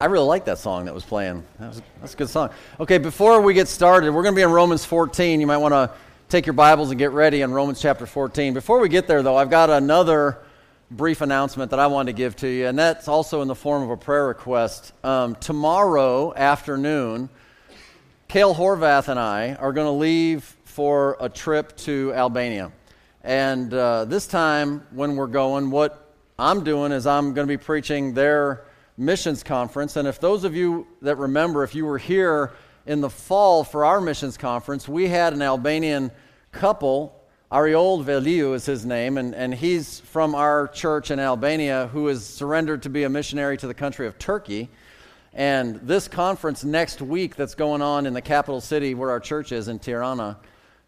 I 0.00 0.04
really 0.04 0.26
like 0.26 0.44
that 0.44 0.58
song 0.58 0.84
that 0.84 0.94
was 0.94 1.04
playing. 1.04 1.44
That 1.58 1.70
was, 1.70 1.82
that's 2.00 2.14
a 2.14 2.16
good 2.16 2.28
song. 2.28 2.50
Okay, 2.78 2.98
before 2.98 3.40
we 3.40 3.52
get 3.52 3.66
started, 3.66 4.12
we're 4.12 4.22
going 4.22 4.32
to 4.32 4.38
be 4.38 4.44
in 4.44 4.52
Romans 4.52 4.84
14. 4.84 5.40
You 5.40 5.46
might 5.48 5.56
want 5.56 5.72
to 5.72 5.90
take 6.28 6.46
your 6.46 6.52
Bibles 6.52 6.90
and 6.90 7.00
get 7.00 7.10
ready 7.10 7.40
in 7.40 7.50
Romans 7.50 7.80
chapter 7.80 8.06
14. 8.06 8.54
Before 8.54 8.78
we 8.78 8.88
get 8.88 9.08
there, 9.08 9.24
though, 9.24 9.34
I've 9.34 9.50
got 9.50 9.70
another 9.70 10.38
brief 10.88 11.20
announcement 11.20 11.72
that 11.72 11.80
I 11.80 11.88
wanted 11.88 12.12
to 12.12 12.16
give 12.16 12.36
to 12.36 12.48
you, 12.48 12.68
and 12.68 12.78
that's 12.78 13.08
also 13.08 13.42
in 13.42 13.48
the 13.48 13.56
form 13.56 13.82
of 13.82 13.90
a 13.90 13.96
prayer 13.96 14.28
request. 14.28 14.92
Um, 15.02 15.34
tomorrow 15.34 16.32
afternoon, 16.32 17.28
Cale 18.28 18.54
Horvath 18.54 19.08
and 19.08 19.18
I 19.18 19.54
are 19.54 19.72
going 19.72 19.88
to 19.88 19.98
leave 19.98 20.44
for 20.62 21.16
a 21.18 21.28
trip 21.28 21.76
to 21.78 22.12
Albania. 22.14 22.70
And 23.24 23.74
uh, 23.74 24.04
this 24.04 24.28
time, 24.28 24.86
when 24.92 25.16
we're 25.16 25.26
going, 25.26 25.72
what 25.72 26.14
I'm 26.38 26.62
doing 26.62 26.92
is 26.92 27.04
I'm 27.04 27.34
going 27.34 27.48
to 27.48 27.52
be 27.52 27.60
preaching 27.60 28.14
their 28.14 28.62
missions 28.98 29.42
conference. 29.42 29.96
And 29.96 30.08
if 30.08 30.20
those 30.20 30.44
of 30.44 30.54
you 30.54 30.86
that 31.02 31.16
remember, 31.16 31.62
if 31.62 31.74
you 31.74 31.86
were 31.86 31.98
here 31.98 32.52
in 32.84 33.00
the 33.00 33.08
fall 33.10 33.64
for 33.64 33.84
our 33.84 34.00
missions 34.00 34.36
conference, 34.36 34.88
we 34.88 35.08
had 35.08 35.32
an 35.32 35.42
Albanian 35.42 36.10
couple. 36.52 37.14
Ariol 37.50 38.04
Veliu 38.04 38.54
is 38.54 38.66
his 38.66 38.84
name, 38.84 39.16
and, 39.16 39.34
and 39.34 39.54
he's 39.54 40.00
from 40.00 40.34
our 40.34 40.68
church 40.68 41.10
in 41.10 41.18
Albania 41.18 41.88
who 41.92 42.06
has 42.08 42.26
surrendered 42.26 42.82
to 42.82 42.90
be 42.90 43.04
a 43.04 43.08
missionary 43.08 43.56
to 43.56 43.66
the 43.66 43.74
country 43.74 44.06
of 44.06 44.18
Turkey. 44.18 44.68
And 45.32 45.76
this 45.76 46.08
conference 46.08 46.64
next 46.64 47.00
week 47.00 47.36
that's 47.36 47.54
going 47.54 47.80
on 47.80 48.06
in 48.06 48.12
the 48.12 48.20
capital 48.20 48.60
city 48.60 48.94
where 48.94 49.10
our 49.10 49.20
church 49.20 49.52
is 49.52 49.68
in 49.68 49.78
Tirana 49.78 50.38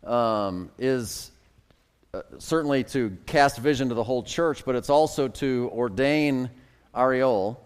um, 0.05 0.71
is 0.79 1.31
uh, 2.13 2.23
certainly 2.39 2.83
to 2.85 3.17
cast 3.27 3.59
vision 3.59 3.89
to 3.91 3.95
the 3.95 4.03
whole 4.03 4.23
church, 4.23 4.65
but 4.65 4.75
it's 4.75 4.91
also 4.91 5.29
to 5.29 5.71
ordain 5.73 6.51
Ariol 6.95 7.57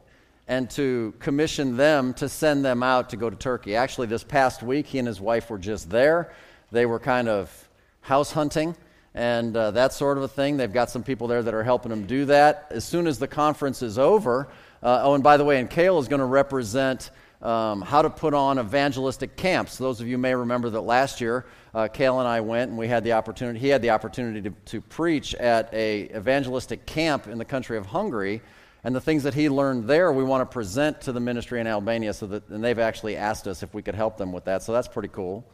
and 0.47 0.69
to 0.71 1.15
commission 1.19 1.77
them 1.77 2.13
to 2.15 2.29
send 2.29 2.65
them 2.65 2.83
out 2.83 3.11
to 3.11 3.17
go 3.17 3.31
to 3.31 3.37
Turkey. 3.37 3.77
Actually, 3.77 4.07
this 4.07 4.25
past 4.25 4.63
week, 4.63 4.87
he 4.87 4.99
and 4.99 5.09
his 5.09 5.21
wife 5.21 5.49
were 5.51 5.59
just 5.59 5.91
there. 5.91 6.33
They 6.71 6.87
were 6.87 6.99
kind 6.99 7.29
of 7.29 7.69
house 8.03 8.33
hunting 8.33 8.77
and 9.15 9.57
uh, 9.57 9.71
that 9.71 9.93
sort 9.93 10.19
of 10.19 10.25
a 10.25 10.29
thing. 10.29 10.57
They've 10.57 10.73
got 10.73 10.91
some 10.91 11.03
people 11.03 11.29
there 11.29 11.43
that 11.43 11.55
are 11.55 11.63
helping 11.63 11.91
them 11.91 12.07
do 12.07 12.25
that. 12.27 12.67
As 12.71 12.85
soon 12.85 13.07
as 13.07 13.19
the 13.19 13.29
conference 13.29 13.81
is 13.81 13.99
over, 13.99 14.49
uh, 14.83 15.03
oh, 15.05 15.15
and 15.15 15.23
by 15.23 15.37
the 15.37 15.45
way, 15.45 15.61
and 15.61 15.71
Cale 15.71 15.99
is 15.99 16.09
going 16.09 16.21
to 16.21 16.27
represent 16.27 17.11
um, 17.41 17.83
how 17.83 18.03
to 18.03 18.11
put 18.11 18.35
on 18.35 18.59
evangelistic 18.59 19.37
camps. 19.37 19.79
Those 19.79 20.01
of 20.01 20.09
you 20.09 20.19
may 20.19 20.35
remember 20.35 20.69
that 20.71 20.81
last 20.81 21.21
year, 21.21 21.47
uh, 21.75 21.89
Cale 21.89 22.19
and 22.21 22.29
I 22.29 22.41
went 22.41 22.71
and 22.71 22.79
we 22.79 22.89
had 22.89 23.05
the 23.05 23.13
opportunity, 23.13 23.59
he 23.59 23.69
had 23.69 23.83
the 23.83 23.91
opportunity 23.91 24.43
to, 24.43 24.51
to 24.67 24.81
preach 24.81 25.35
at 25.35 25.73
a 25.73 26.05
evangelistic 26.17 26.85
camp 26.87 27.27
in 27.27 27.39
the 27.39 27.45
country 27.45 27.77
of 27.77 27.87
Hungary 27.87 28.43
and 28.85 28.95
the 28.95 29.01
things 29.01 29.23
that 29.23 29.33
he 29.33 29.49
learned 29.49 29.89
there, 29.89 30.13
we 30.13 30.23
want 30.23 30.43
to 30.43 30.53
present 30.53 31.01
to 31.03 31.13
the 31.13 31.21
ministry 31.21 31.61
in 31.61 31.67
Albania. 31.67 32.13
So 32.13 32.27
that, 32.27 32.49
and 32.51 32.63
they've 32.63 32.79
actually 32.79 33.17
asked 33.17 33.49
us 33.49 33.63
if 33.63 33.73
we 33.73 33.81
could 33.81 33.95
help 33.95 34.19
them 34.19 34.31
with 34.31 34.45
that. 34.45 34.63
So 34.63 34.73
that's 34.73 34.89
pretty 34.89 35.09
cool. 35.09 35.47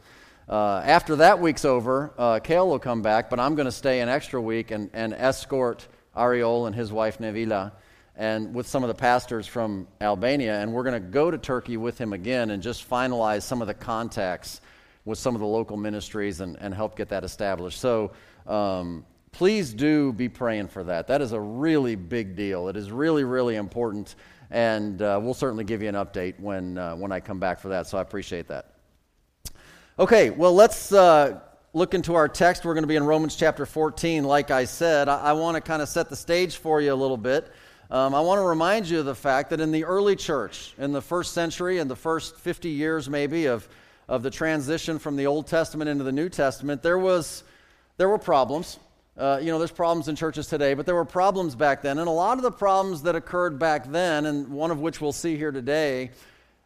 Uh, 0.49 0.81
after 0.83 1.15
that 1.17 1.39
week's 1.39 1.63
over, 1.63 2.13
uh, 2.17 2.39
Cale 2.39 2.67
will 2.67 2.79
come 2.79 3.01
back, 3.01 3.29
but 3.29 3.39
I'm 3.39 3.55
going 3.55 3.67
to 3.67 3.71
stay 3.71 4.01
an 4.01 4.09
extra 4.09 4.41
week 4.41 4.71
and, 4.71 4.89
and 4.91 5.13
escort 5.13 5.87
Ariol 6.15 6.67
and 6.67 6.75
his 6.75 6.91
wife 6.91 7.19
Nevila 7.19 7.71
and 8.17 8.53
with 8.53 8.67
some 8.67 8.83
of 8.83 8.89
the 8.89 8.95
pastors 8.95 9.47
from 9.47 9.87
Albania. 10.01 10.59
And 10.59 10.73
we're 10.73 10.83
going 10.83 11.01
to 11.01 11.09
go 11.09 11.31
to 11.31 11.37
Turkey 11.37 11.77
with 11.77 11.97
him 11.97 12.11
again 12.11 12.49
and 12.49 12.61
just 12.61 12.89
finalize 12.89 13.43
some 13.43 13.61
of 13.61 13.67
the 13.67 13.73
contacts 13.73 14.59
with 15.05 15.17
some 15.17 15.35
of 15.35 15.41
the 15.41 15.47
local 15.47 15.77
ministries 15.77 16.41
and, 16.41 16.57
and 16.59 16.73
help 16.73 16.97
get 16.97 17.09
that 17.09 17.23
established. 17.23 17.79
So 17.79 18.11
um, 18.45 19.05
please 19.31 19.73
do 19.73 20.13
be 20.13 20.29
praying 20.29 20.67
for 20.67 20.83
that. 20.83 21.07
That 21.07 21.21
is 21.21 21.31
a 21.31 21.39
really 21.39 21.95
big 21.95 22.35
deal. 22.35 22.67
It 22.67 22.75
is 22.75 22.91
really, 22.91 23.23
really 23.23 23.55
important. 23.55 24.15
And 24.49 25.01
uh, 25.01 25.19
we'll 25.21 25.33
certainly 25.33 25.63
give 25.63 25.81
you 25.81 25.89
an 25.89 25.95
update 25.95 26.39
when, 26.39 26.77
uh, 26.77 26.95
when 26.95 27.11
I 27.11 27.19
come 27.19 27.39
back 27.39 27.59
for 27.59 27.69
that. 27.69 27.87
So 27.87 27.97
I 27.97 28.01
appreciate 28.01 28.47
that. 28.49 28.73
Okay, 29.97 30.29
well, 30.29 30.53
let's 30.53 30.91
uh, 30.91 31.39
look 31.73 31.93
into 31.93 32.15
our 32.15 32.27
text. 32.27 32.65
We're 32.65 32.73
going 32.73 32.83
to 32.83 32.87
be 32.87 32.95
in 32.97 33.03
Romans 33.03 33.35
chapter 33.35 33.65
14. 33.65 34.23
Like 34.23 34.51
I 34.51 34.65
said, 34.65 35.07
I, 35.07 35.17
I 35.17 35.33
want 35.33 35.55
to 35.55 35.61
kind 35.61 35.81
of 35.81 35.87
set 35.87 36.09
the 36.09 36.15
stage 36.15 36.57
for 36.57 36.81
you 36.81 36.93
a 36.93 36.95
little 36.95 37.17
bit. 37.17 37.51
Um, 37.89 38.15
I 38.15 38.21
want 38.21 38.39
to 38.39 38.43
remind 38.43 38.87
you 38.87 38.99
of 38.99 39.05
the 39.05 39.15
fact 39.15 39.49
that 39.49 39.59
in 39.59 39.71
the 39.71 39.83
early 39.83 40.15
church, 40.15 40.73
in 40.77 40.93
the 40.93 41.01
first 41.01 41.33
century, 41.33 41.79
in 41.79 41.89
the 41.89 41.95
first 41.95 42.37
50 42.37 42.69
years 42.69 43.09
maybe 43.09 43.47
of, 43.47 43.67
of 44.07 44.23
the 44.23 44.29
transition 44.29 44.97
from 44.97 45.17
the 45.17 45.27
Old 45.27 45.45
Testament 45.45 45.89
into 45.89 46.05
the 46.05 46.11
New 46.11 46.29
Testament, 46.29 46.81
there, 46.81 46.97
was, 46.97 47.43
there 47.97 48.07
were 48.07 48.17
problems. 48.17 48.79
Uh, 49.17 49.39
you 49.41 49.51
know, 49.51 49.57
there's 49.57 49.71
problems 49.71 50.07
in 50.07 50.15
churches 50.15 50.47
today, 50.47 50.73
but 50.73 50.85
there 50.85 50.95
were 50.95 51.05
problems 51.05 51.53
back 51.53 51.81
then. 51.81 51.99
And 51.99 52.07
a 52.07 52.11
lot 52.11 52.37
of 52.37 52.43
the 52.43 52.51
problems 52.51 53.03
that 53.03 53.15
occurred 53.15 53.59
back 53.59 53.91
then, 53.91 54.25
and 54.25 54.47
one 54.49 54.71
of 54.71 54.79
which 54.79 55.01
we'll 55.01 55.11
see 55.11 55.35
here 55.35 55.51
today, 55.51 56.11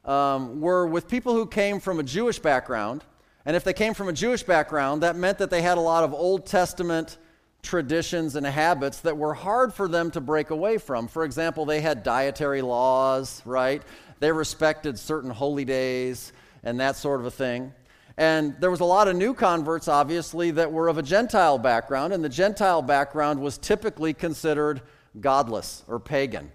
um, 0.05 0.61
were 0.61 0.85
with 0.85 1.07
people 1.07 1.33
who 1.33 1.47
came 1.47 1.79
from 1.79 1.99
a 1.99 2.03
Jewish 2.03 2.37
background. 2.39 3.03
And 3.45 3.55
if 3.55 3.63
they 3.63 3.73
came 3.73 3.93
from 3.93 4.09
a 4.09 4.13
Jewish 4.13 4.43
background, 4.43 5.03
that 5.03 5.15
meant 5.15 5.39
that 5.39 5.49
they 5.49 5.61
had 5.61 5.77
a 5.77 5.81
lot 5.81 6.03
of 6.03 6.13
Old 6.13 6.45
Testament 6.45 7.17
traditions 7.63 8.35
and 8.35 8.45
habits 8.45 8.99
that 9.01 9.17
were 9.17 9.33
hard 9.33 9.73
for 9.73 9.87
them 9.87 10.11
to 10.11 10.21
break 10.21 10.51
away 10.51 10.77
from. 10.77 11.07
For 11.07 11.25
example, 11.25 11.65
they 11.65 11.81
had 11.81 12.03
dietary 12.03 12.61
laws, 12.61 13.41
right? 13.43 13.81
They 14.19 14.31
respected 14.31 14.97
certain 14.99 15.31
holy 15.31 15.65
days 15.65 16.31
and 16.63 16.79
that 16.79 16.95
sort 16.95 17.19
of 17.19 17.25
a 17.25 17.31
thing. 17.31 17.73
And 18.17 18.55
there 18.59 18.71
was 18.71 18.79
a 18.79 18.85
lot 18.85 19.07
of 19.07 19.15
new 19.15 19.33
converts, 19.33 19.87
obviously, 19.87 20.51
that 20.51 20.71
were 20.71 20.87
of 20.87 20.97
a 20.97 21.03
Gentile 21.03 21.57
background, 21.57 22.13
and 22.13 22.23
the 22.23 22.29
Gentile 22.29 22.81
background 22.81 23.41
was 23.41 23.57
typically 23.57 24.13
considered 24.13 24.81
godless 25.19 25.83
or 25.87 25.99
pagan. 25.99 26.51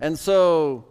And 0.00 0.18
so 0.18 0.86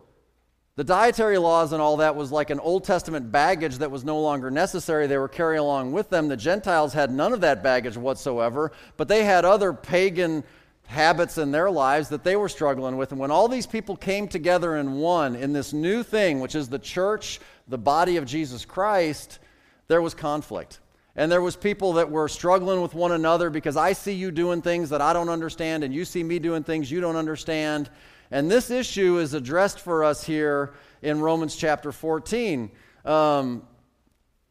the 0.76 0.84
dietary 0.84 1.38
laws 1.38 1.74
and 1.74 1.82
all 1.82 1.98
that 1.98 2.16
was 2.16 2.32
like 2.32 2.50
an 2.50 2.60
Old 2.60 2.84
Testament 2.84 3.32
baggage 3.32 3.78
that 3.78 3.92
was 3.92 4.04
no 4.04 4.20
longer 4.20 4.50
necessary. 4.50 5.08
They 5.08 5.18
were 5.18 5.28
carrying 5.28 5.60
along 5.60 5.92
with 5.92 6.10
them. 6.10 6.30
The 6.30 6.38
Gentiles 6.38 6.94
had 6.94 7.12
none 7.12 7.34
of 7.34 7.42
that 7.42 7.62
baggage 7.62 7.98
whatsoever, 7.98 8.72
but 8.98 9.08
they 9.08 9.24
had 9.24 9.46
other 9.46 9.74
pagan 9.74 10.44
habits 10.88 11.38
in 11.38 11.52
their 11.52 11.70
lives 11.70 12.10
that 12.10 12.24
they 12.24 12.36
were 12.36 12.50
struggling 12.50 12.98
with. 12.98 13.12
And 13.12 13.20
when 13.20 13.30
all 13.30 13.48
these 13.48 13.68
people 13.68 13.96
came 13.96 14.28
together 14.28 14.78
in 14.78 14.96
one, 14.96 15.36
in 15.36 15.54
this 15.54 15.74
new 15.74 16.02
thing, 16.02 16.40
which 16.40 16.56
is 16.56 16.70
the 16.70 16.80
church, 16.80 17.40
the 17.68 17.78
body 17.78 18.18
of 18.18 18.26
Jesus 18.26 18.66
Christ, 18.66 19.40
there 19.88 20.02
was 20.02 20.14
conflict. 20.14 20.80
And 21.16 21.32
there 21.32 21.42
was 21.42 21.56
people 21.56 21.94
that 21.94 22.10
were 22.10 22.28
struggling 22.28 22.82
with 22.82 22.96
one 22.96 23.12
another 23.12 23.50
because 23.50 23.78
I 23.78 23.94
see 23.94 24.14
you 24.14 24.32
doing 24.32 24.62
things 24.62 24.90
that 24.90 25.02
I 25.02 25.14
don't 25.14 25.30
understand 25.30 25.84
and 25.84 25.94
you 25.94 26.06
see 26.06 26.24
me 26.24 26.40
doing 26.40 26.64
things 26.64 26.90
you 26.90 27.02
don't 27.02 27.16
understand. 27.16 27.90
And 28.32 28.50
this 28.50 28.72
issue 28.72 29.20
is 29.20 29.36
addressed 29.36 29.80
for 29.80 30.04
us 30.04 30.24
here 30.24 30.74
in 31.04 31.22
Romans 31.22 31.56
chapter 31.56 31.92
14. 31.92 32.72
Um, 33.06 33.68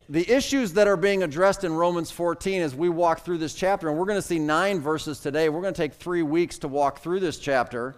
the 0.09 0.31
issues 0.31 0.75
that 0.75 0.87
are 0.87 0.97
being 0.97 1.22
addressed 1.22 1.65
in 1.65 1.72
Romans 1.72 2.10
14 2.10 2.62
as 2.62 2.75
we 2.75 2.88
walk 2.88 3.25
through 3.25 3.38
this 3.38 3.54
chapter, 3.54 3.88
and 3.88 3.98
we're 3.98 4.04
going 4.04 4.19
to 4.19 4.26
see 4.26 4.38
nine 4.38 4.78
verses 4.78 5.19
today, 5.19 5.48
we're 5.48 5.62
going 5.62 5.75
to 5.75 5.82
take 5.82 5.94
three 5.94 6.22
weeks 6.22 6.59
to 6.59 6.69
walk 6.69 7.00
through 7.00 7.21
this 7.21 7.38
chapter, 7.38 7.97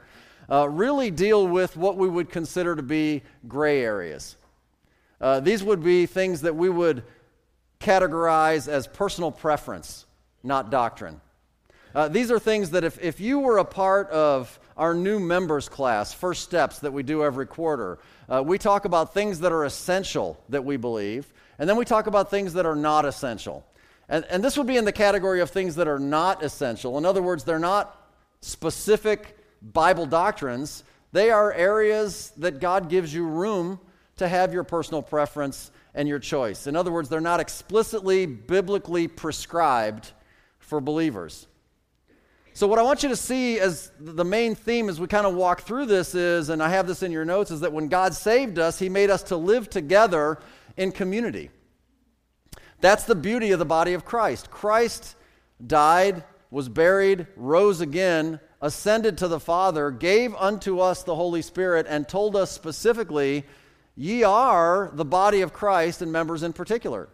uh, 0.51 0.69
really 0.69 1.11
deal 1.11 1.47
with 1.47 1.77
what 1.77 1.97
we 1.97 2.09
would 2.09 2.31
consider 2.31 2.77
to 2.77 2.83
be 2.83 3.23
gray 3.49 3.83
areas. 3.83 4.37
Uh, 5.21 5.41
these 5.41 5.65
would 5.65 5.83
be 5.83 6.07
things 6.07 6.43
that 6.43 6.55
we 6.55 6.69
would 6.69 7.03
categorize 7.85 8.67
as 8.67 8.87
personal 8.87 9.31
preference, 9.31 10.07
not 10.43 10.71
doctrine. 10.71 11.21
Uh, 11.95 12.09
these 12.09 12.31
are 12.31 12.39
things 12.39 12.71
that 12.71 12.83
if, 12.83 13.01
if 13.03 13.21
you 13.21 13.39
were 13.39 13.59
a 13.59 13.65
part 13.65 14.11
of 14.11 14.59
our 14.77 14.95
new 14.95 15.21
members 15.21 15.69
class, 15.69 16.13
First 16.13 16.43
Steps, 16.43 16.81
that 16.81 16.93
we 16.93 17.03
do 17.03 17.23
every 17.23 17.47
quarter, 17.47 17.99
uh, 18.29 18.43
we 18.45 18.59
talk 18.59 18.85
about 18.85 19.15
things 19.15 19.41
that 19.41 19.53
are 19.53 19.65
essential 19.65 20.41
that 20.49 20.65
we 20.65 20.77
believe, 20.77 21.33
and 21.59 21.69
then 21.69 21.77
we 21.77 21.85
talk 21.85 22.09
about 22.09 22.31
things 22.31 22.55
that 22.55 22.67
are 22.67 22.75
not 22.75 23.05
essential. 23.05 23.65
And, 24.09 24.25
and 24.29 24.43
this 24.43 24.59
would 24.59 24.67
be 24.67 24.77
in 24.77 24.85
the 24.85 24.93
category 24.93 25.41
of 25.41 25.51
things 25.51 25.77
that 25.77 25.87
are 25.87 26.01
not 26.01 26.43
essential. 26.43 26.99
In 26.99 27.07
other 27.07 27.23
words, 27.23 27.45
they're 27.45 27.59
not 27.59 27.97
specific 28.41 29.39
Bible 29.63 30.07
doctrines, 30.07 30.85
they 31.13 31.31
are 31.31 31.53
areas 31.53 32.33
that 32.39 32.59
God 32.59 32.89
gives 32.89 33.15
you 33.15 33.27
room 33.27 33.79
to 34.17 34.27
have 34.27 34.53
your 34.53 34.65
personal 34.65 35.01
preference 35.01 35.71
and 35.95 36.09
your 36.09 36.19
choice. 36.19 36.67
In 36.67 36.77
other 36.77 36.91
words, 36.91 37.09
they're 37.09 37.21
not 37.21 37.41
explicitly 37.41 38.27
biblically 38.27 39.09
prescribed 39.09 40.13
for 40.59 40.81
believers. 40.81 41.47
So, 42.57 42.69
what 42.69 42.79
I 42.79 42.83
want 42.83 43.03
you 43.03 43.09
to 43.09 43.17
see 43.17 43.59
as 43.59 43.91
the 43.99 44.25
main 44.25 44.55
theme 44.55 44.89
as 44.89 45.01
we 45.01 45.09
kind 45.09 45.27
of 45.27 45.35
walk 45.35 45.63
through 45.63 45.87
this 45.87 46.15
is, 46.15 46.51
and 46.51 46.63
I 46.63 46.69
have 46.69 46.87
this 46.87 47.03
in 47.03 47.11
your 47.11 47.25
notes, 47.25 47.51
is 47.51 47.61
that 47.61 47.73
when 47.73 47.89
God 47.89 48.15
saved 48.15 48.59
us, 48.59 48.79
He 48.79 48.89
made 48.89 49.11
us 49.11 49.25
to 49.25 49.37
live 49.37 49.69
together 49.69 50.39
in 50.77 50.93
community. 50.93 51.51
That's 52.81 53.05
the 53.05 53.15
beauty 53.15 53.51
of 53.51 53.59
the 53.59 53.65
body 53.65 53.93
of 53.95 54.05
Christ. 54.05 54.51
Christ 54.51 55.17
died, 55.67 56.23
was 56.51 56.69
buried, 56.69 57.27
rose 57.35 57.81
again, 57.81 58.39
ascended 58.61 59.19
to 59.19 59.29
the 59.29 59.41
Father, 59.41 59.91
gave 59.91 60.35
unto 60.37 60.79
us 60.79 61.03
the 61.03 61.15
Holy 61.15 61.43
Spirit, 61.43 61.87
and 61.89 62.09
told 62.09 62.37
us 62.37 62.53
specifically 62.53 63.45
Ye 63.97 64.25
are 64.25 64.91
the 64.93 65.05
body 65.05 65.41
of 65.41 65.53
Christ 65.53 66.03
and 66.03 66.11
members 66.11 66.43
in 66.43 66.53
particular. 66.53 67.09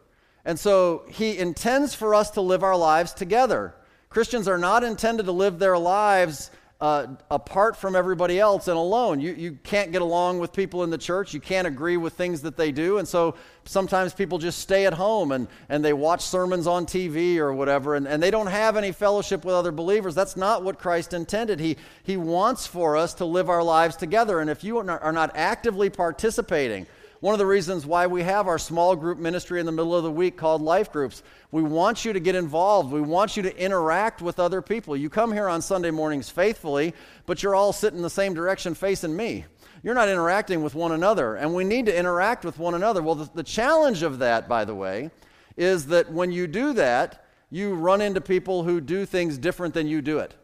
And 0.45 0.59
so 0.59 1.05
he 1.09 1.39
intends 1.39 1.95
for 1.95 2.15
us 2.15 2.31
to 2.31 2.41
live 2.41 2.63
our 2.63 2.77
lives 2.77 3.13
together. 3.13 3.75
Christians 4.09 4.49
are 4.49 4.59
not 4.59 4.83
intended 4.83 5.27
to 5.27 5.33
live 5.33 5.59
their 5.59 5.79
lives 5.79 6.51
uh, 6.81 7.09
apart 7.31 7.77
from 7.77 7.95
everybody 7.95 8.41
else 8.41 8.67
and 8.67 8.77
alone. 8.77 9.21
You, 9.21 9.35
you 9.35 9.59
can't 9.63 9.93
get 9.93 10.01
along 10.01 10.39
with 10.39 10.53
people 10.53 10.83
in 10.83 10.89
the 10.89 10.99
church. 10.99 11.35
You 11.35 11.41
can't 11.41 11.67
agree 11.67 11.99
with 11.99 12.15
things 12.15 12.41
that 12.43 12.57
they 12.57 12.73
do. 12.73 12.99
And 12.99 13.07
so 13.07 13.35
sometimes 13.65 14.15
people 14.15 14.39
just 14.39 14.61
stay 14.61 14.87
at 14.87 14.95
home 14.95 15.33
and, 15.33 15.47
and 15.69 15.85
they 15.85 15.93
watch 15.93 16.23
sermons 16.23 16.67
on 16.67 16.87
TV 16.87 17.37
or 17.37 17.53
whatever, 17.53 17.97
and, 17.97 18.09
and 18.09 18.23
they 18.23 18.31
don't 18.31 18.47
have 18.47 18.77
any 18.77 18.93
fellowship 18.93 19.45
with 19.45 19.55
other 19.55 19.73
believers. 19.73 20.15
That's 20.15 20.37
not 20.37 20.65
what 20.65 20.79
Christ 20.79 21.13
intended. 21.13 21.61
He, 21.61 21.77
he 22.03 22.17
wants 22.17 22.67
for 22.67 22.97
us 22.97 23.13
to 23.15 23.27
live 23.27 23.51
our 23.51 23.63
lives 23.63 23.97
together. 23.97 24.41
And 24.41 24.49
if 24.49 24.65
you 24.65 24.79
are 24.79 25.13
not 25.13 25.33
actively 25.35 25.91
participating, 25.91 26.87
one 27.21 27.35
of 27.35 27.39
the 27.39 27.47
reasons 27.47 27.85
why 27.85 28.07
we 28.07 28.23
have 28.23 28.49
our 28.49 28.59
small 28.59 28.97
group 28.97 29.19
ministry 29.19 29.61
in 29.61 29.67
the 29.67 29.73
middle 29.73 29.95
of 29.95 30.03
the 30.03 30.11
week 30.11 30.39
called 30.39 30.63
Life 30.63 30.91
Groups. 30.91 31.23
We 31.51 31.63
want 31.63 32.03
you 32.07 32.15
to 32.15 32.21
get 32.21 32.35
involved. 32.35 32.91
We 32.91 33.03
want 33.03 33.37
you 33.37 33.43
to 33.43 33.63
interact 33.63 34.23
with 34.23 34.41
other 34.41 34.63
people. 34.63 34.97
You 34.97 35.11
come 35.11 35.31
here 35.31 35.47
on 35.47 35.61
Sunday 35.61 35.91
mornings 35.91 36.31
faithfully, 36.31 36.95
but 37.27 37.43
you're 37.43 37.55
all 37.55 37.75
sitting 37.75 37.99
in 37.99 38.03
the 38.03 38.09
same 38.09 38.33
direction 38.33 38.75
facing 38.75 39.15
me. 39.15 39.45
You're 39.83 39.95
not 39.95 40.09
interacting 40.09 40.63
with 40.63 40.75
one 40.75 40.93
another, 40.93 41.37
and 41.37 41.55
we 41.55 41.63
need 41.63 41.87
to 41.87 41.97
interact 41.97 42.45
with 42.45 42.59
one 42.59 42.75
another. 42.75 43.03
Well, 43.03 43.17
the, 43.17 43.31
the 43.35 43.43
challenge 43.43 44.03
of 44.03 44.21
that, 44.21 44.49
by 44.49 44.65
the 44.65 44.75
way, 44.75 45.11
is 45.59 45.87
that 45.89 46.11
when 46.11 46.33
you 46.33 46.47
do 46.47 46.73
that, 46.75 47.27
you 47.51 47.75
run 47.75 48.01
into 48.01 48.23
people 48.23 48.63
who 48.63 48.81
do 48.81 49.05
things 49.05 49.37
different 49.37 49.75
than 49.75 49.87
you 49.87 50.01
do 50.01 50.21
it. 50.21 50.35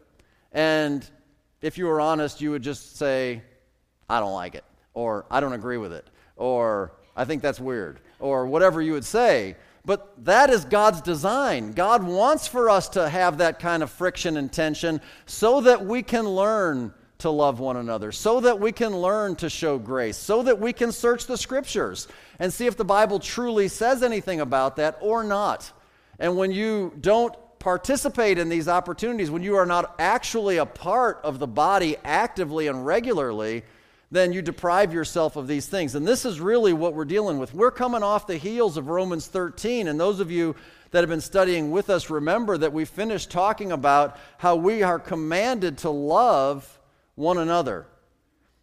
And 0.51 1.07
if 1.61 1.79
you 1.79 1.85
were 1.85 1.99
honest, 1.99 2.39
you 2.39 2.51
would 2.51 2.61
just 2.61 2.97
say, 2.97 3.41
I 4.07 4.19
don't 4.19 4.33
like 4.33 4.53
it, 4.53 4.63
or 4.93 5.25
I 5.31 5.39
don't 5.39 5.53
agree 5.53 5.77
with 5.77 5.93
it 5.93 6.07
or 6.37 6.93
I 7.15 7.25
think 7.25 7.41
that's 7.41 7.59
weird, 7.59 7.99
or 8.19 8.47
whatever 8.47 8.81
you 8.81 8.93
would 8.93 9.05
say. 9.05 9.55
But 9.83 10.25
that 10.25 10.49
is 10.49 10.65
God's 10.65 11.01
design. 11.01 11.71
God 11.71 12.03
wants 12.03 12.47
for 12.47 12.69
us 12.69 12.89
to 12.89 13.07
have 13.07 13.37
that 13.37 13.59
kind 13.59 13.81
of 13.81 13.89
friction 13.89 14.37
and 14.37 14.51
tension 14.51 15.01
so 15.25 15.61
that 15.61 15.85
we 15.85 16.03
can 16.03 16.27
learn 16.27 16.93
to 17.19 17.29
love 17.29 17.59
one 17.59 17.77
another, 17.77 18.11
so 18.11 18.39
that 18.41 18.59
we 18.59 18.71
can 18.71 18.95
learn 18.95 19.35
to 19.37 19.49
show 19.49 19.79
grace, 19.79 20.17
so 20.17 20.43
that 20.43 20.59
we 20.59 20.71
can 20.71 20.91
search 20.91 21.25
the 21.25 21.37
scriptures 21.37 22.07
and 22.37 22.53
see 22.53 22.67
if 22.67 22.77
the 22.77 22.85
Bible 22.85 23.19
truly 23.19 23.67
says 23.67 24.03
anything 24.03 24.39
about 24.39 24.75
that 24.75 24.97
or 25.01 25.23
not. 25.23 25.71
And 26.19 26.37
when 26.37 26.51
you 26.51 26.93
don't 27.01 27.33
participate 27.59 28.37
in 28.37 28.49
these 28.49 28.67
opportunities, 28.67 29.31
when 29.31 29.41
you 29.41 29.55
are 29.55 29.65
not 29.65 29.95
actually 29.99 30.57
a 30.57 30.65
part 30.65 31.19
of 31.23 31.39
the 31.39 31.47
body 31.47 31.97
actively 32.03 32.67
and 32.67 32.85
regularly, 32.85 33.63
then 34.09 34.31
you 34.31 34.41
deprive 34.41 34.93
yourself 34.93 35.35
of 35.35 35.47
these 35.47 35.67
things. 35.67 35.95
And 35.95 36.07
this 36.07 36.25
is 36.25 36.39
really 36.39 36.73
what 36.73 36.93
we're 36.93 37.05
dealing 37.05 37.39
with. 37.39 37.53
We're 37.53 37.71
coming 37.71 38.03
off 38.03 38.27
the 38.27 38.37
heels 38.37 38.77
of 38.77 38.87
Romans 38.87 39.27
13, 39.27 39.87
and 39.87 39.99
those 39.99 40.19
of 40.19 40.31
you 40.31 40.55
that 40.91 41.01
have 41.01 41.09
been 41.09 41.19
studying 41.19 41.71
with 41.71 41.89
us 41.89 42.09
remember 42.09 42.57
that 42.57 42.71
we 42.71 42.85
finished 42.85 43.29
talking 43.29 43.71
about 43.71 44.17
how 44.37 44.55
we 44.55 44.83
are 44.83 44.99
commanded 44.99 45.79
to 45.79 45.89
love 45.89 46.79
one 47.15 47.37
another. 47.37 47.85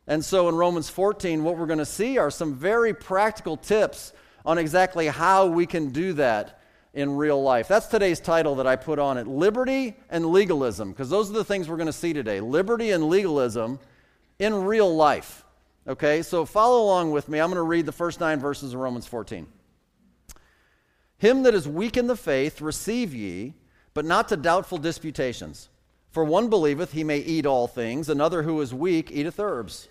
And 0.07 0.25
so 0.25 0.49
in 0.49 0.55
Romans 0.55 0.89
14, 0.89 1.45
what 1.45 1.59
we're 1.59 1.67
going 1.67 1.79
to 1.79 1.87
see 1.87 2.19
are 2.19 2.31
some 2.31 2.55
very 2.55 2.95
practical 2.95 3.57
tips 3.57 4.13
on 4.47 4.59
exactly 4.59 5.07
how 5.07 5.47
we 5.47 5.67
can 5.67 5.91
do 5.91 6.15
that 6.15 6.61
in 6.95 7.17
real 7.17 7.43
life. 7.43 7.69
That's 7.69 7.87
today's 7.87 8.21
title 8.21 8.55
that 8.57 8.67
I 8.67 8.77
put 8.77 8.99
on 8.99 9.19
it 9.19 9.27
Liberty 9.27 9.97
and 10.09 10.27
Legalism, 10.27 10.93
because 10.93 11.11
those 11.11 11.31
are 11.31 11.35
the 11.35 11.45
things 11.45 11.69
we're 11.69 11.77
going 11.77 11.87
to 11.87 11.93
see 11.93 12.13
today. 12.13 12.41
Liberty 12.41 12.91
and 12.93 13.09
legalism 13.09 13.81
in 14.39 14.65
real 14.65 14.95
life. 14.95 15.45
Okay, 15.87 16.23
so 16.23 16.45
follow 16.45 16.83
along 16.83 17.11
with 17.11 17.29
me. 17.29 17.39
I'm 17.39 17.49
going 17.49 17.57
to 17.57 17.63
read 17.63 17.87
the 17.87 17.93
first 17.93 18.21
nine 18.21 18.41
verses 18.41 18.73
of 18.73 18.81
Romans 18.81 19.07
14. 19.07 19.47
Him 21.19 21.43
that 21.43 21.55
is 21.55 21.69
weak 21.69 21.97
in 21.97 22.07
the 22.07 22.17
faith 22.17 22.61
receive 22.61 23.15
ye, 23.15 23.55
but 23.93 24.05
not 24.05 24.29
to 24.29 24.37
doubtful 24.37 24.79
disputations. 24.79 25.69
For 26.11 26.25
one 26.25 26.49
believeth 26.49 26.93
he 26.93 27.05
may 27.05 27.19
eat 27.19 27.45
all 27.45 27.67
things, 27.67 28.09
another 28.09 28.43
who 28.43 28.61
is 28.61 28.73
weak 28.73 29.11
eateth 29.11 29.39
herbs. 29.39 29.89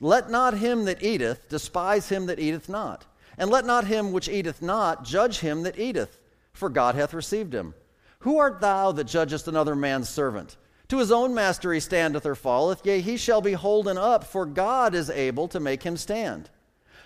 Let 0.00 0.30
not 0.30 0.54
him 0.54 0.84
that 0.84 1.02
eateth 1.02 1.48
despise 1.48 2.08
him 2.08 2.26
that 2.26 2.38
eateth 2.38 2.68
not, 2.68 3.06
and 3.36 3.50
let 3.50 3.64
not 3.64 3.86
him 3.86 4.12
which 4.12 4.28
eateth 4.28 4.62
not 4.62 5.04
judge 5.04 5.40
him 5.40 5.62
that 5.64 5.78
eateth, 5.78 6.18
for 6.52 6.68
God 6.68 6.94
hath 6.94 7.14
received 7.14 7.52
him. 7.52 7.74
Who 8.20 8.38
art 8.38 8.60
thou 8.60 8.92
that 8.92 9.04
judgest 9.04 9.46
another 9.46 9.76
man's 9.76 10.08
servant? 10.08 10.56
To 10.88 10.98
his 10.98 11.12
own 11.12 11.34
master 11.34 11.72
he 11.72 11.80
standeth 11.80 12.24
or 12.24 12.34
falleth, 12.34 12.84
yea, 12.84 13.00
he 13.00 13.18
shall 13.18 13.42
be 13.42 13.52
holden 13.52 13.98
up, 13.98 14.24
for 14.24 14.46
God 14.46 14.94
is 14.94 15.10
able 15.10 15.46
to 15.48 15.60
make 15.60 15.82
him 15.82 15.96
stand. 15.96 16.48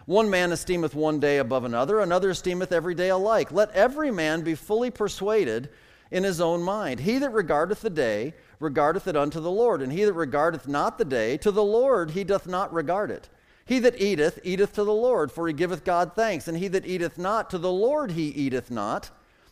One 0.07 0.31
man 0.31 0.53
esteemeth 0.53 0.95
one 0.95 1.19
day 1.21 1.39
above 1.39 1.65
another, 1.65 2.01
another 2.01 2.31
esteemeth 2.31 2.73
every 2.73 2.95
day 2.95 3.09
alike. 3.09 3.51
Let 3.51 3.71
every 3.73 4.11
man 4.11 4.43
be 4.43 4.55
fully 4.55 4.91
persuaded 4.91 5.69
in 6.11 6.25
his 6.25 6.41
own 6.41 6.63
mind. 6.63 7.01
He 7.01 7.19
that 7.19 7.33
regardeth 7.33 7.81
the 7.81 7.91
day 7.91 8.35
regardeth 8.61 9.09
it 9.09 9.17
unto 9.17 9.41
the 9.41 9.51
Lord, 9.51 9.83
and 9.83 9.93
he 9.93 10.05
that 10.05 10.13
regardeth 10.13 10.69
not 10.69 10.99
the 10.99 11.05
day, 11.05 11.37
to 11.39 11.51
the 11.51 11.65
Lord 11.65 12.13
he 12.13 12.23
doth 12.23 12.47
not 12.47 12.73
regard 12.73 13.11
it. 13.11 13.29
He 13.65 13.79
that 13.81 14.01
eateth, 14.01 14.39
eateth 14.45 14.73
to 14.75 14.85
the 14.85 14.93
Lord, 14.93 15.33
for 15.33 15.49
he 15.49 15.55
giveth 15.55 15.85
God 15.85 16.13
thanks, 16.15 16.47
and 16.47 16.59
he 16.59 16.69
that 16.69 16.87
eateth 16.87 17.19
not, 17.19 17.51
to 17.51 17.59
the 17.59 17.73
Lord 17.73 18.13
he 18.13 18.29
eateth 18.29 18.71
not, 18.71 19.11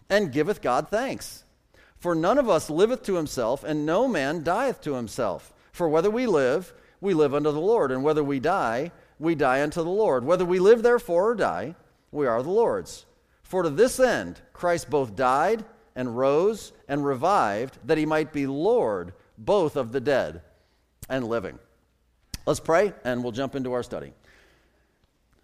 and 0.09 0.33
giveth 0.33 0.61
God 0.61 0.89
thanks. 0.89 1.45
For 2.01 2.15
none 2.15 2.39
of 2.39 2.49
us 2.49 2.71
liveth 2.71 3.03
to 3.05 3.15
himself, 3.15 3.63
and 3.63 3.85
no 3.85 4.09
man 4.09 4.43
dieth 4.43 4.81
to 4.83 4.95
himself. 4.95 5.53
For 5.71 5.89
whether 5.89 6.11
we 6.11 6.27
live, 6.27 6.73
we 7.01 7.15
live 7.15 7.35
unto 7.35 7.53
the 7.53 7.61
Lord, 7.61 7.93
and 7.93 8.03
whether 8.03 8.25
we 8.25 8.41
die, 8.41 8.91
we 9.19 9.35
die 9.35 9.63
unto 9.63 9.83
the 9.83 9.91
Lord. 9.91 10.25
Whether 10.25 10.47
we 10.47 10.59
live 10.59 10.83
therefore 10.83 11.33
or 11.33 11.35
die, 11.35 11.77
we 12.11 12.27
are 12.27 12.43
the 12.43 12.51
Lord's. 12.51 13.05
For 13.43 13.63
to 13.63 13.71
this 13.71 14.01
end 14.01 14.41
Christ 14.55 14.89
both 14.89 15.15
died 15.15 15.65
and 15.95 16.17
rose 16.17 16.73
and 16.89 17.05
revived, 17.05 17.79
that 17.85 17.99
he 17.99 18.07
might 18.07 18.33
be 18.33 18.47
Lord 18.47 19.13
both 19.37 19.77
of 19.77 19.93
the 19.93 20.01
dead 20.01 20.41
and 21.09 21.29
living. 21.29 21.59
Let's 22.47 22.61
pray, 22.61 22.95
and 23.05 23.23
we'll 23.23 23.33
jump 23.33 23.55
into 23.55 23.73
our 23.73 23.83
study. 23.83 24.15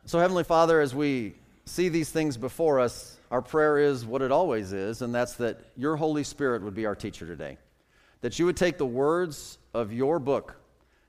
So, 0.07 0.19
Heavenly 0.19 0.45
Father, 0.45 0.81
as 0.81 0.95
we 0.95 1.35
see 1.67 1.91
these 1.91 2.11
things 2.11 2.39
before 2.39 2.81
us, 2.81 3.16
our 3.31 3.43
prayer 3.43 3.79
is 3.79 4.05
what 4.05 4.23
it 4.23 4.31
always 4.31 4.73
is, 4.73 5.03
and 5.03 5.15
that's 5.15 5.35
that 5.35 5.61
your 5.77 5.97
Holy 5.97 6.25
Spirit 6.25 6.63
would 6.63 6.75
be 6.75 6.87
our 6.87 6.95
teacher 6.95 7.27
today. 7.27 7.59
That 8.21 8.39
you 8.39 8.47
would 8.47 8.57
take 8.57 8.79
the 8.79 8.87
words 8.87 9.59
of 9.75 9.93
your 9.93 10.19
book 10.19 10.57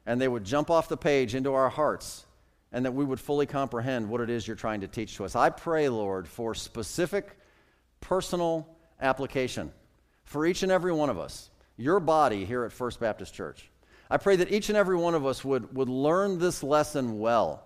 and 0.05 0.19
they 0.21 0.27
would 0.27 0.45
jump 0.45 0.71
off 0.71 0.87
the 0.87 0.97
page 0.97 1.35
into 1.35 1.53
our 1.53 1.69
hearts, 1.69 2.25
and 2.71 2.85
that 2.85 2.93
we 2.93 3.03
would 3.03 3.19
fully 3.19 3.45
comprehend 3.45 4.09
what 4.09 4.21
it 4.21 4.29
is 4.29 4.47
you're 4.47 4.55
trying 4.55 4.81
to 4.81 4.87
teach 4.87 5.17
to 5.17 5.25
us. 5.25 5.35
I 5.35 5.49
pray, 5.49 5.89
Lord, 5.89 6.27
for 6.27 6.55
specific 6.55 7.37
personal 7.99 8.67
application 9.01 9.71
for 10.23 10.45
each 10.45 10.63
and 10.63 10.71
every 10.71 10.93
one 10.93 11.09
of 11.09 11.19
us, 11.19 11.49
your 11.75 11.99
body 11.99 12.45
here 12.45 12.63
at 12.63 12.71
First 12.71 13.01
Baptist 13.01 13.33
Church. 13.33 13.69
I 14.09 14.15
pray 14.15 14.37
that 14.37 14.51
each 14.51 14.69
and 14.69 14.77
every 14.77 14.95
one 14.95 15.13
of 15.13 15.25
us 15.25 15.43
would, 15.43 15.75
would 15.75 15.89
learn 15.89 16.39
this 16.39 16.63
lesson 16.63 17.19
well, 17.19 17.65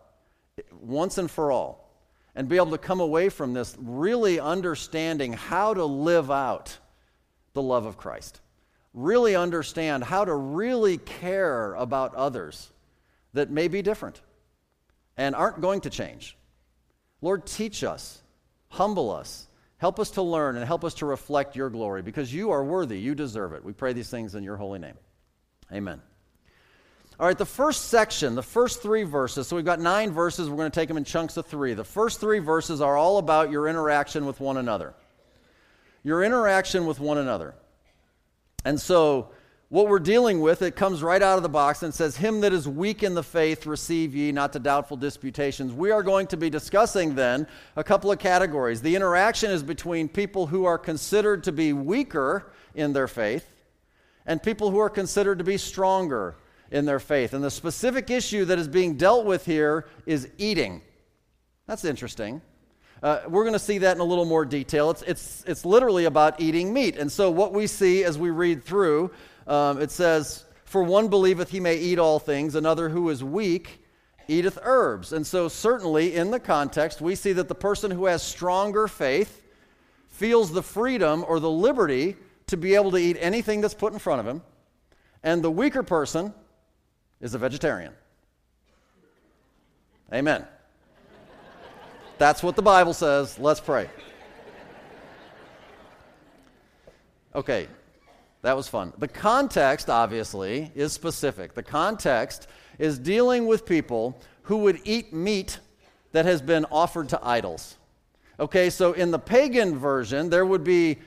once 0.71 1.19
and 1.19 1.29
for 1.29 1.51
all 1.51 1.80
and 2.35 2.47
be 2.47 2.55
able 2.55 2.71
to 2.71 2.77
come 2.77 2.99
away 2.99 3.29
from 3.29 3.53
this 3.53 3.75
really 3.79 4.39
understanding 4.39 5.33
how 5.33 5.73
to 5.73 5.85
live 5.85 6.31
out 6.31 6.77
the 7.53 7.61
love 7.61 7.85
of 7.85 7.97
Christ. 7.97 8.39
Really 8.93 9.35
understand 9.35 10.03
how 10.03 10.25
to 10.25 10.33
really 10.33 10.97
care 10.97 11.73
about 11.75 12.15
others 12.15 12.71
that 13.33 13.49
may 13.49 13.67
be 13.67 13.81
different 13.81 14.21
and 15.17 15.35
aren't 15.35 15.61
going 15.61 15.81
to 15.81 15.89
change. 15.89 16.37
Lord, 17.21 17.45
teach 17.45 17.83
us, 17.83 18.21
humble 18.69 19.11
us, 19.11 19.47
help 19.77 19.99
us 19.99 20.11
to 20.11 20.21
learn, 20.21 20.55
and 20.55 20.65
help 20.65 20.83
us 20.83 20.95
to 20.95 21.05
reflect 21.05 21.55
your 21.55 21.69
glory 21.69 22.01
because 22.01 22.33
you 22.33 22.51
are 22.51 22.63
worthy. 22.63 22.99
You 22.99 23.15
deserve 23.15 23.53
it. 23.53 23.63
We 23.63 23.73
pray 23.73 23.93
these 23.93 24.09
things 24.09 24.35
in 24.35 24.43
your 24.43 24.57
holy 24.57 24.79
name. 24.79 24.95
Amen. 25.71 26.01
All 27.21 27.27
right, 27.27 27.37
the 27.37 27.45
first 27.45 27.89
section, 27.89 28.33
the 28.33 28.41
first 28.41 28.81
three 28.81 29.03
verses, 29.03 29.47
so 29.47 29.55
we've 29.55 29.63
got 29.63 29.79
nine 29.79 30.09
verses. 30.09 30.49
We're 30.49 30.57
going 30.57 30.71
to 30.71 30.75
take 30.75 30.87
them 30.87 30.97
in 30.97 31.03
chunks 31.03 31.37
of 31.37 31.45
three. 31.45 31.75
The 31.75 31.83
first 31.83 32.19
three 32.19 32.39
verses 32.39 32.81
are 32.81 32.97
all 32.97 33.19
about 33.19 33.51
your 33.51 33.67
interaction 33.67 34.25
with 34.25 34.39
one 34.39 34.57
another. 34.57 34.95
Your 36.03 36.23
interaction 36.23 36.87
with 36.87 36.99
one 36.99 37.19
another. 37.19 37.53
And 38.65 38.81
so, 38.81 39.29
what 39.69 39.87
we're 39.87 39.99
dealing 39.99 40.41
with, 40.41 40.63
it 40.63 40.75
comes 40.75 41.03
right 41.03 41.21
out 41.21 41.37
of 41.37 41.43
the 41.43 41.49
box 41.49 41.83
and 41.83 41.93
says, 41.93 42.17
Him 42.17 42.41
that 42.41 42.53
is 42.53 42.67
weak 42.67 43.03
in 43.03 43.13
the 43.13 43.21
faith, 43.21 43.67
receive 43.67 44.15
ye, 44.15 44.31
not 44.31 44.51
to 44.53 44.59
doubtful 44.59 44.97
disputations. 44.97 45.73
We 45.73 45.91
are 45.91 46.01
going 46.01 46.25
to 46.25 46.37
be 46.37 46.49
discussing 46.49 47.13
then 47.13 47.45
a 47.75 47.83
couple 47.83 48.11
of 48.11 48.17
categories. 48.17 48.81
The 48.81 48.95
interaction 48.95 49.51
is 49.51 49.61
between 49.61 50.09
people 50.09 50.47
who 50.47 50.65
are 50.65 50.79
considered 50.79 51.43
to 51.43 51.51
be 51.51 51.71
weaker 51.71 52.51
in 52.73 52.93
their 52.93 53.07
faith 53.07 53.45
and 54.25 54.41
people 54.41 54.71
who 54.71 54.79
are 54.79 54.89
considered 54.89 55.37
to 55.37 55.43
be 55.43 55.57
stronger 55.57 56.35
in 56.71 56.85
their 56.85 56.99
faith. 56.99 57.33
And 57.33 57.43
the 57.43 57.51
specific 57.51 58.09
issue 58.09 58.45
that 58.45 58.57
is 58.57 58.67
being 58.67 58.95
dealt 58.95 59.25
with 59.25 59.45
here 59.45 59.85
is 60.05 60.29
eating. 60.37 60.81
That's 61.67 61.85
interesting. 61.85 62.41
Uh, 63.03 63.21
we're 63.27 63.43
going 63.43 63.53
to 63.53 63.59
see 63.59 63.79
that 63.79 63.95
in 63.95 64.01
a 64.01 64.05
little 64.05 64.25
more 64.25 64.45
detail. 64.45 64.91
It's, 64.91 65.01
it's, 65.03 65.43
it's 65.45 65.65
literally 65.65 66.05
about 66.05 66.39
eating 66.39 66.71
meat. 66.73 66.97
And 66.97 67.11
so, 67.11 67.31
what 67.31 67.51
we 67.51 67.67
see 67.67 68.03
as 68.03 68.17
we 68.17 68.29
read 68.29 68.63
through, 68.63 69.11
um, 69.47 69.81
it 69.81 69.91
says, 69.91 70.45
For 70.65 70.83
one 70.83 71.07
believeth 71.07 71.49
he 71.49 71.59
may 71.59 71.77
eat 71.77 71.99
all 71.99 72.19
things, 72.19 72.55
another 72.55 72.89
who 72.89 73.09
is 73.09 73.23
weak 73.23 73.79
eateth 74.27 74.59
herbs. 74.61 75.13
And 75.13 75.25
so, 75.25 75.47
certainly 75.47 76.15
in 76.15 76.31
the 76.31 76.39
context, 76.39 77.01
we 77.01 77.15
see 77.15 77.33
that 77.33 77.47
the 77.47 77.55
person 77.55 77.91
who 77.91 78.05
has 78.05 78.21
stronger 78.21 78.87
faith 78.87 79.41
feels 80.07 80.51
the 80.51 80.63
freedom 80.63 81.25
or 81.27 81.39
the 81.39 81.49
liberty 81.49 82.15
to 82.47 82.57
be 82.57 82.75
able 82.75 82.91
to 82.91 82.97
eat 82.97 83.17
anything 83.19 83.61
that's 83.61 83.73
put 83.73 83.93
in 83.93 83.99
front 83.99 84.19
of 84.19 84.27
him. 84.27 84.43
And 85.23 85.43
the 85.43 85.51
weaker 85.51 85.83
person 85.83 86.33
is 87.21 87.33
a 87.33 87.37
vegetarian. 87.37 87.93
Amen. 90.13 90.45
That's 92.17 92.43
what 92.43 92.55
the 92.55 92.61
Bible 92.61 92.93
says. 92.93 93.39
Let's 93.39 93.59
pray. 93.59 93.89
Okay, 97.33 97.67
that 98.41 98.57
was 98.57 98.67
fun. 98.67 98.91
The 98.97 99.07
context, 99.07 99.89
obviously, 99.89 100.71
is 100.75 100.91
specific. 100.91 101.53
The 101.53 101.63
context 101.63 102.47
is 102.77 102.99
dealing 102.99 103.47
with 103.47 103.65
people 103.65 104.19
who 104.43 104.57
would 104.57 104.81
eat 104.83 105.13
meat 105.13 105.59
that 106.11 106.25
has 106.25 106.41
been 106.41 106.65
offered 106.65 107.07
to 107.09 107.19
idols. 107.25 107.77
Okay, 108.39 108.69
so 108.69 108.91
in 108.93 109.11
the 109.11 109.19
pagan 109.19 109.77
version, 109.77 110.29
there 110.29 110.45
would 110.45 110.63
be 110.63 110.97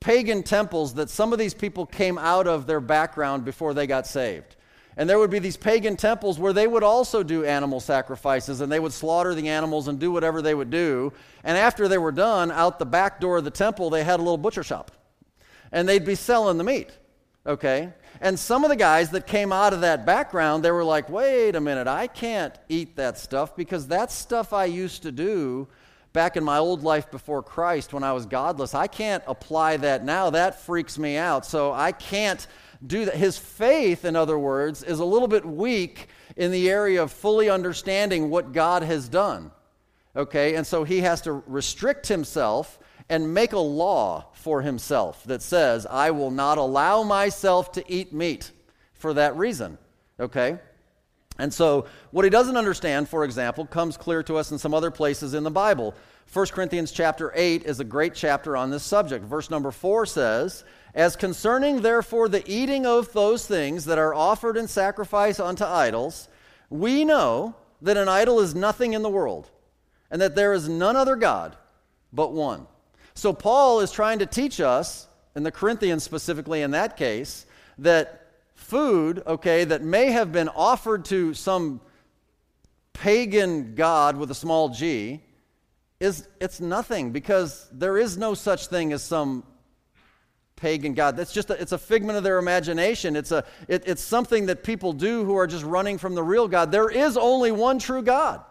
pagan 0.00 0.42
temples 0.42 0.94
that 0.94 1.10
some 1.10 1.32
of 1.32 1.38
these 1.38 1.54
people 1.54 1.86
came 1.86 2.18
out 2.18 2.46
of 2.46 2.66
their 2.66 2.80
background 2.80 3.44
before 3.44 3.74
they 3.74 3.86
got 3.86 4.06
saved. 4.06 4.56
And 4.98 5.08
there 5.08 5.20
would 5.20 5.30
be 5.30 5.38
these 5.38 5.56
pagan 5.56 5.96
temples 5.96 6.40
where 6.40 6.52
they 6.52 6.66
would 6.66 6.82
also 6.82 7.22
do 7.22 7.44
animal 7.44 7.78
sacrifices 7.78 8.60
and 8.60 8.70
they 8.70 8.80
would 8.80 8.92
slaughter 8.92 9.32
the 9.32 9.48
animals 9.48 9.86
and 9.86 10.00
do 10.00 10.10
whatever 10.10 10.42
they 10.42 10.54
would 10.54 10.70
do. 10.70 11.12
And 11.44 11.56
after 11.56 11.86
they 11.86 11.98
were 11.98 12.10
done, 12.10 12.50
out 12.50 12.80
the 12.80 12.84
back 12.84 13.20
door 13.20 13.38
of 13.38 13.44
the 13.44 13.50
temple, 13.50 13.90
they 13.90 14.02
had 14.02 14.18
a 14.18 14.22
little 14.24 14.36
butcher 14.36 14.64
shop. 14.64 14.90
And 15.70 15.88
they'd 15.88 16.04
be 16.04 16.16
selling 16.16 16.58
the 16.58 16.64
meat. 16.64 16.90
Okay? 17.46 17.92
And 18.20 18.36
some 18.36 18.64
of 18.64 18.70
the 18.70 18.76
guys 18.76 19.10
that 19.10 19.28
came 19.28 19.52
out 19.52 19.72
of 19.72 19.82
that 19.82 20.04
background, 20.04 20.64
they 20.64 20.72
were 20.72 20.82
like, 20.82 21.08
wait 21.08 21.54
a 21.54 21.60
minute, 21.60 21.86
I 21.86 22.08
can't 22.08 22.58
eat 22.68 22.96
that 22.96 23.18
stuff 23.18 23.54
because 23.54 23.86
that's 23.86 24.12
stuff 24.12 24.52
I 24.52 24.64
used 24.64 25.04
to 25.04 25.12
do 25.12 25.68
back 26.12 26.36
in 26.36 26.42
my 26.42 26.58
old 26.58 26.82
life 26.82 27.08
before 27.08 27.44
Christ 27.44 27.92
when 27.92 28.02
I 28.02 28.12
was 28.12 28.26
godless. 28.26 28.74
I 28.74 28.88
can't 28.88 29.22
apply 29.28 29.76
that 29.76 30.04
now. 30.04 30.30
That 30.30 30.60
freaks 30.60 30.98
me 30.98 31.16
out. 31.16 31.46
So 31.46 31.72
I 31.72 31.92
can't 31.92 32.44
do 32.86 33.04
that. 33.06 33.14
His 33.14 33.38
faith, 33.38 34.04
in 34.04 34.16
other 34.16 34.38
words, 34.38 34.82
is 34.82 35.00
a 35.00 35.04
little 35.04 35.28
bit 35.28 35.44
weak 35.44 36.08
in 36.36 36.50
the 36.50 36.70
area 36.70 37.02
of 37.02 37.12
fully 37.12 37.50
understanding 37.50 38.30
what 38.30 38.52
God 38.52 38.82
has 38.82 39.08
done. 39.08 39.50
Okay? 40.14 40.54
And 40.54 40.66
so 40.66 40.84
he 40.84 41.00
has 41.00 41.20
to 41.22 41.32
restrict 41.46 42.08
himself 42.08 42.78
and 43.08 43.32
make 43.32 43.52
a 43.52 43.58
law 43.58 44.26
for 44.34 44.62
himself 44.62 45.24
that 45.24 45.42
says, 45.42 45.86
I 45.86 46.10
will 46.10 46.30
not 46.30 46.58
allow 46.58 47.02
myself 47.02 47.72
to 47.72 47.92
eat 47.92 48.12
meat 48.12 48.50
for 48.92 49.14
that 49.14 49.36
reason. 49.36 49.78
Okay? 50.20 50.58
And 51.38 51.54
so, 51.54 51.86
what 52.10 52.24
he 52.24 52.30
doesn't 52.30 52.56
understand, 52.56 53.08
for 53.08 53.24
example, 53.24 53.64
comes 53.64 53.96
clear 53.96 54.24
to 54.24 54.36
us 54.36 54.50
in 54.50 54.58
some 54.58 54.74
other 54.74 54.90
places 54.90 55.34
in 55.34 55.44
the 55.44 55.50
Bible. 55.50 55.94
1 56.32 56.46
Corinthians 56.48 56.90
chapter 56.90 57.32
8 57.34 57.64
is 57.64 57.78
a 57.78 57.84
great 57.84 58.14
chapter 58.14 58.56
on 58.56 58.70
this 58.70 58.82
subject. 58.82 59.24
Verse 59.24 59.48
number 59.48 59.70
4 59.70 60.04
says, 60.04 60.64
As 60.94 61.14
concerning, 61.14 61.80
therefore, 61.80 62.28
the 62.28 62.42
eating 62.50 62.86
of 62.86 63.12
those 63.12 63.46
things 63.46 63.84
that 63.84 63.98
are 63.98 64.14
offered 64.14 64.56
in 64.56 64.66
sacrifice 64.66 65.38
unto 65.38 65.64
idols, 65.64 66.28
we 66.70 67.04
know 67.04 67.54
that 67.82 67.96
an 67.96 68.08
idol 68.08 68.40
is 68.40 68.54
nothing 68.56 68.92
in 68.92 69.02
the 69.02 69.08
world, 69.08 69.48
and 70.10 70.20
that 70.20 70.34
there 70.34 70.52
is 70.52 70.68
none 70.68 70.96
other 70.96 71.14
God 71.14 71.56
but 72.12 72.32
one. 72.32 72.66
So, 73.14 73.32
Paul 73.32 73.80
is 73.80 73.92
trying 73.92 74.18
to 74.18 74.26
teach 74.26 74.60
us, 74.60 75.06
and 75.36 75.46
the 75.46 75.52
Corinthians 75.52 76.02
specifically 76.02 76.62
in 76.62 76.72
that 76.72 76.96
case, 76.96 77.46
that 77.78 78.17
food, 78.58 79.22
okay, 79.26 79.64
that 79.64 79.82
may 79.82 80.10
have 80.10 80.32
been 80.32 80.48
offered 80.48 81.04
to 81.06 81.32
some 81.32 81.80
pagan 82.92 83.76
god 83.76 84.16
with 84.16 84.30
a 84.30 84.34
small 84.34 84.68
g, 84.68 85.22
is 86.00 86.28
it's 86.40 86.60
nothing 86.60 87.12
because 87.12 87.68
there 87.72 87.96
is 87.96 88.18
no 88.18 88.34
such 88.34 88.66
thing 88.66 88.92
as 88.92 89.02
some 89.02 89.44
pagan 90.56 90.92
god. 90.92 91.16
That's 91.16 91.32
just 91.32 91.50
a, 91.50 91.60
it's 91.60 91.72
a 91.72 91.78
figment 91.78 92.18
of 92.18 92.24
their 92.24 92.38
imagination. 92.38 93.14
It's 93.14 93.30
a 93.30 93.44
it, 93.68 93.84
it's 93.86 94.02
something 94.02 94.46
that 94.46 94.64
people 94.64 94.92
do 94.92 95.24
who 95.24 95.36
are 95.36 95.46
just 95.46 95.64
running 95.64 95.96
from 95.96 96.16
the 96.16 96.22
real 96.22 96.48
God. 96.48 96.72
There 96.72 96.90
is 96.90 97.16
only 97.16 97.52
one 97.52 97.78
true 97.78 98.02
God. 98.02 98.42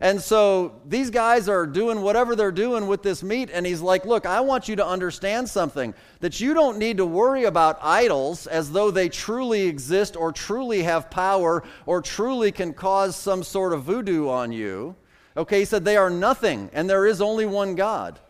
And 0.00 0.20
so 0.20 0.80
these 0.86 1.10
guys 1.10 1.48
are 1.48 1.66
doing 1.66 2.02
whatever 2.02 2.36
they're 2.36 2.52
doing 2.52 2.86
with 2.86 3.02
this 3.02 3.22
meat. 3.22 3.50
And 3.52 3.64
he's 3.64 3.80
like, 3.80 4.04
Look, 4.04 4.26
I 4.26 4.40
want 4.40 4.68
you 4.68 4.76
to 4.76 4.86
understand 4.86 5.48
something 5.48 5.94
that 6.20 6.40
you 6.40 6.54
don't 6.54 6.78
need 6.78 6.98
to 6.98 7.06
worry 7.06 7.44
about 7.44 7.78
idols 7.82 8.46
as 8.46 8.70
though 8.72 8.90
they 8.90 9.08
truly 9.08 9.62
exist 9.62 10.16
or 10.16 10.32
truly 10.32 10.82
have 10.82 11.10
power 11.10 11.62
or 11.86 12.02
truly 12.02 12.52
can 12.52 12.74
cause 12.74 13.16
some 13.16 13.42
sort 13.42 13.72
of 13.72 13.84
voodoo 13.84 14.28
on 14.28 14.52
you. 14.52 14.96
Okay, 15.36 15.60
he 15.60 15.64
said 15.64 15.84
they 15.84 15.96
are 15.96 16.10
nothing 16.10 16.70
and 16.72 16.88
there 16.88 17.06
is 17.06 17.20
only 17.20 17.46
one 17.46 17.74
God. 17.74 18.20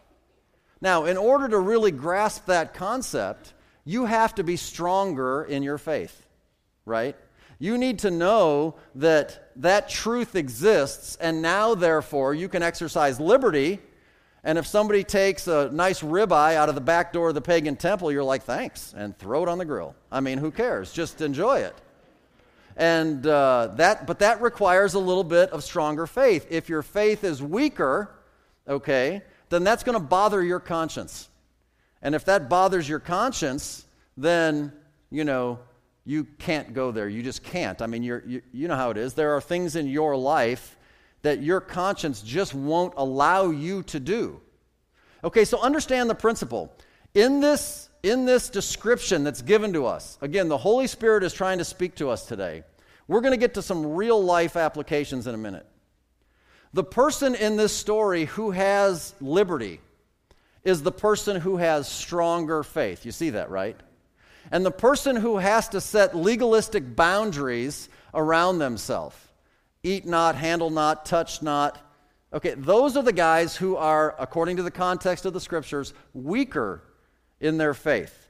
Now, 0.80 1.04
in 1.04 1.16
order 1.16 1.48
to 1.48 1.58
really 1.58 1.90
grasp 1.90 2.46
that 2.46 2.74
concept, 2.74 3.54
you 3.84 4.04
have 4.04 4.34
to 4.34 4.44
be 4.44 4.56
stronger 4.56 5.42
in 5.44 5.62
your 5.62 5.78
faith, 5.78 6.26
right? 6.84 7.16
You 7.58 7.78
need 7.78 8.00
to 8.00 8.10
know 8.10 8.74
that 8.96 9.52
that 9.56 9.88
truth 9.88 10.36
exists, 10.36 11.16
and 11.20 11.40
now, 11.40 11.74
therefore, 11.74 12.34
you 12.34 12.48
can 12.48 12.62
exercise 12.62 13.18
liberty. 13.18 13.80
And 14.44 14.58
if 14.58 14.66
somebody 14.66 15.02
takes 15.02 15.48
a 15.48 15.70
nice 15.72 16.02
ribeye 16.02 16.54
out 16.54 16.68
of 16.68 16.74
the 16.74 16.80
back 16.80 17.12
door 17.12 17.30
of 17.30 17.34
the 17.34 17.40
pagan 17.40 17.74
temple, 17.76 18.12
you're 18.12 18.22
like, 18.22 18.42
thanks, 18.42 18.94
and 18.96 19.16
throw 19.18 19.42
it 19.42 19.48
on 19.48 19.58
the 19.58 19.64
grill. 19.64 19.94
I 20.12 20.20
mean, 20.20 20.38
who 20.38 20.50
cares? 20.50 20.92
Just 20.92 21.20
enjoy 21.20 21.60
it. 21.60 21.74
And 22.76 23.26
uh, 23.26 23.70
that, 23.76 24.06
but 24.06 24.18
that 24.18 24.42
requires 24.42 24.94
a 24.94 24.98
little 24.98 25.24
bit 25.24 25.50
of 25.50 25.64
stronger 25.64 26.06
faith. 26.06 26.46
If 26.50 26.68
your 26.68 26.82
faith 26.82 27.24
is 27.24 27.42
weaker, 27.42 28.10
okay, 28.68 29.22
then 29.48 29.64
that's 29.64 29.82
going 29.82 29.98
to 29.98 30.04
bother 30.04 30.42
your 30.42 30.60
conscience. 30.60 31.28
And 32.02 32.14
if 32.14 32.26
that 32.26 32.50
bothers 32.50 32.86
your 32.88 33.00
conscience, 33.00 33.86
then, 34.16 34.72
you 35.10 35.24
know, 35.24 35.58
you 36.06 36.24
can't 36.38 36.72
go 36.72 36.92
there. 36.92 37.08
You 37.08 37.22
just 37.22 37.42
can't. 37.42 37.82
I 37.82 37.86
mean, 37.86 38.04
you 38.04 38.42
you, 38.52 38.68
know 38.68 38.76
how 38.76 38.90
it 38.90 38.96
is. 38.96 39.14
There 39.14 39.34
are 39.34 39.40
things 39.40 39.74
in 39.74 39.88
your 39.88 40.16
life 40.16 40.76
that 41.22 41.42
your 41.42 41.60
conscience 41.60 42.22
just 42.22 42.54
won't 42.54 42.94
allow 42.96 43.50
you 43.50 43.82
to 43.82 43.98
do. 43.98 44.40
Okay, 45.24 45.44
so 45.44 45.60
understand 45.60 46.08
the 46.08 46.14
principle. 46.14 46.72
In 47.14 47.40
this, 47.40 47.88
in 48.04 48.24
this 48.24 48.48
description 48.48 49.24
that's 49.24 49.42
given 49.42 49.72
to 49.72 49.86
us, 49.86 50.16
again, 50.20 50.48
the 50.48 50.56
Holy 50.56 50.86
Spirit 50.86 51.24
is 51.24 51.32
trying 51.32 51.58
to 51.58 51.64
speak 51.64 51.96
to 51.96 52.08
us 52.08 52.24
today. 52.26 52.62
We're 53.08 53.20
going 53.20 53.32
to 53.32 53.38
get 53.38 53.54
to 53.54 53.62
some 53.62 53.94
real 53.94 54.22
life 54.22 54.56
applications 54.56 55.26
in 55.26 55.34
a 55.34 55.38
minute. 55.38 55.66
The 56.72 56.84
person 56.84 57.34
in 57.34 57.56
this 57.56 57.72
story 57.72 58.26
who 58.26 58.52
has 58.52 59.14
liberty 59.20 59.80
is 60.62 60.82
the 60.82 60.92
person 60.92 61.40
who 61.40 61.56
has 61.56 61.88
stronger 61.88 62.62
faith. 62.62 63.04
You 63.04 63.12
see 63.12 63.30
that, 63.30 63.50
right? 63.50 63.76
And 64.50 64.64
the 64.64 64.70
person 64.70 65.16
who 65.16 65.38
has 65.38 65.68
to 65.70 65.80
set 65.80 66.16
legalistic 66.16 66.96
boundaries 66.96 67.88
around 68.14 68.58
themselves 68.58 69.16
eat 69.82 70.04
not, 70.04 70.34
handle 70.34 70.70
not, 70.70 71.06
touch 71.06 71.42
not. 71.42 71.78
Okay, 72.32 72.54
those 72.54 72.96
are 72.96 73.02
the 73.02 73.12
guys 73.12 73.56
who 73.56 73.76
are, 73.76 74.16
according 74.18 74.56
to 74.56 74.62
the 74.62 74.70
context 74.70 75.24
of 75.24 75.32
the 75.32 75.40
scriptures, 75.40 75.94
weaker 76.12 76.82
in 77.40 77.56
their 77.56 77.72
faith. 77.72 78.28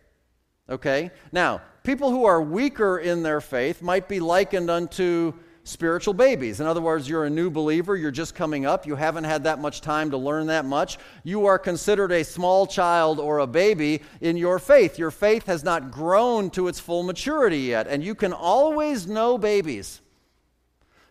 Okay? 0.68 1.10
Now, 1.32 1.62
people 1.82 2.10
who 2.10 2.24
are 2.24 2.42
weaker 2.42 2.98
in 2.98 3.22
their 3.22 3.40
faith 3.40 3.80
might 3.80 4.08
be 4.08 4.20
likened 4.20 4.70
unto 4.70 5.32
spiritual 5.66 6.14
babies. 6.14 6.60
In 6.60 6.66
other 6.66 6.80
words, 6.80 7.08
you're 7.08 7.24
a 7.24 7.30
new 7.30 7.50
believer, 7.50 7.96
you're 7.96 8.10
just 8.10 8.34
coming 8.34 8.66
up, 8.66 8.86
you 8.86 8.94
haven't 8.94 9.24
had 9.24 9.44
that 9.44 9.58
much 9.58 9.80
time 9.80 10.10
to 10.10 10.16
learn 10.16 10.46
that 10.46 10.64
much. 10.64 10.98
You 11.24 11.46
are 11.46 11.58
considered 11.58 12.12
a 12.12 12.24
small 12.24 12.66
child 12.66 13.18
or 13.18 13.40
a 13.40 13.46
baby 13.46 14.02
in 14.20 14.36
your 14.36 14.58
faith. 14.58 14.98
Your 14.98 15.10
faith 15.10 15.46
has 15.46 15.64
not 15.64 15.90
grown 15.90 16.50
to 16.50 16.68
its 16.68 16.78
full 16.78 17.02
maturity 17.02 17.58
yet, 17.58 17.88
and 17.88 18.02
you 18.04 18.14
can 18.14 18.32
always 18.32 19.06
know 19.06 19.38
babies. 19.38 20.00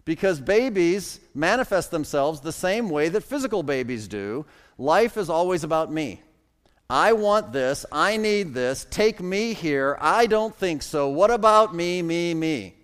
Because 0.05 0.39
babies 0.39 1.19
manifest 1.33 1.91
themselves 1.91 2.39
the 2.39 2.51
same 2.51 2.89
way 2.89 3.09
that 3.09 3.23
physical 3.23 3.63
babies 3.63 4.07
do. 4.07 4.45
Life 4.77 5.17
is 5.17 5.29
always 5.29 5.63
about 5.63 5.91
me. 5.91 6.21
I 6.89 7.13
want 7.13 7.51
this. 7.51 7.85
I 7.91 8.17
need 8.17 8.53
this. 8.53 8.85
Take 8.89 9.19
me 9.19 9.53
here. 9.53 9.97
I 9.99 10.27
don't 10.27 10.55
think 10.55 10.83
so. 10.83 11.09
What 11.09 11.31
about 11.31 11.73
me, 11.73 12.03
me, 12.03 12.35
me? 12.35 12.75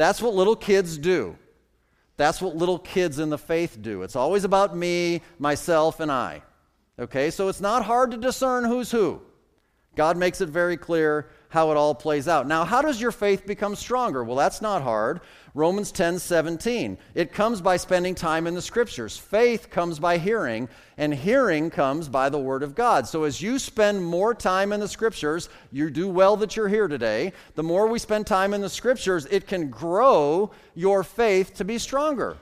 That's 0.00 0.22
what 0.22 0.32
little 0.32 0.56
kids 0.56 0.96
do. 0.96 1.36
That's 2.16 2.40
what 2.40 2.56
little 2.56 2.78
kids 2.78 3.18
in 3.18 3.28
the 3.28 3.36
faith 3.36 3.82
do. 3.82 4.02
It's 4.02 4.16
always 4.16 4.44
about 4.44 4.74
me, 4.74 5.20
myself, 5.38 6.00
and 6.00 6.10
I. 6.10 6.40
Okay, 6.98 7.30
so 7.30 7.48
it's 7.48 7.60
not 7.60 7.84
hard 7.84 8.12
to 8.12 8.16
discern 8.16 8.64
who's 8.64 8.90
who. 8.90 9.20
God 9.96 10.16
makes 10.16 10.40
it 10.40 10.48
very 10.48 10.78
clear 10.78 11.28
how 11.50 11.70
it 11.70 11.76
all 11.76 11.94
plays 11.94 12.28
out. 12.28 12.46
Now, 12.46 12.64
how 12.64 12.80
does 12.80 12.98
your 12.98 13.12
faith 13.12 13.44
become 13.44 13.76
stronger? 13.76 14.24
Well, 14.24 14.36
that's 14.36 14.62
not 14.62 14.80
hard. 14.80 15.20
Romans 15.54 15.90
10 15.90 16.18
17. 16.18 16.96
It 17.14 17.32
comes 17.32 17.60
by 17.60 17.76
spending 17.76 18.14
time 18.14 18.46
in 18.46 18.54
the 18.54 18.62
scriptures. 18.62 19.16
Faith 19.16 19.70
comes 19.70 19.98
by 19.98 20.18
hearing, 20.18 20.68
and 20.96 21.12
hearing 21.12 21.70
comes 21.70 22.08
by 22.08 22.28
the 22.28 22.38
word 22.38 22.62
of 22.62 22.74
God. 22.74 23.08
So, 23.08 23.24
as 23.24 23.42
you 23.42 23.58
spend 23.58 24.04
more 24.04 24.34
time 24.34 24.72
in 24.72 24.80
the 24.80 24.88
scriptures, 24.88 25.48
you 25.72 25.90
do 25.90 26.08
well 26.08 26.36
that 26.36 26.56
you're 26.56 26.68
here 26.68 26.88
today. 26.88 27.32
The 27.54 27.62
more 27.62 27.88
we 27.88 27.98
spend 27.98 28.26
time 28.26 28.54
in 28.54 28.60
the 28.60 28.68
scriptures, 28.68 29.26
it 29.26 29.46
can 29.46 29.70
grow 29.70 30.52
your 30.74 31.02
faith 31.02 31.54
to 31.54 31.64
be 31.64 31.78
stronger. 31.78 32.36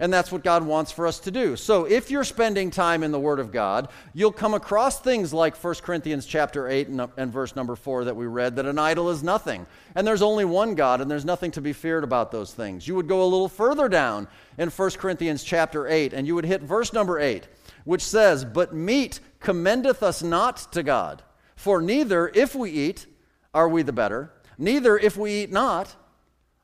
And 0.00 0.10
that's 0.10 0.32
what 0.32 0.42
God 0.42 0.64
wants 0.64 0.90
for 0.90 1.06
us 1.06 1.20
to 1.20 1.30
do. 1.30 1.56
So 1.56 1.84
if 1.84 2.10
you're 2.10 2.24
spending 2.24 2.70
time 2.70 3.02
in 3.02 3.12
the 3.12 3.20
Word 3.20 3.38
of 3.38 3.52
God, 3.52 3.88
you'll 4.14 4.32
come 4.32 4.54
across 4.54 4.98
things 4.98 5.34
like 5.34 5.54
1 5.54 5.74
Corinthians 5.82 6.24
chapter 6.24 6.68
8 6.68 6.88
and, 6.88 7.08
and, 7.18 7.30
verse 7.30 7.54
number 7.54 7.76
4 7.76 8.04
that 8.06 8.16
we 8.16 8.24
read, 8.24 8.56
that 8.56 8.64
an 8.64 8.78
idol 8.78 9.10
is 9.10 9.22
nothing. 9.22 9.66
And 9.94 10.06
there's 10.06 10.22
only 10.22 10.46
one 10.46 10.74
God, 10.74 11.02
and 11.02 11.10
there's 11.10 11.26
nothing 11.26 11.50
to 11.50 11.60
be 11.60 11.74
feared 11.74 12.02
about 12.02 12.32
those 12.32 12.54
things. 12.54 12.88
You 12.88 12.94
would 12.94 13.08
go 13.08 13.22
a 13.22 13.28
little 13.28 13.48
further 13.48 13.90
down 13.90 14.26
in 14.56 14.70
1 14.70 14.90
Corinthians 14.92 15.44
chapter 15.44 15.86
8, 15.86 16.14
and 16.14 16.26
you 16.26 16.34
would 16.34 16.46
hit 16.46 16.62
verse 16.62 16.94
number 16.94 17.20
8, 17.20 17.46
which 17.84 18.02
says, 18.02 18.42
But 18.42 18.74
meat 18.74 19.20
commendeth 19.38 20.02
us 20.02 20.22
not 20.22 20.72
to 20.72 20.82
God. 20.82 21.22
For 21.56 21.82
neither, 21.82 22.32
if 22.34 22.54
we 22.54 22.70
eat, 22.70 23.04
are 23.52 23.68
we 23.68 23.82
the 23.82 23.92
better, 23.92 24.32
neither, 24.56 24.96
if 24.96 25.18
we 25.18 25.42
eat 25.42 25.52
not, 25.52 25.94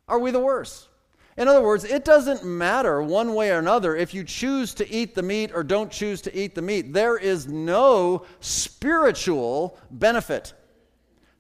are 0.09 0.19
we 0.19 0.31
the 0.31 0.41
worse. 0.41 0.89
In 1.37 1.49
other 1.49 1.61
words, 1.61 1.85
it 1.85 2.05
doesn't 2.05 2.45
matter 2.45 3.03
one 3.03 3.35
way 3.35 3.51
or 3.51 3.59
another 3.59 3.95
if 3.95 4.15
you 4.15 4.25
choose 4.25 4.73
to 4.75 4.91
eat 4.91 5.15
the 5.15 5.23
meat 5.23 5.51
or 5.55 5.63
don't 5.63 5.91
choose 5.91 6.23
to 6.23 6.37
eat 6.37 6.55
the 6.55 6.63
meat. 6.63 6.95
There 6.95 7.19
is 7.19 7.47
no 7.47 8.25
spiritual 8.41 9.79
benefit 9.91 10.55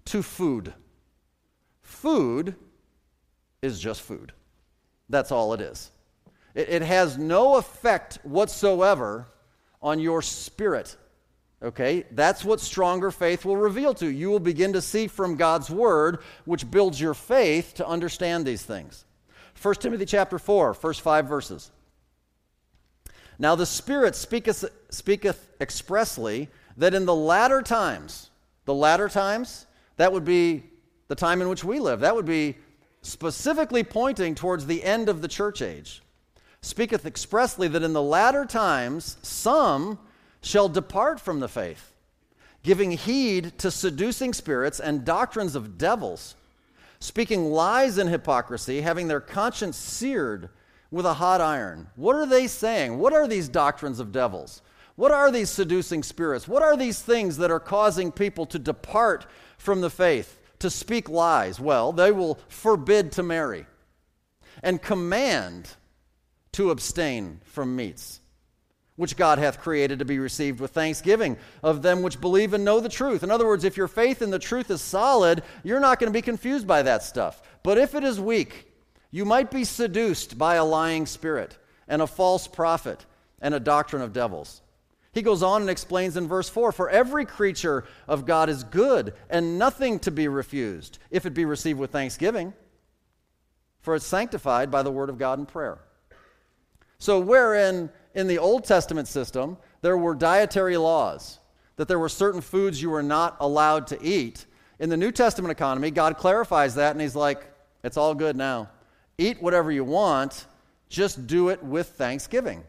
to 0.06 0.22
food. 0.22 0.74
Food 1.80 2.56
is 3.62 3.80
just 3.80 4.02
food. 4.02 4.32
That's 5.08 5.32
all 5.32 5.54
it 5.54 5.62
is. 5.62 5.90
It, 6.54 6.68
it 6.68 6.82
has 6.82 7.16
no 7.16 7.56
effect 7.56 8.18
whatsoever 8.22 9.28
on 9.80 9.98
your 9.98 10.20
spirit. 10.20 10.94
Okay? 11.62 12.04
That's 12.10 12.44
what 12.44 12.60
stronger 12.60 13.10
faith 13.10 13.46
will 13.46 13.56
reveal 13.56 13.94
to 13.94 14.04
you. 14.04 14.10
You 14.10 14.28
will 14.28 14.40
begin 14.40 14.74
to 14.74 14.82
see 14.82 15.06
from 15.06 15.36
God's 15.36 15.70
word, 15.70 16.18
which 16.44 16.70
builds 16.70 17.00
your 17.00 17.14
faith 17.14 17.72
to 17.76 17.86
understand 17.86 18.44
these 18.44 18.62
things. 18.62 19.05
1 19.60 19.74
Timothy 19.76 20.04
chapter 20.04 20.38
4, 20.38 20.74
first 20.74 21.00
five 21.00 21.26
verses. 21.26 21.70
Now 23.38 23.54
the 23.54 23.66
Spirit 23.66 24.14
speaketh, 24.14 24.64
speaketh 24.90 25.50
expressly 25.60 26.48
that 26.76 26.94
in 26.94 27.06
the 27.06 27.14
latter 27.14 27.62
times, 27.62 28.30
the 28.64 28.74
latter 28.74 29.08
times, 29.08 29.66
that 29.96 30.12
would 30.12 30.24
be 30.24 30.64
the 31.08 31.14
time 31.14 31.40
in 31.40 31.48
which 31.48 31.64
we 31.64 31.78
live. 31.78 32.00
That 32.00 32.14
would 32.14 32.26
be 32.26 32.56
specifically 33.02 33.84
pointing 33.84 34.34
towards 34.34 34.66
the 34.66 34.82
end 34.82 35.08
of 35.08 35.22
the 35.22 35.28
church 35.28 35.62
age. 35.62 36.02
Speaketh 36.60 37.06
expressly 37.06 37.68
that 37.68 37.82
in 37.82 37.92
the 37.92 38.02
latter 38.02 38.44
times 38.44 39.16
some 39.22 39.98
shall 40.42 40.68
depart 40.68 41.20
from 41.20 41.40
the 41.40 41.48
faith, 41.48 41.92
giving 42.62 42.90
heed 42.90 43.56
to 43.58 43.70
seducing 43.70 44.32
spirits 44.32 44.80
and 44.80 45.04
doctrines 45.04 45.54
of 45.54 45.78
devils 45.78 46.34
speaking 46.98 47.50
lies 47.50 47.98
and 47.98 48.10
hypocrisy, 48.10 48.80
having 48.80 49.08
their 49.08 49.20
conscience 49.20 49.76
seared 49.76 50.48
with 50.90 51.06
a 51.06 51.14
hot 51.14 51.40
iron. 51.40 51.88
What 51.96 52.16
are 52.16 52.26
they 52.26 52.46
saying? 52.46 52.98
What 52.98 53.12
are 53.12 53.26
these 53.26 53.48
doctrines 53.48 54.00
of 54.00 54.12
devils? 54.12 54.62
What 54.94 55.12
are 55.12 55.30
these 55.30 55.50
seducing 55.50 56.02
spirits? 56.02 56.48
What 56.48 56.62
are 56.62 56.76
these 56.76 57.00
things 57.00 57.36
that 57.38 57.50
are 57.50 57.60
causing 57.60 58.10
people 58.10 58.46
to 58.46 58.58
depart 58.58 59.26
from 59.58 59.80
the 59.80 59.90
faith, 59.90 60.40
to 60.60 60.70
speak 60.70 61.08
lies? 61.08 61.60
Well, 61.60 61.92
they 61.92 62.12
will 62.12 62.38
forbid 62.48 63.12
to 63.12 63.22
marry 63.22 63.66
and 64.62 64.80
command 64.80 65.68
to 66.52 66.70
abstain 66.70 67.40
from 67.44 67.76
meats 67.76 68.20
which 68.96 69.16
God 69.16 69.38
hath 69.38 69.60
created 69.60 69.98
to 69.98 70.04
be 70.04 70.18
received 70.18 70.58
with 70.58 70.72
thanksgiving 70.72 71.36
of 71.62 71.82
them 71.82 72.02
which 72.02 72.20
believe 72.20 72.54
and 72.54 72.64
know 72.64 72.80
the 72.80 72.88
truth. 72.88 73.22
In 73.22 73.30
other 73.30 73.46
words, 73.46 73.64
if 73.64 73.76
your 73.76 73.88
faith 73.88 74.22
in 74.22 74.30
the 74.30 74.38
truth 74.38 74.70
is 74.70 74.80
solid, 74.80 75.42
you're 75.62 75.80
not 75.80 75.98
going 75.98 76.12
to 76.12 76.16
be 76.16 76.22
confused 76.22 76.66
by 76.66 76.82
that 76.82 77.02
stuff. 77.02 77.42
But 77.62 77.78
if 77.78 77.94
it 77.94 78.04
is 78.04 78.18
weak, 78.18 78.72
you 79.10 79.24
might 79.24 79.50
be 79.50 79.64
seduced 79.64 80.38
by 80.38 80.56
a 80.56 80.64
lying 80.64 81.06
spirit 81.06 81.58
and 81.86 82.02
a 82.02 82.06
false 82.06 82.48
prophet 82.48 83.04
and 83.40 83.54
a 83.54 83.60
doctrine 83.60 84.02
of 84.02 84.12
devils. 84.12 84.62
He 85.12 85.22
goes 85.22 85.42
on 85.42 85.62
and 85.62 85.70
explains 85.70 86.16
in 86.16 86.28
verse 86.28 86.48
4 86.48 86.72
For 86.72 86.90
every 86.90 87.24
creature 87.24 87.84
of 88.06 88.26
God 88.26 88.48
is 88.48 88.64
good 88.64 89.14
and 89.30 89.58
nothing 89.58 89.98
to 90.00 90.10
be 90.10 90.28
refused, 90.28 90.98
if 91.10 91.24
it 91.24 91.32
be 91.32 91.44
received 91.44 91.78
with 91.78 91.90
thanksgiving, 91.90 92.52
for 93.80 93.94
it's 93.94 94.06
sanctified 94.06 94.70
by 94.70 94.82
the 94.82 94.90
word 94.90 95.08
of 95.08 95.16
God 95.16 95.38
and 95.38 95.48
prayer. 95.48 95.78
So, 96.98 97.20
wherein 97.20 97.90
in 98.16 98.26
the 98.26 98.38
Old 98.38 98.64
Testament 98.64 99.06
system, 99.06 99.58
there 99.82 99.96
were 99.96 100.14
dietary 100.14 100.78
laws, 100.78 101.38
that 101.76 101.86
there 101.86 101.98
were 101.98 102.08
certain 102.08 102.40
foods 102.40 102.80
you 102.80 102.88
were 102.88 103.02
not 103.02 103.36
allowed 103.40 103.86
to 103.88 104.02
eat. 104.02 104.46
In 104.80 104.88
the 104.88 104.96
New 104.96 105.12
Testament 105.12 105.52
economy, 105.52 105.90
God 105.90 106.16
clarifies 106.16 106.74
that 106.76 106.92
and 106.92 107.00
He's 107.00 107.14
like, 107.14 107.46
it's 107.84 107.98
all 107.98 108.14
good 108.14 108.34
now. 108.34 108.70
Eat 109.18 109.40
whatever 109.40 109.70
you 109.70 109.84
want, 109.84 110.46
just 110.88 111.26
do 111.26 111.50
it 111.50 111.62
with 111.62 111.88
thanksgiving. 111.90 112.64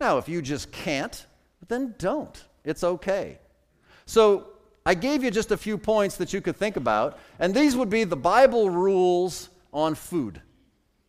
Now, 0.00 0.18
if 0.18 0.28
you 0.28 0.40
just 0.40 0.70
can't, 0.70 1.26
then 1.66 1.94
don't. 1.98 2.42
It's 2.64 2.84
okay. 2.84 3.38
So, 4.06 4.48
I 4.86 4.94
gave 4.94 5.24
you 5.24 5.30
just 5.30 5.50
a 5.50 5.56
few 5.56 5.78
points 5.78 6.18
that 6.18 6.32
you 6.32 6.42
could 6.42 6.56
think 6.56 6.76
about, 6.76 7.18
and 7.38 7.54
these 7.54 7.74
would 7.74 7.88
be 7.88 8.04
the 8.04 8.16
Bible 8.16 8.68
rules 8.68 9.48
on 9.72 9.94
food. 9.94 10.42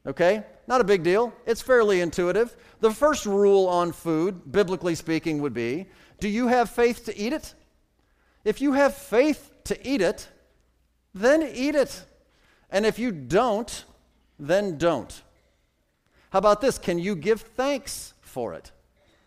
Okay? 0.08 0.44
Not 0.68 0.82
a 0.82 0.84
big 0.84 1.04
deal. 1.04 1.34
It's 1.46 1.62
fairly 1.62 2.02
intuitive. 2.02 2.56
The 2.80 2.92
first 2.92 3.26
rule 3.26 3.68
on 3.68 3.92
food, 3.92 4.52
biblically 4.52 4.96
speaking, 4.96 5.42
would 5.42 5.54
be 5.54 5.88
do 6.20 6.30
you 6.30 6.48
have 6.48 6.70
faith 6.70 7.06
to 7.06 7.18
eat 7.18 7.34
it? 7.34 7.54
If 8.44 8.62
you 8.62 8.74
have 8.74 8.96
faith 8.96 9.52
to 9.66 9.88
eat 9.88 10.02
it, 10.02 10.30
then 11.14 11.44
eat 11.44 11.76
it. 11.76 12.06
And 12.70 12.86
if 12.86 13.00
you 13.00 13.12
don't, 13.12 13.84
then 14.40 14.78
don't. 14.78 15.22
How 16.30 16.40
about 16.40 16.62
this? 16.62 16.78
Can 16.78 17.00
you 17.00 17.16
give 17.16 17.42
thanks 17.42 18.14
for 18.22 18.54
it? 18.54 18.72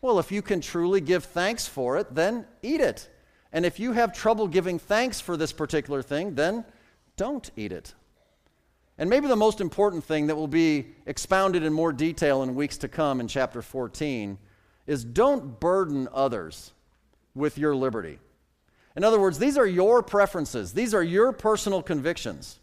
Well, 0.01 0.19
if 0.19 0.31
you 0.31 0.43
can 0.43 0.61
truly 0.61 1.01
give 1.01 1.25
thanks 1.25 1.67
for 1.67 1.97
it, 1.97 2.15
then 2.15 2.47
eat 2.63 2.81
it. 2.81 3.09
And 3.53 3.65
if 3.65 3.81
you 3.81 3.93
have 3.93 4.13
trouble 4.13 4.47
giving 4.47 4.79
thanks 4.79 5.21
for 5.21 5.37
this 5.37 5.53
particular 5.53 6.03
thing, 6.03 6.35
then 6.35 6.65
don't 7.17 7.51
eat 7.57 7.73
it. 7.73 7.95
And 8.99 9.09
maybe 9.09 9.29
the 9.29 9.37
most 9.37 9.61
important 9.61 10.05
thing 10.05 10.27
that 10.27 10.35
will 10.35 10.49
be 10.49 10.89
expounded 11.07 11.63
in 11.63 11.73
more 11.73 11.93
detail 11.93 12.43
in 12.43 12.57
weeks 12.57 12.79
to 12.79 12.89
come 12.89 13.21
in 13.21 13.29
chapter 13.29 13.63
14 13.63 14.39
is 14.87 15.05
don't 15.05 15.61
burden 15.61 16.09
others 16.13 16.73
with 17.35 17.57
your 17.59 17.77
liberty. 17.77 18.19
In 18.97 19.05
other 19.05 19.21
words, 19.21 19.39
these 19.39 19.57
are 19.57 19.67
your 19.67 20.03
preferences, 20.03 20.73
these 20.73 20.95
are 20.95 21.03
your 21.03 21.33
personal 21.33 21.83
convictions. 21.83 22.59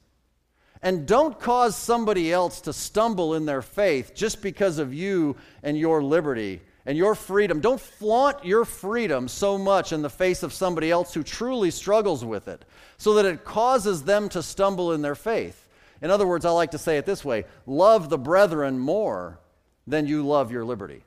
And 0.82 1.08
don't 1.08 1.40
cause 1.40 1.76
somebody 1.76 2.32
else 2.32 2.62
to 2.62 2.74
stumble 2.74 3.34
in 3.34 3.46
their 3.46 3.62
faith 3.62 4.14
just 4.14 4.42
because 4.42 4.78
of 4.78 4.94
you 4.94 5.38
and 5.64 5.78
your 5.78 6.04
liberty 6.04 6.62
and 6.86 6.98
your 6.98 7.16
freedom. 7.16 7.62
Don't 7.62 7.80
flaunt 7.80 8.46
your 8.46 8.66
freedom 8.66 9.28
so 9.28 9.58
much 9.58 9.94
in 9.94 10.02
the 10.02 10.10
face 10.10 10.44
of 10.44 10.54
somebody 10.54 10.92
else 10.92 11.14
who 11.14 11.24
truly 11.24 11.72
struggles 11.72 12.24
with 12.24 12.48
it 12.48 12.66
so 12.98 13.16
that 13.16 13.26
it 13.26 13.46
causes 13.46 14.04
them 14.04 14.30
to 14.30 14.44
stumble 14.44 14.92
in 14.92 15.02
their 15.02 15.16
faith. 15.16 15.65
In 16.02 16.12
other 16.12 16.28
words, 16.28 16.46
I 16.46 16.52
like 16.52 16.72
to 16.72 16.78
say 16.78 16.98
it 16.98 17.06
this 17.06 17.24
way 17.24 17.46
love 17.66 18.10
the 18.10 18.18
brethren 18.18 18.80
more 18.80 19.40
than 19.88 20.08
you 20.08 20.26
love 20.26 20.52
your 20.52 20.66
liberty. 20.66 21.04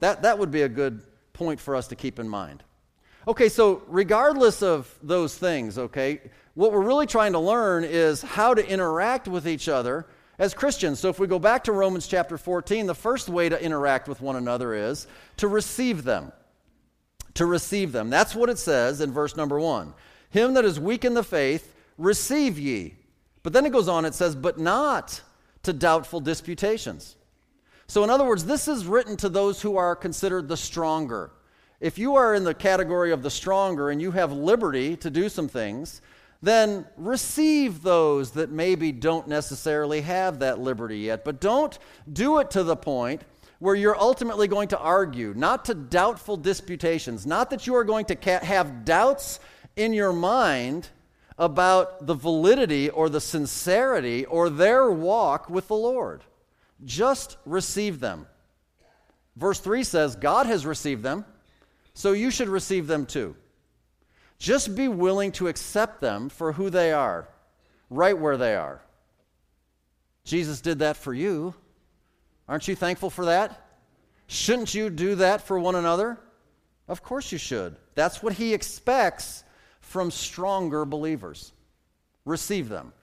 That, 0.00 0.22
that 0.22 0.38
would 0.38 0.50
be 0.50 0.62
a 0.62 0.68
good 0.68 1.02
point 1.32 1.60
for 1.60 1.76
us 1.76 1.88
to 1.88 1.96
keep 1.96 2.18
in 2.18 2.28
mind. 2.28 2.62
Okay, 3.28 3.48
so 3.48 3.82
regardless 3.86 4.62
of 4.62 4.92
those 5.02 5.36
things, 5.36 5.78
okay, 5.78 6.20
what 6.54 6.72
we're 6.72 6.82
really 6.82 7.06
trying 7.06 7.32
to 7.32 7.38
learn 7.38 7.84
is 7.84 8.20
how 8.20 8.52
to 8.52 8.68
interact 8.68 9.28
with 9.28 9.46
each 9.46 9.68
other 9.68 10.06
as 10.38 10.54
Christians. 10.54 10.98
So 10.98 11.08
if 11.08 11.20
we 11.20 11.28
go 11.28 11.38
back 11.38 11.64
to 11.64 11.72
Romans 11.72 12.08
chapter 12.08 12.36
14, 12.36 12.86
the 12.86 12.94
first 12.94 13.28
way 13.28 13.48
to 13.48 13.62
interact 13.62 14.08
with 14.08 14.20
one 14.20 14.36
another 14.36 14.74
is 14.74 15.06
to 15.36 15.46
receive 15.46 16.02
them. 16.02 16.32
To 17.34 17.46
receive 17.46 17.92
them. 17.92 18.10
That's 18.10 18.34
what 18.34 18.50
it 18.50 18.58
says 18.58 19.00
in 19.00 19.12
verse 19.12 19.36
number 19.36 19.60
one. 19.60 19.94
Him 20.30 20.54
that 20.54 20.64
is 20.64 20.80
weak 20.80 21.04
in 21.04 21.14
the 21.14 21.22
faith, 21.22 21.74
receive 21.96 22.58
ye 22.58 22.96
but 23.42 23.52
then 23.52 23.66
it 23.66 23.72
goes 23.72 23.88
on, 23.88 24.04
it 24.04 24.14
says, 24.14 24.34
but 24.34 24.58
not 24.58 25.20
to 25.62 25.72
doubtful 25.72 26.20
disputations. 26.20 27.16
So, 27.86 28.04
in 28.04 28.10
other 28.10 28.24
words, 28.24 28.44
this 28.44 28.68
is 28.68 28.86
written 28.86 29.16
to 29.18 29.28
those 29.28 29.60
who 29.60 29.76
are 29.76 29.94
considered 29.94 30.48
the 30.48 30.56
stronger. 30.56 31.30
If 31.80 31.98
you 31.98 32.14
are 32.14 32.34
in 32.34 32.44
the 32.44 32.54
category 32.54 33.10
of 33.10 33.22
the 33.22 33.30
stronger 33.30 33.90
and 33.90 34.00
you 34.00 34.12
have 34.12 34.32
liberty 34.32 34.96
to 34.98 35.10
do 35.10 35.28
some 35.28 35.48
things, 35.48 36.00
then 36.40 36.86
receive 36.96 37.82
those 37.82 38.32
that 38.32 38.50
maybe 38.50 38.92
don't 38.92 39.28
necessarily 39.28 40.00
have 40.00 40.38
that 40.40 40.58
liberty 40.58 40.98
yet. 40.98 41.24
But 41.24 41.40
don't 41.40 41.78
do 42.12 42.38
it 42.38 42.50
to 42.52 42.62
the 42.62 42.76
point 42.76 43.22
where 43.58 43.76
you're 43.76 43.98
ultimately 43.98 44.48
going 44.48 44.68
to 44.68 44.78
argue, 44.78 45.34
not 45.36 45.64
to 45.66 45.74
doubtful 45.74 46.36
disputations, 46.36 47.26
not 47.26 47.50
that 47.50 47.66
you 47.66 47.76
are 47.76 47.84
going 47.84 48.04
to 48.06 48.16
ca- 48.16 48.44
have 48.44 48.84
doubts 48.84 49.38
in 49.76 49.92
your 49.92 50.12
mind 50.12 50.88
about 51.42 52.06
the 52.06 52.14
validity 52.14 52.88
or 52.88 53.08
the 53.08 53.20
sincerity 53.20 54.24
or 54.26 54.48
their 54.48 54.88
walk 54.92 55.50
with 55.50 55.66
the 55.66 55.74
Lord. 55.74 56.22
Just 56.84 57.36
receive 57.44 57.98
them. 57.98 58.28
Verse 59.34 59.58
3 59.58 59.82
says, 59.82 60.14
God 60.14 60.46
has 60.46 60.64
received 60.64 61.02
them, 61.02 61.24
so 61.94 62.12
you 62.12 62.30
should 62.30 62.48
receive 62.48 62.86
them 62.86 63.06
too. 63.06 63.34
Just 64.38 64.76
be 64.76 64.86
willing 64.86 65.32
to 65.32 65.48
accept 65.48 66.00
them 66.00 66.28
for 66.28 66.52
who 66.52 66.70
they 66.70 66.92
are, 66.92 67.28
right 67.90 68.16
where 68.16 68.36
they 68.36 68.54
are. 68.54 68.80
Jesus 70.24 70.60
did 70.60 70.78
that 70.78 70.96
for 70.96 71.12
you. 71.12 71.54
Aren't 72.48 72.68
you 72.68 72.76
thankful 72.76 73.10
for 73.10 73.24
that? 73.24 73.66
Shouldn't 74.28 74.74
you 74.74 74.90
do 74.90 75.16
that 75.16 75.42
for 75.42 75.58
one 75.58 75.74
another? 75.74 76.20
Of 76.86 77.02
course 77.02 77.32
you 77.32 77.38
should. 77.38 77.74
That's 77.96 78.22
what 78.22 78.34
he 78.34 78.54
expects 78.54 79.42
from 79.92 80.10
stronger 80.10 80.86
believers. 80.86 81.52
Receive 82.24 82.70
them. 82.70 82.94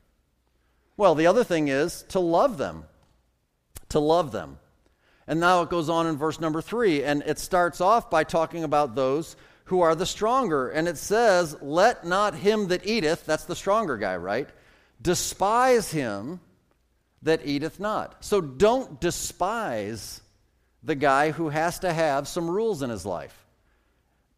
Well, 0.97 1.13
the 1.13 1.27
other 1.27 1.43
thing 1.43 1.67
is 1.67 2.03
to 2.09 2.19
love 2.19 2.57
them. 2.57 2.83
To 3.89 3.99
love 3.99 4.31
them. 4.31 4.57
And 5.27 5.39
now 5.39 5.61
it 5.61 5.69
goes 5.69 5.87
on 5.87 6.07
in 6.07 6.17
verse 6.17 6.39
number 6.39 6.61
three, 6.61 7.03
and 7.03 7.21
it 7.27 7.37
starts 7.37 7.79
off 7.79 8.09
by 8.09 8.23
talking 8.23 8.63
about 8.63 8.95
those 8.95 9.35
who 9.65 9.81
are 9.81 9.93
the 9.93 10.07
stronger. 10.07 10.69
And 10.69 10.87
it 10.87 10.97
says, 10.97 11.55
Let 11.61 12.05
not 12.05 12.33
him 12.33 12.69
that 12.69 12.87
eateth, 12.87 13.25
that's 13.25 13.45
the 13.45 13.55
stronger 13.55 13.95
guy, 13.97 14.17
right? 14.17 14.49
Despise 14.99 15.91
him 15.91 16.39
that 17.21 17.45
eateth 17.45 17.79
not. 17.79 18.25
So 18.25 18.41
don't 18.41 18.99
despise 18.99 20.21
the 20.81 20.95
guy 20.95 21.29
who 21.29 21.49
has 21.49 21.79
to 21.79 21.93
have 21.93 22.27
some 22.27 22.49
rules 22.49 22.81
in 22.81 22.89
his 22.89 23.05
life. 23.05 23.45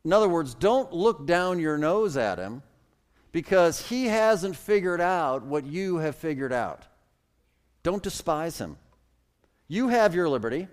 In 0.04 0.14
other 0.14 0.30
words, 0.30 0.54
don't 0.56 0.92
look 0.92 1.26
down 1.26 1.60
your 1.60 1.78
nose 1.78 2.18
at 2.18 2.40
him 2.40 2.64
because 3.32 3.88
he 3.90 4.06
hasn't 4.06 4.56
figured 4.56 5.02
out 5.02 5.44
what 5.44 5.66
you 5.66 5.98
have 5.98 6.16
figured 6.16 6.52
out. 6.52 6.84
Don't 7.84 8.04
despise 8.04 8.58
him. 8.58 8.78
You 9.68 9.90
have 9.90 10.14
your 10.16 10.28
liberty. 10.28 10.68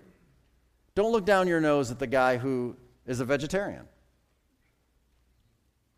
Don't 0.95 1.11
look 1.11 1.25
down 1.25 1.47
your 1.47 1.61
nose 1.61 1.91
at 1.91 1.99
the 1.99 2.07
guy 2.07 2.37
who 2.37 2.75
is 3.05 3.19
a 3.19 3.25
vegetarian. 3.25 3.87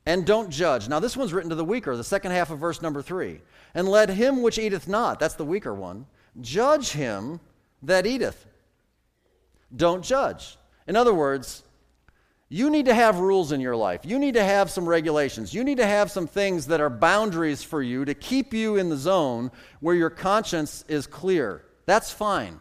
And 0.05 0.25
don't 0.25 0.49
judge. 0.49 0.89
Now, 0.89 0.99
this 0.99 1.15
one's 1.15 1.33
written 1.33 1.49
to 1.49 1.55
the 1.55 1.65
weaker, 1.65 1.95
the 1.95 2.03
second 2.03 2.31
half 2.31 2.49
of 2.49 2.59
verse 2.59 2.81
number 2.81 3.01
three. 3.01 3.41
And 3.73 3.87
let 3.87 4.09
him 4.09 4.41
which 4.41 4.57
eateth 4.57 4.87
not, 4.87 5.19
that's 5.19 5.35
the 5.35 5.45
weaker 5.45 5.73
one, 5.73 6.05
judge 6.41 6.91
him 6.91 7.39
that 7.83 8.05
eateth. 8.05 8.45
Don't 9.75 10.03
judge. 10.03 10.57
In 10.87 10.95
other 10.95 11.13
words, 11.13 11.63
you 12.53 12.69
need 12.69 12.87
to 12.87 12.93
have 12.93 13.19
rules 13.19 13.53
in 13.53 13.61
your 13.61 13.77
life. 13.77 14.01
You 14.03 14.19
need 14.19 14.33
to 14.33 14.43
have 14.43 14.69
some 14.69 14.85
regulations. 14.85 15.53
You 15.53 15.63
need 15.63 15.77
to 15.77 15.85
have 15.85 16.11
some 16.11 16.27
things 16.27 16.67
that 16.67 16.81
are 16.81 16.89
boundaries 16.89 17.63
for 17.63 17.81
you 17.81 18.03
to 18.03 18.13
keep 18.13 18.53
you 18.53 18.75
in 18.75 18.89
the 18.89 18.97
zone 18.97 19.51
where 19.79 19.95
your 19.95 20.09
conscience 20.09 20.83
is 20.89 21.07
clear. 21.07 21.63
That's 21.85 22.11
fine. 22.11 22.59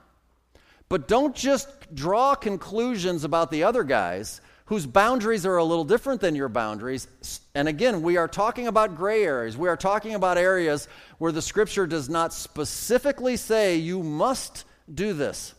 But 0.88 1.08
don't 1.08 1.34
just 1.34 1.92
draw 1.92 2.36
conclusions 2.36 3.24
about 3.24 3.50
the 3.50 3.64
other 3.64 3.82
guys 3.82 4.40
whose 4.66 4.86
boundaries 4.86 5.44
are 5.44 5.56
a 5.56 5.64
little 5.64 5.84
different 5.84 6.20
than 6.20 6.36
your 6.36 6.48
boundaries. 6.48 7.08
And 7.56 7.66
again, 7.66 8.00
we 8.00 8.16
are 8.16 8.28
talking 8.28 8.68
about 8.68 8.94
gray 8.94 9.24
areas. 9.24 9.56
We 9.56 9.68
are 9.68 9.76
talking 9.76 10.14
about 10.14 10.38
areas 10.38 10.86
where 11.18 11.32
the 11.32 11.42
scripture 11.42 11.88
does 11.88 12.08
not 12.08 12.32
specifically 12.32 13.36
say 13.36 13.74
you 13.74 14.04
must 14.04 14.66
do 14.94 15.14
this. 15.14 15.52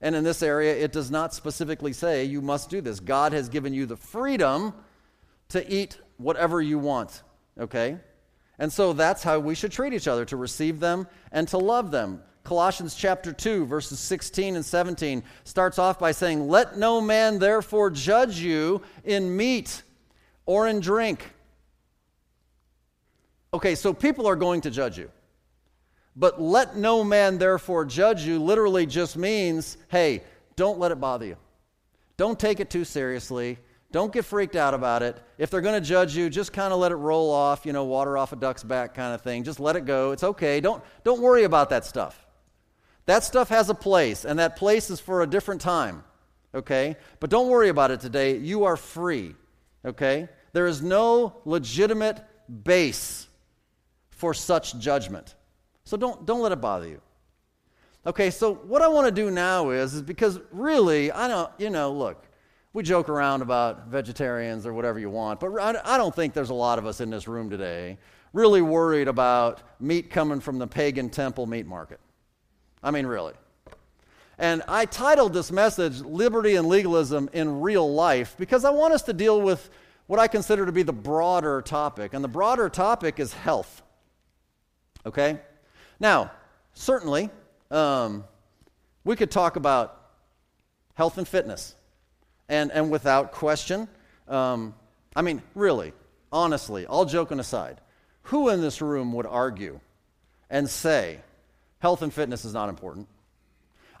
And 0.00 0.14
in 0.14 0.24
this 0.24 0.42
area, 0.42 0.76
it 0.76 0.92
does 0.92 1.10
not 1.10 1.32
specifically 1.32 1.92
say 1.92 2.24
you 2.24 2.42
must 2.42 2.68
do 2.68 2.80
this. 2.80 3.00
God 3.00 3.32
has 3.32 3.48
given 3.48 3.72
you 3.72 3.86
the 3.86 3.96
freedom 3.96 4.74
to 5.48 5.72
eat 5.72 5.98
whatever 6.18 6.60
you 6.60 6.78
want, 6.78 7.22
okay? 7.58 7.98
And 8.58 8.72
so 8.72 8.92
that's 8.92 9.22
how 9.22 9.38
we 9.38 9.54
should 9.54 9.72
treat 9.72 9.92
each 9.92 10.08
other 10.08 10.24
to 10.26 10.36
receive 10.36 10.80
them 10.80 11.06
and 11.32 11.46
to 11.48 11.58
love 11.58 11.90
them. 11.90 12.22
Colossians 12.44 12.94
chapter 12.94 13.32
2, 13.32 13.66
verses 13.66 13.98
16 13.98 14.54
and 14.54 14.64
17 14.64 15.22
starts 15.44 15.78
off 15.78 15.98
by 15.98 16.12
saying, 16.12 16.48
Let 16.48 16.78
no 16.78 17.00
man 17.00 17.38
therefore 17.38 17.90
judge 17.90 18.38
you 18.38 18.82
in 19.04 19.36
meat 19.36 19.82
or 20.44 20.68
in 20.68 20.80
drink. 20.80 21.32
Okay, 23.52 23.74
so 23.74 23.92
people 23.92 24.26
are 24.28 24.36
going 24.36 24.60
to 24.60 24.70
judge 24.70 24.96
you. 24.98 25.10
But 26.16 26.40
let 26.40 26.76
no 26.76 27.04
man 27.04 27.36
therefore 27.38 27.84
judge 27.84 28.24
you 28.24 28.38
literally 28.42 28.86
just 28.86 29.16
means, 29.16 29.76
hey, 29.88 30.22
don't 30.56 30.78
let 30.78 30.90
it 30.90 30.98
bother 30.98 31.26
you. 31.26 31.36
Don't 32.16 32.40
take 32.40 32.58
it 32.58 32.70
too 32.70 32.84
seriously. 32.84 33.58
Don't 33.92 34.12
get 34.12 34.24
freaked 34.24 34.56
out 34.56 34.72
about 34.72 35.02
it. 35.02 35.22
If 35.36 35.50
they're 35.50 35.60
going 35.60 35.80
to 35.80 35.86
judge 35.86 36.16
you, 36.16 36.30
just 36.30 36.52
kind 36.52 36.72
of 36.72 36.78
let 36.78 36.90
it 36.90 36.96
roll 36.96 37.30
off, 37.30 37.66
you 37.66 37.72
know, 37.72 37.84
water 37.84 38.16
off 38.16 38.32
a 38.32 38.36
duck's 38.36 38.64
back 38.64 38.94
kind 38.94 39.14
of 39.14 39.20
thing. 39.20 39.44
Just 39.44 39.60
let 39.60 39.76
it 39.76 39.84
go. 39.84 40.12
It's 40.12 40.24
okay. 40.24 40.60
Don't, 40.60 40.82
don't 41.04 41.20
worry 41.20 41.44
about 41.44 41.70
that 41.70 41.84
stuff. 41.84 42.26
That 43.04 43.22
stuff 43.22 43.50
has 43.50 43.70
a 43.70 43.74
place, 43.74 44.24
and 44.24 44.38
that 44.38 44.56
place 44.56 44.90
is 44.90 44.98
for 44.98 45.22
a 45.22 45.26
different 45.26 45.60
time, 45.60 46.02
okay? 46.52 46.96
But 47.20 47.30
don't 47.30 47.48
worry 47.48 47.68
about 47.68 47.92
it 47.92 48.00
today. 48.00 48.36
You 48.36 48.64
are 48.64 48.76
free, 48.76 49.36
okay? 49.84 50.28
There 50.52 50.66
is 50.66 50.82
no 50.82 51.36
legitimate 51.44 52.20
base 52.64 53.28
for 54.10 54.34
such 54.34 54.76
judgment. 54.80 55.36
So 55.86 55.96
don't, 55.96 56.26
don't 56.26 56.40
let 56.40 56.50
it 56.50 56.60
bother 56.60 56.88
you. 56.88 57.00
Okay, 58.04 58.30
so 58.30 58.54
what 58.54 58.82
I 58.82 58.88
want 58.88 59.06
to 59.06 59.12
do 59.12 59.30
now 59.30 59.70
is, 59.70 59.94
is 59.94 60.02
because 60.02 60.40
really, 60.50 61.12
I 61.12 61.28
don't, 61.28 61.50
you 61.58 61.70
know, 61.70 61.92
look, 61.92 62.24
we 62.72 62.82
joke 62.82 63.08
around 63.08 63.40
about 63.40 63.86
vegetarians 63.86 64.66
or 64.66 64.74
whatever 64.74 64.98
you 64.98 65.08
want, 65.08 65.38
but 65.38 65.56
I 65.58 65.96
don't 65.96 66.14
think 66.14 66.34
there's 66.34 66.50
a 66.50 66.54
lot 66.54 66.78
of 66.78 66.86
us 66.86 67.00
in 67.00 67.08
this 67.08 67.26
room 67.28 67.48
today 67.48 67.98
really 68.32 68.62
worried 68.62 69.06
about 69.06 69.62
meat 69.80 70.10
coming 70.10 70.40
from 70.40 70.58
the 70.58 70.66
pagan 70.66 71.08
temple 71.08 71.46
meat 71.46 71.66
market. 71.66 72.00
I 72.82 72.90
mean, 72.90 73.06
really. 73.06 73.34
And 74.38 74.62
I 74.66 74.86
titled 74.86 75.32
this 75.32 75.52
message 75.52 76.00
Liberty 76.00 76.56
and 76.56 76.68
Legalism 76.68 77.30
in 77.32 77.60
Real 77.60 77.94
Life 77.94 78.34
because 78.38 78.64
I 78.64 78.70
want 78.70 78.92
us 78.92 79.02
to 79.02 79.12
deal 79.12 79.40
with 79.40 79.70
what 80.08 80.18
I 80.18 80.26
consider 80.26 80.66
to 80.66 80.72
be 80.72 80.82
the 80.82 80.92
broader 80.92 81.62
topic. 81.62 82.12
And 82.12 82.24
the 82.24 82.28
broader 82.28 82.68
topic 82.68 83.20
is 83.20 83.32
health. 83.32 83.82
Okay? 85.06 85.38
Now, 85.98 86.30
certainly, 86.74 87.30
um, 87.70 88.24
we 89.04 89.16
could 89.16 89.30
talk 89.30 89.56
about 89.56 90.00
health 90.94 91.18
and 91.18 91.26
fitness. 91.26 91.74
And, 92.48 92.70
and 92.70 92.90
without 92.90 93.32
question, 93.32 93.88
um, 94.28 94.74
I 95.14 95.22
mean, 95.22 95.42
really, 95.54 95.92
honestly, 96.32 96.86
all 96.86 97.04
joking 97.04 97.40
aside, 97.40 97.80
who 98.22 98.48
in 98.48 98.60
this 98.60 98.82
room 98.82 99.12
would 99.12 99.26
argue 99.26 99.80
and 100.50 100.68
say 100.68 101.20
health 101.78 102.02
and 102.02 102.12
fitness 102.12 102.44
is 102.44 102.52
not 102.52 102.68
important? 102.68 103.08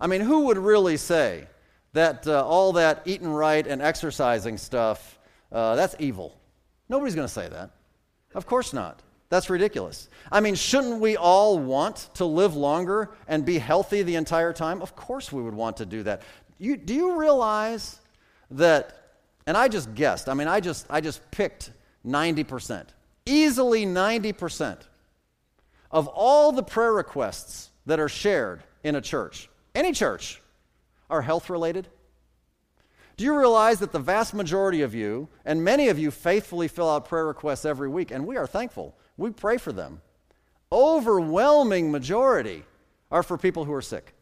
I 0.00 0.06
mean, 0.06 0.20
who 0.20 0.46
would 0.46 0.58
really 0.58 0.96
say 0.96 1.46
that 1.92 2.26
uh, 2.26 2.44
all 2.46 2.74
that 2.74 3.02
eating 3.06 3.28
right 3.28 3.66
and 3.66 3.80
exercising 3.80 4.58
stuff, 4.58 5.18
uh, 5.50 5.74
that's 5.76 5.96
evil? 5.98 6.38
Nobody's 6.88 7.14
going 7.14 7.26
to 7.26 7.32
say 7.32 7.48
that. 7.48 7.70
Of 8.34 8.46
course 8.46 8.72
not. 8.72 9.02
That's 9.28 9.50
ridiculous. 9.50 10.08
I 10.30 10.40
mean, 10.40 10.54
shouldn't 10.54 11.00
we 11.00 11.16
all 11.16 11.58
want 11.58 12.10
to 12.14 12.24
live 12.24 12.54
longer 12.54 13.10
and 13.26 13.44
be 13.44 13.58
healthy 13.58 14.02
the 14.02 14.14
entire 14.14 14.52
time? 14.52 14.80
Of 14.82 14.94
course 14.94 15.32
we 15.32 15.42
would 15.42 15.54
want 15.54 15.78
to 15.78 15.86
do 15.86 16.02
that. 16.04 16.22
You, 16.58 16.76
do 16.76 16.94
you 16.94 17.18
realize 17.18 18.00
that, 18.52 19.16
and 19.46 19.56
I 19.56 19.68
just 19.68 19.94
guessed, 19.94 20.28
I 20.28 20.34
mean, 20.34 20.48
I 20.48 20.60
just, 20.60 20.86
I 20.88 21.00
just 21.00 21.28
picked 21.30 21.72
90%, 22.06 22.86
easily 23.26 23.84
90% 23.84 24.78
of 25.90 26.06
all 26.08 26.52
the 26.52 26.62
prayer 26.62 26.92
requests 26.92 27.70
that 27.86 27.98
are 27.98 28.08
shared 28.08 28.62
in 28.84 28.94
a 28.94 29.00
church, 29.00 29.48
any 29.74 29.92
church, 29.92 30.40
are 31.10 31.22
health 31.22 31.50
related? 31.50 31.88
Do 33.16 33.24
you 33.24 33.36
realize 33.36 33.78
that 33.78 33.92
the 33.92 33.98
vast 33.98 34.34
majority 34.34 34.82
of 34.82 34.94
you, 34.94 35.28
and 35.44 35.64
many 35.64 35.88
of 35.88 35.98
you 35.98 36.10
faithfully 36.10 36.68
fill 36.68 36.90
out 36.90 37.08
prayer 37.08 37.26
requests 37.26 37.64
every 37.64 37.88
week, 37.88 38.10
and 38.10 38.26
we 38.26 38.36
are 38.36 38.46
thankful. 38.46 38.94
We 39.16 39.30
pray 39.30 39.56
for 39.56 39.72
them. 39.72 40.00
Overwhelming 40.70 41.90
majority 41.90 42.64
are 43.10 43.22
for 43.22 43.38
people 43.38 43.64
who 43.64 43.72
are 43.72 43.82
sick. 43.82 44.14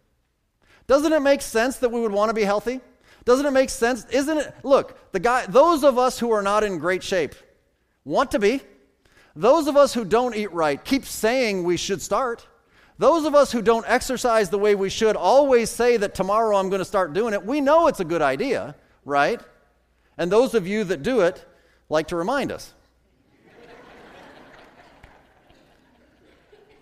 Doesn't 0.87 1.13
it 1.13 1.21
make 1.21 1.41
sense 1.43 1.79
that 1.79 1.91
we 1.91 2.01
would 2.01 2.13
want 2.13 2.29
to 2.31 2.35
be 2.35 2.45
healthy? 2.45 2.81
Doesn't 3.25 3.47
it 3.47 3.53
make 3.53 3.71
sense? 3.71 4.05
Isn't 4.07 4.39
it? 4.39 4.55
Look, 4.63 5.13
the 5.13 5.21
guy, 5.21 5.47
those 5.47 5.83
of 5.83 5.99
us 5.99 6.19
who 6.19 6.31
are 6.33 6.43
not 6.43 6.63
in 6.63 6.79
great 6.79 7.03
shape 7.03 7.35
want 8.05 8.31
to 8.33 8.39
be. 8.39 8.61
Those 9.35 9.67
of 9.67 9.77
us 9.77 9.95
who 9.95 10.05
don't 10.05 10.37
eat 10.37 10.53
right 10.53 10.83
keep 10.85 11.07
saying 11.07 11.65
we 11.65 11.77
should 11.77 12.03
start. 12.03 12.47
Those 12.99 13.25
of 13.25 13.35
us 13.35 13.51
who 13.51 13.63
don't 13.63 13.85
exercise 13.89 14.51
the 14.51 14.59
way 14.59 14.75
we 14.75 14.89
should 14.89 15.17
always 15.17 15.71
say 15.71 15.97
that 15.97 16.15
tomorrow 16.15 16.57
I'm 16.57 16.69
going 16.69 16.81
to 16.81 16.85
start 16.85 17.13
doing 17.13 17.35
it. 17.35 17.45
We 17.45 17.61
know 17.61 17.89
it's 17.89 17.99
a 17.99 18.05
good 18.05 18.23
idea, 18.23 18.77
right? 19.05 19.41
And 20.17 20.31
those 20.31 20.55
of 20.55 20.69
you 20.69 20.85
that 20.85 21.03
do 21.03 21.23
it 21.23 21.45
like 21.89 22.09
to 22.09 22.17
remind 22.17 22.53
us. 22.53 22.73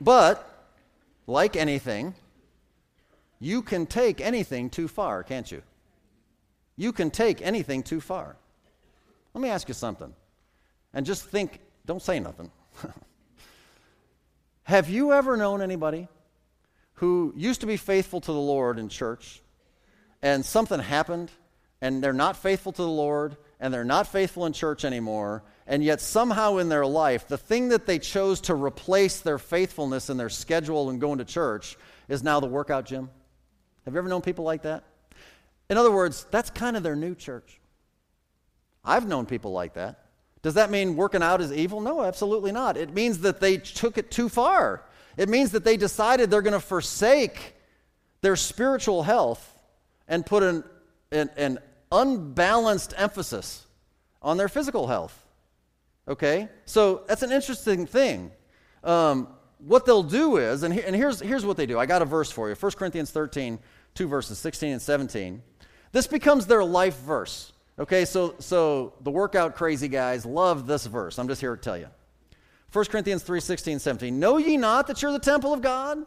But, 0.03 0.49
like 1.29 1.55
anything, 1.55 2.15
you 3.39 3.63
can 3.63 3.87
take 3.87 4.21
anything 4.21 4.69
too 4.69 4.89
far, 4.89 5.23
can't 5.23 5.51
you? 5.51 5.63
You 6.77 6.93
can 6.93 7.11
take 7.11 7.41
anything 7.41 7.85
too 7.85 8.01
far. 8.01 8.37
Let 9.33 9.43
me 9.43 9.49
ask 9.49 9.69
you 9.69 9.75
something. 9.75 10.13
And 10.93 11.07
just 11.07 11.25
think, 11.25 11.61
don't 11.87 12.03
say 12.03 12.19
nothing. 12.19 12.51
Have 14.65 14.91
you 14.91 15.13
ever 15.13 15.37
known 15.37 15.63
anybody 15.63 16.09
who 16.95 17.33
used 17.37 17.61
to 17.61 17.67
be 17.69 17.77
faithful 17.77 18.21
to 18.21 18.33
the 18.33 18.41
Lord 18.41 18.81
in 18.81 18.89
church 18.89 19.41
and 20.21 20.45
something 20.45 20.81
happened 20.81 21.31
and 21.83 22.03
they're 22.03 22.15
not 22.15 22.39
faithful 22.39 22.73
to 22.73 22.83
the 22.83 22.89
Lord 22.89 23.37
and 23.61 23.75
they're 23.75 23.85
not 23.85 24.07
faithful 24.07 24.47
in 24.47 24.55
church 24.55 24.87
anymore 24.87 25.43
and 25.67 25.85
yet 25.85 26.01
somehow 26.01 26.57
in 26.57 26.69
their 26.69 26.87
life, 26.87 27.29
the 27.29 27.39
thing 27.39 27.69
that 27.69 27.87
they 27.87 27.99
chose 27.99 28.41
to 28.43 28.55
replace 28.55 29.21
their 29.21 29.39
faithfulness 29.39 30.11
in 30.11 30.17
their 30.17 30.29
schedule 30.29 30.91
and 30.91 31.01
going 31.01 31.19
to 31.19 31.25
church 31.25 31.77
is 32.09 32.23
now 32.23 32.41
the 32.41 32.47
workout 32.47 32.87
gym. 32.87 33.09
Have 33.85 33.95
you 33.95 33.99
ever 33.99 34.09
known 34.09 34.23
people 34.23 34.45
like 34.45 34.63
that? 34.63 34.85
In 35.71 35.79
other 35.79 35.91
words, 35.91 36.27
that's 36.31 36.51
kind 36.51 36.77
of 36.77 36.83
their 36.83 36.97
new 36.97 37.15
church. 37.15 37.61
I've 38.85 39.07
known 39.07 39.27
people 39.27 39.53
like 39.53 39.75
that. 39.75 40.07
Does 40.43 40.55
that 40.55 40.71
mean 40.71 40.97
working 40.97 41.23
out 41.23 41.41
is 41.41 41.53
evil? 41.53 41.81
No, 41.81 42.03
absolutely 42.03 42.51
not. 42.51 42.77
It 42.77 42.93
means 42.93 43.21
that 43.21 43.41
they 43.41 43.59
took 43.59 43.97
it 43.97 44.11
too 44.11 44.29
far. 44.29 44.83
It 45.17 45.29
means 45.29 45.53
that 45.53 45.63
they 45.63 45.77
decided 45.77 46.31
they're 46.31 46.43
going 46.43 46.53
to 46.53 46.61
forsake 46.61 47.55
their 48.23 48.35
spiritual 48.35 49.05
health 49.05 49.49
and 50.09 50.27
put 50.27 50.43
an, 50.43 50.65
an, 51.13 51.31
an 51.37 51.59
unbalanced 51.93 52.95
emphasis 52.97 53.67
on 54.21 54.37
their 54.37 54.49
physical 54.49 54.89
health. 54.89 55.27
Okay? 56.09 56.49
So 56.65 57.05
that's 57.07 57.23
an 57.23 57.31
interesting 57.31 57.87
thing. 57.87 58.33
Um, 58.83 59.29
what 59.59 59.87
they'll 59.87 60.03
do 60.03 60.39
is, 60.39 60.65
and, 60.65 60.75
he, 60.75 60.83
and 60.83 60.97
here's, 60.97 61.21
here's 61.21 61.47
what 61.47 61.57
they 61.57 61.67
do. 61.67 61.79
I 61.79 61.87
got 61.87 62.03
a 62.03 62.05
verse 62.05 62.31
for 62.31 62.49
you 62.49 62.57
1 62.57 62.73
Corinthians 62.73 63.11
13, 63.11 63.59
two 63.95 64.09
verses, 64.09 64.39
16 64.39 64.73
and 64.73 64.83
17. 64.83 65.43
This 65.93 66.07
becomes 66.07 66.47
their 66.47 66.65
life 66.65 66.99
verse. 67.01 67.53
Okay, 67.79 68.05
so, 68.05 68.35
so 68.39 68.95
the 69.03 69.11
workout 69.11 69.55
crazy 69.55 69.89
guys 69.89 70.27
love 70.27 70.67
this 70.67 70.87
verse. 70.87 71.19
I'm 71.19 71.29
just 71.29 71.41
here 71.41 71.55
to 71.55 71.61
tell 71.61 71.79
you. 71.79 71.89
1 72.73 72.85
Corinthians 72.87 73.23
3 73.23 73.41
16, 73.41 73.79
17. 73.79 74.19
Know 74.19 74.39
ye 74.39 74.57
not 74.57 74.87
that 74.87 75.03
you're 75.03 75.13
the 75.13 75.19
temple 75.19 75.53
of 75.53 75.61
God, 75.61 75.99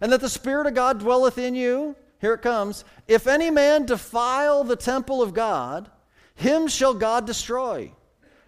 and 0.00 0.12
that 0.12 0.20
the 0.20 0.28
Spirit 0.28 0.66
of 0.66 0.74
God 0.74 0.98
dwelleth 0.98 1.38
in 1.38 1.54
you? 1.54 1.94
Here 2.20 2.34
it 2.34 2.42
comes. 2.42 2.84
If 3.08 3.26
any 3.26 3.50
man 3.50 3.86
defile 3.86 4.64
the 4.64 4.76
temple 4.76 5.22
of 5.22 5.34
God, 5.34 5.90
him 6.34 6.68
shall 6.68 6.94
God 6.94 7.26
destroy. 7.26 7.92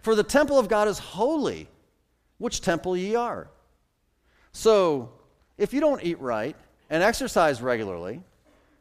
For 0.01 0.15
the 0.15 0.23
temple 0.23 0.59
of 0.59 0.67
God 0.67 0.87
is 0.87 0.99
holy, 0.99 1.67
which 2.37 2.61
temple 2.61 2.95
ye 2.95 3.15
are. 3.15 3.49
So, 4.51 5.11
if 5.57 5.73
you 5.73 5.79
don't 5.79 6.03
eat 6.03 6.19
right 6.19 6.55
and 6.89 7.01
exercise 7.01 7.61
regularly, 7.61 8.21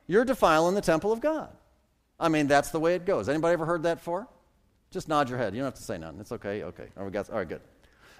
you're 0.07 0.25
defiling 0.25 0.75
the 0.75 0.81
temple 0.81 1.13
of 1.13 1.21
God. 1.21 1.49
I 2.21 2.29
mean, 2.29 2.47
that's 2.47 2.71
the 2.71 2.81
way 2.81 2.95
it 2.95 3.07
goes. 3.07 3.29
Anybody 3.29 3.55
ever 3.55 3.65
heard 3.65 3.85
that 3.85 3.99
before? 3.99 4.29
Just 4.91 5.09
nod 5.09 5.29
your 5.31 5.39
head. 5.39 5.55
You 5.55 5.61
don't 5.61 5.69
have 5.69 5.75
to 5.75 5.83
say 5.83 5.97
nothing. 5.97 6.21
It's 6.21 6.33
okay. 6.33 6.63
Okay. 6.65 6.87
All 6.99 7.05
right, 7.05 7.31
all 7.31 7.37
right 7.37 7.49
good. 7.49 7.63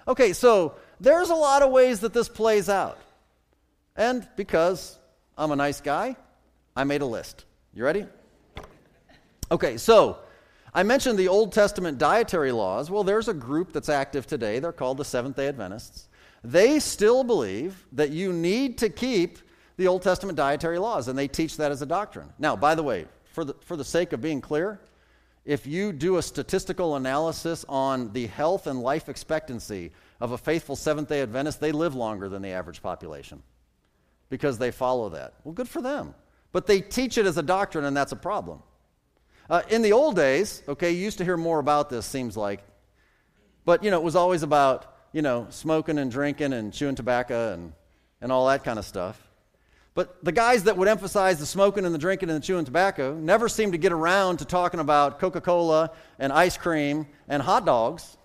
Okay, 0.07 0.33
so 0.33 0.75
there's 0.99 1.29
a 1.29 1.35
lot 1.35 1.61
of 1.61 1.71
ways 1.71 2.01
that 2.01 2.13
this 2.13 2.27
plays 2.27 2.67
out. 2.67 2.97
And 3.95 4.27
because 4.35 4.97
I'm 5.37 5.51
a 5.51 5.55
nice 5.55 5.79
guy, 5.79 6.15
I 6.75 6.83
made 6.83 7.01
a 7.01 7.05
list. 7.05 7.45
You 7.73 7.83
ready? 7.83 8.05
Okay, 9.51 9.77
so 9.77 10.17
I 10.73 10.83
mentioned 10.83 11.19
the 11.19 11.27
Old 11.27 11.51
Testament 11.51 11.97
dietary 11.97 12.51
laws. 12.51 12.89
Well, 12.89 13.03
there's 13.03 13.27
a 13.27 13.33
group 13.33 13.73
that's 13.73 13.89
active 13.89 14.25
today. 14.25 14.59
They're 14.59 14.71
called 14.71 14.97
the 14.97 15.05
Seventh 15.05 15.35
day 15.35 15.47
Adventists. 15.47 16.07
They 16.43 16.79
still 16.79 17.23
believe 17.23 17.85
that 17.93 18.09
you 18.09 18.33
need 18.33 18.77
to 18.79 18.89
keep 18.89 19.37
the 19.77 19.87
Old 19.87 20.01
Testament 20.01 20.35
dietary 20.35 20.77
laws, 20.79 21.07
and 21.07 21.17
they 21.17 21.27
teach 21.27 21.57
that 21.57 21.71
as 21.71 21.81
a 21.81 21.85
doctrine. 21.85 22.31
Now, 22.37 22.55
by 22.55 22.75
the 22.75 22.83
way, 22.83 23.05
for 23.25 23.45
the, 23.45 23.53
for 23.61 23.75
the 23.75 23.85
sake 23.85 24.13
of 24.13 24.21
being 24.21 24.41
clear, 24.41 24.79
if 25.45 25.67
you 25.67 25.91
do 25.91 26.17
a 26.17 26.21
statistical 26.21 26.95
analysis 26.95 27.65
on 27.67 28.11
the 28.13 28.27
health 28.27 28.67
and 28.67 28.81
life 28.81 29.09
expectancy 29.09 29.91
of 30.21 30.31
a 30.31 30.37
faithful 30.37 30.75
Seventh 30.75 31.09
day 31.09 31.21
Adventist, 31.21 31.59
they 31.59 31.71
live 31.71 31.95
longer 31.95 32.29
than 32.29 32.41
the 32.41 32.49
average 32.49 32.81
population 32.81 33.41
because 34.29 34.57
they 34.57 34.71
follow 34.71 35.09
that. 35.09 35.33
Well, 35.43 35.53
good 35.53 35.69
for 35.69 35.81
them. 35.81 36.13
But 36.53 36.67
they 36.67 36.79
teach 36.79 37.17
it 37.17 37.25
as 37.25 37.37
a 37.37 37.43
doctrine, 37.43 37.83
and 37.83 37.97
that's 37.97 38.13
a 38.13 38.15
problem. 38.15 38.61
Uh, 39.49 39.63
in 39.69 39.81
the 39.81 39.91
old 39.91 40.15
days, 40.15 40.63
okay, 40.69 40.91
you 40.91 40.99
used 40.99 41.17
to 41.17 41.25
hear 41.25 41.35
more 41.35 41.59
about 41.59 41.89
this, 41.89 42.05
seems 42.05 42.37
like. 42.37 42.61
But, 43.65 43.83
you 43.83 43.91
know, 43.91 43.97
it 43.97 44.03
was 44.03 44.15
always 44.15 44.43
about, 44.43 44.95
you 45.11 45.21
know, 45.21 45.47
smoking 45.49 45.97
and 45.97 46.09
drinking 46.09 46.53
and 46.53 46.71
chewing 46.71 46.95
tobacco 46.95 47.53
and, 47.53 47.73
and 48.21 48.31
all 48.31 48.47
that 48.47 48.63
kind 48.63 48.79
of 48.79 48.85
stuff. 48.85 49.19
But 49.95 50.23
the 50.23 50.31
guys 50.31 50.63
that 50.63 50.77
would 50.77 50.87
emphasize 50.87 51.39
the 51.39 51.45
smoking 51.45 51.85
and 51.85 51.93
the 51.93 51.99
drinking 51.99 52.29
and 52.29 52.41
the 52.41 52.45
chewing 52.45 52.65
tobacco 52.65 53.13
never 53.13 53.47
seemed 53.49 53.73
to 53.73 53.77
get 53.77 53.91
around 53.91 54.37
to 54.37 54.45
talking 54.45 54.79
about 54.79 55.19
Coca 55.19 55.41
Cola 55.41 55.91
and 56.19 56.31
ice 56.31 56.57
cream 56.57 57.07
and 57.27 57.43
hot 57.43 57.65
dogs. 57.65 58.17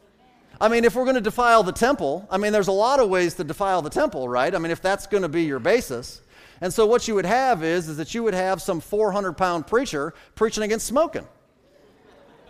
I 0.61 0.69
mean, 0.69 0.85
if 0.85 0.95
we're 0.95 1.05
going 1.05 1.15
to 1.17 1.21
defile 1.21 1.63
the 1.63 1.73
temple, 1.73 2.27
I 2.31 2.39
mean, 2.39 2.53
there's 2.53 2.69
a 2.69 2.73
lot 2.73 3.01
of 3.01 3.09
ways 3.09 3.35
to 3.35 3.45
defile 3.45 3.83
the 3.83 3.91
temple, 3.91 4.29
right? 4.29 4.55
I 4.55 4.59
mean, 4.59 4.73
if 4.73 4.83
that's 4.83 5.07
going 5.07 5.23
to 5.23 5.29
be 5.29 5.45
your 5.45 5.59
basis. 5.61 6.21
And 6.61 6.73
so 6.73 6.87
what 6.87 7.07
you 7.07 7.15
would 7.15 7.27
have 7.27 7.63
is, 7.63 7.89
is 7.89 7.97
that 7.99 8.15
you 8.15 8.23
would 8.23 8.35
have 8.35 8.61
some 8.61 8.81
400 8.81 9.35
pound 9.35 9.67
preacher 9.67 10.15
preaching 10.35 10.65
against 10.65 10.87
smoking, 10.87 11.27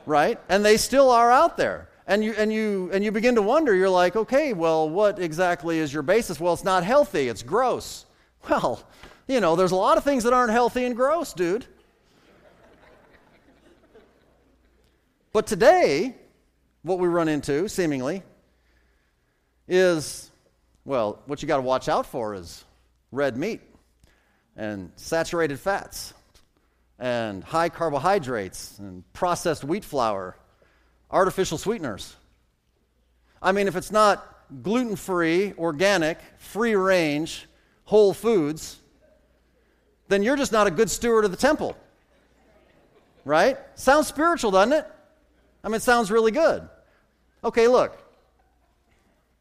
right? 0.06 0.40
And 0.48 0.64
they 0.64 0.76
still 0.76 1.10
are 1.10 1.30
out 1.30 1.56
there. 1.56 1.88
And 2.06 2.24
you, 2.24 2.32
and, 2.38 2.50
you, 2.50 2.90
and 2.92 3.04
you 3.04 3.12
begin 3.12 3.34
to 3.34 3.42
wonder, 3.42 3.74
you're 3.74 3.90
like, 3.90 4.16
okay, 4.16 4.54
well, 4.54 4.88
what 4.88 5.18
exactly 5.18 5.78
is 5.78 5.92
your 5.92 6.02
basis? 6.02 6.40
Well, 6.40 6.54
it's 6.54 6.64
not 6.64 6.84
healthy, 6.84 7.28
it's 7.28 7.42
gross. 7.42 8.04
Well, 8.48 8.82
you 9.26 9.40
know, 9.40 9.56
there's 9.56 9.72
a 9.72 9.76
lot 9.76 9.98
of 9.98 10.04
things 10.04 10.24
that 10.24 10.32
aren't 10.32 10.52
healthy 10.52 10.84
and 10.84 10.96
gross, 10.96 11.34
dude. 11.34 11.66
But 15.32 15.46
today, 15.46 16.14
what 16.82 16.98
we 16.98 17.08
run 17.08 17.28
into, 17.28 17.68
seemingly, 17.68 18.22
is 19.66 20.30
well, 20.88 21.20
what 21.26 21.42
you 21.42 21.48
got 21.48 21.56
to 21.56 21.62
watch 21.62 21.86
out 21.86 22.06
for 22.06 22.34
is 22.34 22.64
red 23.12 23.36
meat 23.36 23.60
and 24.58 24.90
saturated 24.96 25.58
fats 25.58 26.12
and 26.98 27.44
high 27.44 27.68
carbohydrates 27.68 28.78
and 28.80 29.10
processed 29.12 29.62
wheat 29.62 29.84
flour, 29.84 30.36
artificial 31.10 31.56
sweeteners. 31.56 32.16
I 33.40 33.52
mean, 33.52 33.68
if 33.68 33.76
it's 33.76 33.92
not 33.92 34.36
gluten 34.62 34.96
free, 34.96 35.54
organic, 35.56 36.18
free 36.38 36.74
range, 36.74 37.46
whole 37.84 38.12
foods, 38.12 38.78
then 40.08 40.24
you're 40.24 40.36
just 40.36 40.50
not 40.50 40.66
a 40.66 40.72
good 40.72 40.90
steward 40.90 41.24
of 41.24 41.30
the 41.30 41.36
temple. 41.36 41.76
Right? 43.24 43.56
Sounds 43.76 44.08
spiritual, 44.08 44.50
doesn't 44.50 44.72
it? 44.72 44.86
I 45.62 45.68
mean, 45.68 45.76
it 45.76 45.82
sounds 45.82 46.10
really 46.10 46.32
good. 46.32 46.68
Okay, 47.44 47.68
look. 47.68 47.96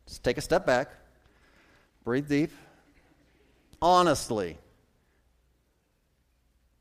Just 0.06 0.24
take 0.24 0.38
a 0.38 0.42
step 0.42 0.66
back, 0.66 0.92
breathe 2.04 2.30
deep. 2.30 2.52
Honestly, 3.82 4.58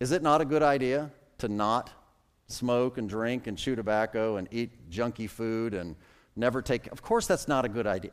is 0.01 0.13
it 0.13 0.23
not 0.23 0.41
a 0.41 0.45
good 0.45 0.63
idea 0.63 1.11
to 1.39 1.49
not 1.49 1.91
smoke 2.49 2.99
and 2.99 3.09
drink 3.09 3.47
and 3.47 3.57
chew 3.57 3.75
tobacco 3.75 4.37
and 4.37 4.49
eat 4.51 4.91
junky 4.91 5.29
food 5.29 5.75
and 5.75 5.97
never 6.35 6.63
take? 6.63 6.87
Of 6.89 7.03
course, 7.03 7.27
that's 7.27 7.49
not 7.49 7.65
a 7.65 7.69
good 7.69 7.87
idea. 7.87 8.13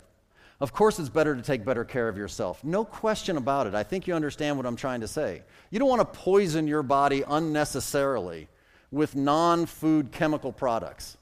Of 0.59 0.71
course, 0.71 0.97
it's 0.99 1.09
better 1.09 1.35
to 1.35 1.41
take 1.41 1.65
better 1.65 1.83
care 1.83 2.07
of 2.07 2.17
yourself. 2.17 2.63
No 2.63 2.85
question 2.85 3.37
about 3.37 3.67
it. 3.67 3.75
I 3.75 3.83
think 3.83 4.07
you 4.07 4.13
understand 4.13 4.55
what 4.55 4.65
I'm 4.65 4.75
trying 4.75 5.01
to 5.01 5.07
say. 5.07 5.43
You 5.71 5.79
don't 5.79 5.89
want 5.89 6.01
to 6.01 6.19
poison 6.19 6.67
your 6.67 6.83
body 6.83 7.23
unnecessarily 7.27 8.47
with 8.91 9.15
non 9.15 9.65
food 9.65 10.11
chemical 10.11 10.53
products. 10.53 11.17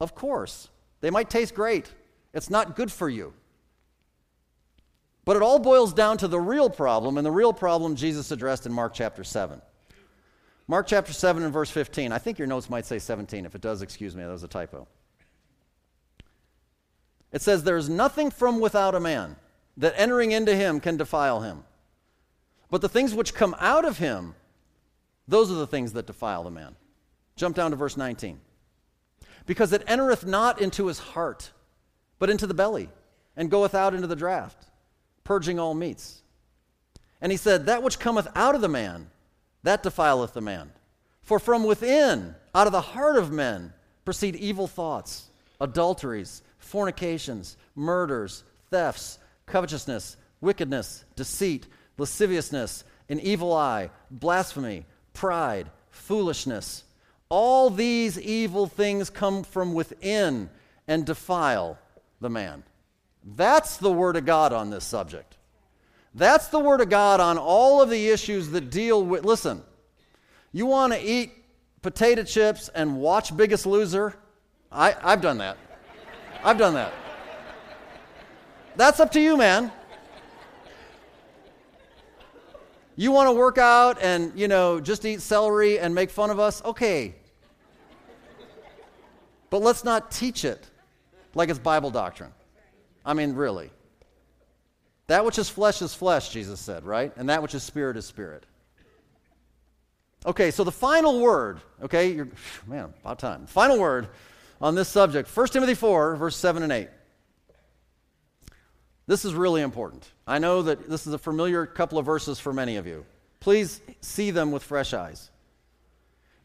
Of 0.00 0.14
course. 0.14 0.68
They 1.00 1.10
might 1.10 1.30
taste 1.30 1.54
great. 1.54 1.92
It's 2.34 2.50
not 2.50 2.76
good 2.76 2.90
for 2.90 3.08
you. 3.08 3.32
But 5.24 5.36
it 5.36 5.42
all 5.42 5.58
boils 5.58 5.92
down 5.92 6.18
to 6.18 6.28
the 6.28 6.40
real 6.40 6.68
problem, 6.68 7.16
and 7.16 7.24
the 7.24 7.30
real 7.30 7.52
problem 7.52 7.94
Jesus 7.94 8.30
addressed 8.30 8.66
in 8.66 8.72
Mark 8.72 8.92
chapter 8.94 9.22
7. 9.22 9.62
Mark 10.72 10.86
chapter 10.86 11.12
7 11.12 11.42
and 11.42 11.52
verse 11.52 11.68
15. 11.68 12.12
I 12.12 12.18
think 12.18 12.38
your 12.38 12.48
notes 12.48 12.70
might 12.70 12.86
say 12.86 12.98
17. 12.98 13.44
If 13.44 13.54
it 13.54 13.60
does, 13.60 13.82
excuse 13.82 14.16
me, 14.16 14.22
that 14.22 14.30
was 14.30 14.42
a 14.42 14.48
typo. 14.48 14.88
It 17.30 17.42
says, 17.42 17.62
There 17.62 17.76
is 17.76 17.90
nothing 17.90 18.30
from 18.30 18.58
without 18.58 18.94
a 18.94 19.00
man 19.00 19.36
that 19.76 19.92
entering 19.98 20.32
into 20.32 20.56
him 20.56 20.80
can 20.80 20.96
defile 20.96 21.42
him. 21.42 21.64
But 22.70 22.80
the 22.80 22.88
things 22.88 23.12
which 23.12 23.34
come 23.34 23.54
out 23.58 23.84
of 23.84 23.98
him, 23.98 24.34
those 25.28 25.50
are 25.50 25.56
the 25.56 25.66
things 25.66 25.92
that 25.92 26.06
defile 26.06 26.42
the 26.42 26.50
man. 26.50 26.74
Jump 27.36 27.54
down 27.54 27.72
to 27.72 27.76
verse 27.76 27.98
19 27.98 28.40
because 29.44 29.74
it 29.74 29.84
entereth 29.86 30.24
not 30.24 30.58
into 30.58 30.86
his 30.86 30.98
heart, 30.98 31.50
but 32.18 32.30
into 32.30 32.46
the 32.46 32.54
belly, 32.54 32.88
and 33.36 33.50
goeth 33.50 33.74
out 33.74 33.92
into 33.92 34.06
the 34.06 34.16
draught, 34.16 34.54
purging 35.22 35.58
all 35.58 35.74
meats. 35.74 36.22
And 37.20 37.30
he 37.30 37.36
said, 37.36 37.66
That 37.66 37.82
which 37.82 37.98
cometh 37.98 38.28
out 38.34 38.54
of 38.54 38.62
the 38.62 38.70
man, 38.70 39.10
that 39.62 39.82
defileth 39.82 40.34
the 40.34 40.40
man. 40.40 40.72
For 41.22 41.38
from 41.38 41.64
within, 41.64 42.34
out 42.54 42.66
of 42.66 42.72
the 42.72 42.80
heart 42.80 43.16
of 43.16 43.30
men, 43.30 43.72
proceed 44.04 44.36
evil 44.36 44.66
thoughts, 44.66 45.30
adulteries, 45.60 46.42
fornications, 46.58 47.56
murders, 47.74 48.44
thefts, 48.70 49.18
covetousness, 49.46 50.16
wickedness, 50.40 51.04
deceit, 51.14 51.66
lasciviousness, 51.98 52.84
an 53.08 53.20
evil 53.20 53.52
eye, 53.52 53.90
blasphemy, 54.10 54.84
pride, 55.12 55.70
foolishness. 55.90 56.84
All 57.28 57.70
these 57.70 58.18
evil 58.18 58.66
things 58.66 59.10
come 59.10 59.44
from 59.44 59.74
within 59.74 60.50
and 60.88 61.06
defile 61.06 61.78
the 62.20 62.30
man. 62.30 62.64
That's 63.24 63.76
the 63.76 63.92
Word 63.92 64.16
of 64.16 64.26
God 64.26 64.52
on 64.52 64.70
this 64.70 64.84
subject. 64.84 65.36
That's 66.14 66.48
the 66.48 66.58
Word 66.58 66.80
of 66.80 66.90
God 66.90 67.20
on 67.20 67.38
all 67.38 67.80
of 67.80 67.88
the 67.88 68.08
issues 68.08 68.50
that 68.50 68.70
deal 68.70 69.02
with. 69.04 69.24
Listen, 69.24 69.62
you 70.52 70.66
want 70.66 70.92
to 70.92 71.00
eat 71.00 71.32
potato 71.80 72.22
chips 72.22 72.68
and 72.74 72.96
watch 72.98 73.34
Biggest 73.36 73.66
Loser? 73.66 74.14
I, 74.70 74.94
I've 75.02 75.20
done 75.20 75.38
that. 75.38 75.56
I've 76.44 76.58
done 76.58 76.74
that. 76.74 76.92
That's 78.76 79.00
up 79.00 79.10
to 79.12 79.20
you, 79.20 79.36
man. 79.36 79.70
You 82.96 83.10
want 83.10 83.28
to 83.28 83.32
work 83.32 83.56
out 83.56 83.98
and, 84.02 84.38
you 84.38 84.48
know, 84.48 84.80
just 84.80 85.04
eat 85.04 85.22
celery 85.22 85.78
and 85.78 85.94
make 85.94 86.10
fun 86.10 86.30
of 86.30 86.38
us? 86.38 86.62
Okay. 86.64 87.14
But 89.48 89.62
let's 89.62 89.82
not 89.82 90.10
teach 90.10 90.44
it 90.44 90.68
like 91.34 91.48
it's 91.48 91.58
Bible 91.58 91.90
doctrine. 91.90 92.32
I 93.04 93.14
mean, 93.14 93.34
really. 93.34 93.70
That 95.08 95.24
which 95.24 95.38
is 95.38 95.48
flesh 95.48 95.82
is 95.82 95.94
flesh, 95.94 96.30
Jesus 96.30 96.60
said, 96.60 96.84
right? 96.84 97.12
And 97.16 97.28
that 97.28 97.42
which 97.42 97.54
is 97.54 97.62
spirit 97.62 97.96
is 97.96 98.06
spirit. 98.06 98.44
Okay, 100.24 100.50
so 100.50 100.62
the 100.62 100.72
final 100.72 101.20
word, 101.20 101.60
okay, 101.82 102.12
you're, 102.12 102.28
man, 102.66 102.92
about 103.00 103.18
time. 103.18 103.46
Final 103.46 103.78
word 103.78 104.08
on 104.60 104.74
this 104.74 104.88
subject 104.88 105.34
1 105.34 105.46
Timothy 105.48 105.74
4, 105.74 106.16
verse 106.16 106.36
7 106.36 106.62
and 106.62 106.72
8. 106.72 106.88
This 109.06 109.24
is 109.24 109.34
really 109.34 109.62
important. 109.62 110.08
I 110.26 110.38
know 110.38 110.62
that 110.62 110.88
this 110.88 111.06
is 111.06 111.12
a 111.12 111.18
familiar 111.18 111.66
couple 111.66 111.98
of 111.98 112.06
verses 112.06 112.38
for 112.38 112.52
many 112.52 112.76
of 112.76 112.86
you. 112.86 113.04
Please 113.40 113.80
see 114.00 114.30
them 114.30 114.52
with 114.52 114.62
fresh 114.62 114.94
eyes. 114.94 115.30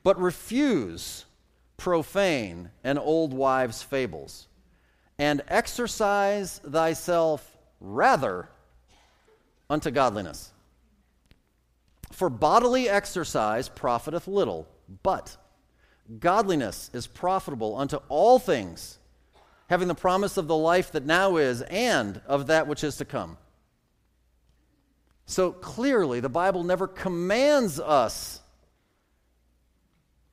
But 0.01 0.19
refuse 0.19 1.25
profane 1.77 2.71
and 2.83 2.97
old 2.97 3.33
wives' 3.33 3.83
fables, 3.83 4.47
and 5.19 5.43
exercise 5.47 6.59
thyself 6.59 7.56
rather 7.79 8.49
unto 9.69 9.91
godliness. 9.91 10.51
For 12.11 12.29
bodily 12.29 12.89
exercise 12.89 13.69
profiteth 13.69 14.27
little, 14.27 14.67
but 15.03 15.35
godliness 16.19 16.89
is 16.93 17.05
profitable 17.05 17.75
unto 17.77 17.97
all 18.07 18.39
things, 18.39 18.97
having 19.69 19.87
the 19.87 19.95
promise 19.95 20.37
of 20.37 20.47
the 20.47 20.55
life 20.55 20.91
that 20.93 21.05
now 21.05 21.37
is 21.37 21.61
and 21.63 22.21
of 22.27 22.47
that 22.47 22.67
which 22.67 22.83
is 22.83 22.97
to 22.97 23.05
come. 23.05 23.37
So 25.25 25.51
clearly, 25.51 26.21
the 26.21 26.29
Bible 26.29 26.63
never 26.63 26.87
commands 26.87 27.79
us 27.79 28.39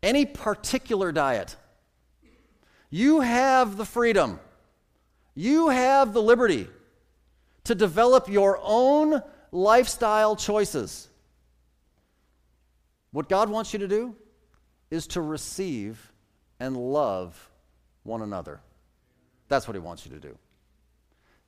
any 0.04 0.24
particular 0.24 1.10
diet. 1.10 1.56
You 2.90 3.20
have 3.20 3.76
the 3.76 3.84
freedom, 3.84 4.38
you 5.34 5.70
have 5.70 6.12
the 6.12 6.22
liberty 6.22 6.68
to 7.64 7.74
develop 7.74 8.28
your 8.28 8.58
own 8.62 9.22
lifestyle 9.52 10.36
choices. 10.36 11.08
What 13.10 13.28
God 13.28 13.48
wants 13.48 13.72
you 13.72 13.78
to 13.78 13.88
do 13.88 14.14
is 14.90 15.06
to 15.08 15.20
receive 15.20 16.12
and 16.60 16.76
love 16.76 17.50
one 18.02 18.22
another. 18.22 18.60
That's 19.48 19.66
what 19.68 19.74
He 19.74 19.80
wants 19.80 20.04
you 20.04 20.12
to 20.12 20.20
do. 20.20 20.36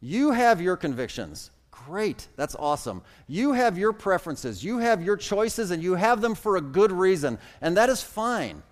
You 0.00 0.32
have 0.32 0.60
your 0.60 0.76
convictions. 0.76 1.50
Great. 1.70 2.28
That's 2.36 2.54
awesome. 2.54 3.02
You 3.26 3.52
have 3.52 3.76
your 3.76 3.92
preferences. 3.92 4.64
You 4.64 4.78
have 4.78 5.02
your 5.02 5.16
choices, 5.16 5.70
and 5.70 5.82
you 5.82 5.94
have 5.94 6.20
them 6.20 6.34
for 6.34 6.56
a 6.56 6.60
good 6.60 6.92
reason. 6.92 7.38
And 7.60 7.76
that 7.76 7.88
is 7.88 8.02
fine. 8.02 8.62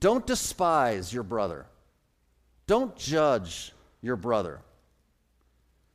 Don't 0.00 0.26
despise 0.26 1.12
your 1.12 1.24
brother. 1.24 1.66
Don't 2.66 2.94
judge 2.96 3.72
your 4.02 4.16
brother. 4.16 4.60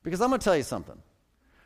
Because 0.04 0.22
I'm 0.22 0.30
going 0.30 0.39
to 0.39 0.44
tell 0.44 0.58
you 0.58 0.63
something. 0.63 1.02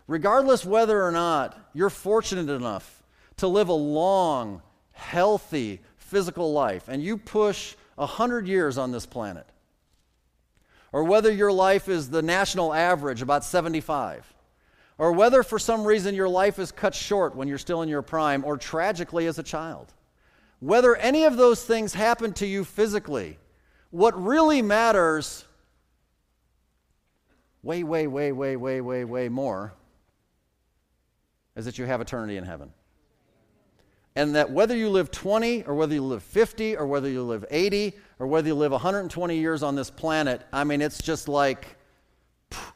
Regardless 0.07 0.63
whether 0.63 1.03
or 1.03 1.11
not 1.11 1.57
you're 1.73 1.89
fortunate 1.89 2.49
enough 2.49 3.03
to 3.37 3.47
live 3.47 3.69
a 3.69 3.73
long, 3.73 4.61
healthy 4.93 5.81
physical 5.97 6.53
life, 6.53 6.87
and 6.87 7.03
you 7.03 7.17
push 7.17 7.75
100 7.95 8.47
years 8.47 8.77
on 8.77 8.91
this 8.91 9.05
planet, 9.05 9.45
or 10.93 11.03
whether 11.03 11.31
your 11.31 11.51
life 11.51 11.89
is 11.89 12.09
the 12.09 12.21
national 12.21 12.73
average, 12.73 13.21
about 13.21 13.43
75, 13.43 14.33
or 14.97 15.11
whether 15.11 15.43
for 15.43 15.59
some 15.59 15.83
reason 15.83 16.15
your 16.15 16.29
life 16.29 16.57
is 16.57 16.71
cut 16.71 16.95
short 16.95 17.35
when 17.35 17.47
you're 17.47 17.57
still 17.57 17.81
in 17.81 17.89
your 17.89 18.01
prime, 18.01 18.45
or 18.45 18.57
tragically 18.57 19.27
as 19.27 19.37
a 19.37 19.43
child, 19.43 19.93
whether 20.59 20.95
any 20.95 21.25
of 21.25 21.37
those 21.37 21.63
things 21.63 21.93
happen 21.93 22.33
to 22.33 22.47
you 22.47 22.63
physically, 22.63 23.37
what 23.91 24.19
really 24.21 24.61
matters 24.61 25.45
way, 27.67 27.83
way, 27.83 28.07
way, 28.07 28.31
way, 28.31 28.55
way, 28.55 28.79
way, 28.79 29.03
way 29.03 29.27
more 29.27 29.73
is 31.57 31.65
that 31.65 31.77
you 31.77 31.83
have 31.83 31.99
eternity 31.99 32.37
in 32.37 32.45
heaven. 32.45 32.71
And 34.15 34.35
that 34.35 34.49
whether 34.49 34.75
you 34.75 34.89
live 34.89 35.11
20 35.11 35.63
or 35.63 35.75
whether 35.75 35.93
you 35.93 36.01
live 36.01 36.23
50 36.23 36.77
or 36.77 36.87
whether 36.87 37.09
you 37.09 37.23
live 37.23 37.45
80 37.51 37.93
or 38.19 38.27
whether 38.27 38.47
you 38.47 38.55
live 38.55 38.71
120 38.71 39.37
years 39.37 39.63
on 39.63 39.75
this 39.75 39.89
planet, 39.89 40.43
I 40.53 40.63
mean, 40.63 40.81
it's 40.81 41.03
just 41.03 41.27
like 41.27 41.75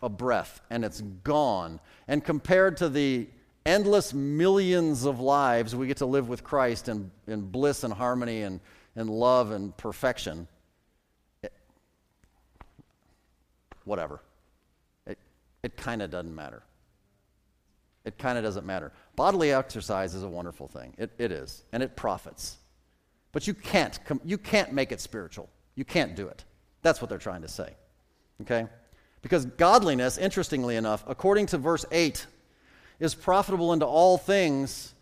a 0.04 0.10
breath 0.10 0.60
and 0.70 0.84
it's 0.84 1.00
gone. 1.24 1.80
And 2.10 2.22
compared 2.22 2.76
to 2.78 2.90
the 2.90 3.30
endless 3.66 4.14
millions 4.14 5.06
of 5.06 5.22
lives 5.22 5.74
we 5.74 5.88
get 5.88 5.98
to 5.98 6.06
live 6.06 6.28
with 6.28 6.44
Christ 6.44 6.90
in, 6.90 7.10
in 7.28 7.44
bliss 7.44 7.86
and 7.86 7.94
harmony 7.94 8.42
and, 8.42 8.60
and 8.98 9.10
love 9.10 9.52
and 9.52 9.76
perfection, 9.78 10.50
it, 11.42 11.54
whatever. 13.86 14.20
It, 15.64 15.78
kind 15.78 16.02
of 16.02 16.10
doesn't 16.10 16.34
matter. 16.34 16.64
It 18.04 18.18
kind 18.18 18.38
of 18.38 18.44
doesn't 18.44 18.66
matter. 18.66 18.92
Bodily 19.16 19.52
exercise 19.52 20.16
is 20.16 20.24
a 20.24 20.30
wonderful 20.30 20.68
thing. 20.68 20.94
It, 20.98 21.12
it 21.18 21.32
is, 21.32 21.64
and 21.72 21.84
it 21.84 21.96
profits. 21.96 22.58
But 23.32 23.48
you 23.48 23.54
can't, 23.54 23.98
you 24.26 24.38
can't 24.38 24.74
make 24.74 24.92
it 24.92 25.00
spiritual. 25.00 25.50
You 25.76 25.86
can't 25.86 26.16
do 26.16 26.28
it. 26.28 26.44
That's 26.82 27.02
what 27.02 27.10
they're 27.10 27.18
trying 27.18 27.44
to 27.44 27.48
say. 27.48 27.76
Okay? 28.42 28.68
Because 29.22 29.46
godliness, 29.46 30.18
interestingly 30.18 30.76
enough, 30.76 31.04
according 31.08 31.46
to 31.48 31.58
verse 31.58 31.86
8, 31.92 32.26
is 33.00 33.14
profitable 33.16 33.74
into 33.74 33.86
all 33.86 34.18
things. 34.18 34.94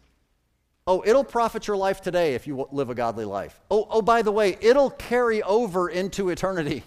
Oh, 0.86 1.04
it'll 1.06 1.24
profit 1.24 1.68
your 1.68 1.78
life 1.78 2.02
today 2.02 2.36
if 2.36 2.48
you 2.48 2.68
live 2.72 2.90
a 2.90 2.96
godly 2.96 3.26
life. 3.26 3.60
Oh, 3.72 3.88
oh, 3.90 4.02
by 4.02 4.22
the 4.22 4.32
way, 4.32 4.58
it'll 4.62 4.90
carry 4.90 5.42
over 5.44 5.90
into 5.90 6.30
eternity, 6.30 6.84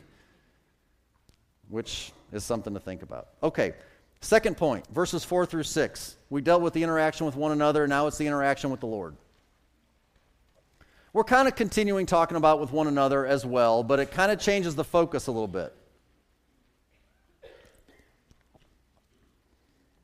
which 1.68 2.12
is 2.32 2.44
something 2.44 2.74
to 2.74 2.80
think 2.80 3.02
about. 3.02 3.28
Okay, 3.42 3.74
Second 4.22 4.56
point, 4.56 4.86
verses 4.86 5.24
4 5.24 5.46
through 5.46 5.64
6. 5.64 6.16
We 6.30 6.42
dealt 6.42 6.62
with 6.62 6.74
the 6.74 6.82
interaction 6.84 7.26
with 7.26 7.34
one 7.34 7.50
another, 7.50 7.88
now 7.88 8.06
it's 8.06 8.18
the 8.18 8.26
interaction 8.26 8.70
with 8.70 8.78
the 8.78 8.86
Lord. 8.86 9.16
We're 11.12 11.24
kind 11.24 11.48
of 11.48 11.56
continuing 11.56 12.06
talking 12.06 12.36
about 12.36 12.60
with 12.60 12.70
one 12.70 12.86
another 12.86 13.26
as 13.26 13.44
well, 13.44 13.82
but 13.82 13.98
it 13.98 14.12
kind 14.12 14.30
of 14.30 14.38
changes 14.38 14.76
the 14.76 14.84
focus 14.84 15.26
a 15.26 15.32
little 15.32 15.48
bit. 15.48 15.74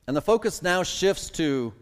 And 0.08 0.16
the 0.16 0.20
focus 0.20 0.62
now 0.62 0.82
shifts 0.82 1.30
to 1.30 1.72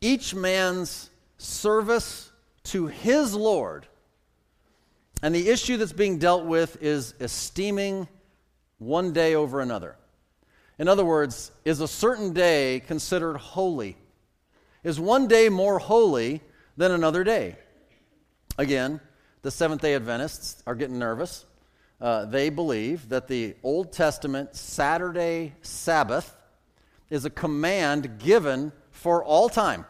each 0.00 0.34
man's 0.34 1.08
service 1.38 2.32
to 2.64 2.88
his 2.88 3.32
Lord. 3.32 3.86
And 5.22 5.32
the 5.32 5.48
issue 5.48 5.76
that's 5.76 5.92
being 5.92 6.18
dealt 6.18 6.46
with 6.46 6.82
is 6.82 7.14
esteeming 7.20 8.08
one 8.78 9.12
day 9.12 9.34
over 9.34 9.60
another. 9.60 9.96
In 10.78 10.88
other 10.88 11.04
words, 11.04 11.52
is 11.64 11.80
a 11.80 11.88
certain 11.88 12.32
day 12.32 12.82
considered 12.86 13.36
holy? 13.36 13.96
Is 14.82 14.98
one 14.98 15.28
day 15.28 15.48
more 15.48 15.78
holy 15.78 16.40
than 16.76 16.90
another 16.90 17.24
day? 17.24 17.56
Again, 18.58 19.00
the 19.42 19.50
Seventh 19.50 19.82
day 19.82 19.94
Adventists 19.94 20.62
are 20.66 20.74
getting 20.74 20.98
nervous. 20.98 21.44
Uh, 22.00 22.24
they 22.24 22.50
believe 22.50 23.08
that 23.08 23.28
the 23.28 23.54
Old 23.62 23.92
Testament 23.92 24.56
Saturday 24.56 25.54
Sabbath 25.62 26.36
is 27.10 27.24
a 27.24 27.30
command 27.30 28.18
given 28.18 28.72
for 28.90 29.24
all 29.24 29.48
time. 29.48 29.84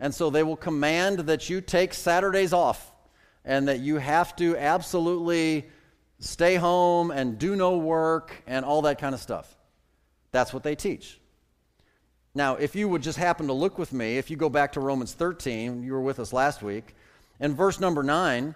And 0.00 0.14
so 0.14 0.30
they 0.30 0.42
will 0.42 0.56
command 0.56 1.20
that 1.20 1.48
you 1.50 1.60
take 1.60 1.94
Saturdays 1.94 2.52
off 2.52 2.92
and 3.44 3.68
that 3.68 3.80
you 3.80 3.96
have 3.96 4.34
to 4.36 4.56
absolutely 4.56 5.66
stay 6.24 6.56
home 6.56 7.10
and 7.10 7.38
do 7.38 7.54
no 7.54 7.76
work 7.76 8.42
and 8.46 8.64
all 8.64 8.82
that 8.82 8.98
kind 8.98 9.14
of 9.14 9.20
stuff. 9.20 9.56
That's 10.32 10.52
what 10.52 10.62
they 10.62 10.74
teach. 10.74 11.20
Now, 12.34 12.56
if 12.56 12.74
you 12.74 12.88
would 12.88 13.02
just 13.02 13.18
happen 13.18 13.46
to 13.46 13.52
look 13.52 13.78
with 13.78 13.92
me, 13.92 14.18
if 14.18 14.30
you 14.30 14.36
go 14.36 14.48
back 14.48 14.72
to 14.72 14.80
Romans 14.80 15.12
13, 15.12 15.84
you 15.84 15.92
were 15.92 16.00
with 16.00 16.18
us 16.18 16.32
last 16.32 16.62
week, 16.62 16.96
in 17.38 17.54
verse 17.54 17.78
number 17.78 18.02
9, 18.02 18.54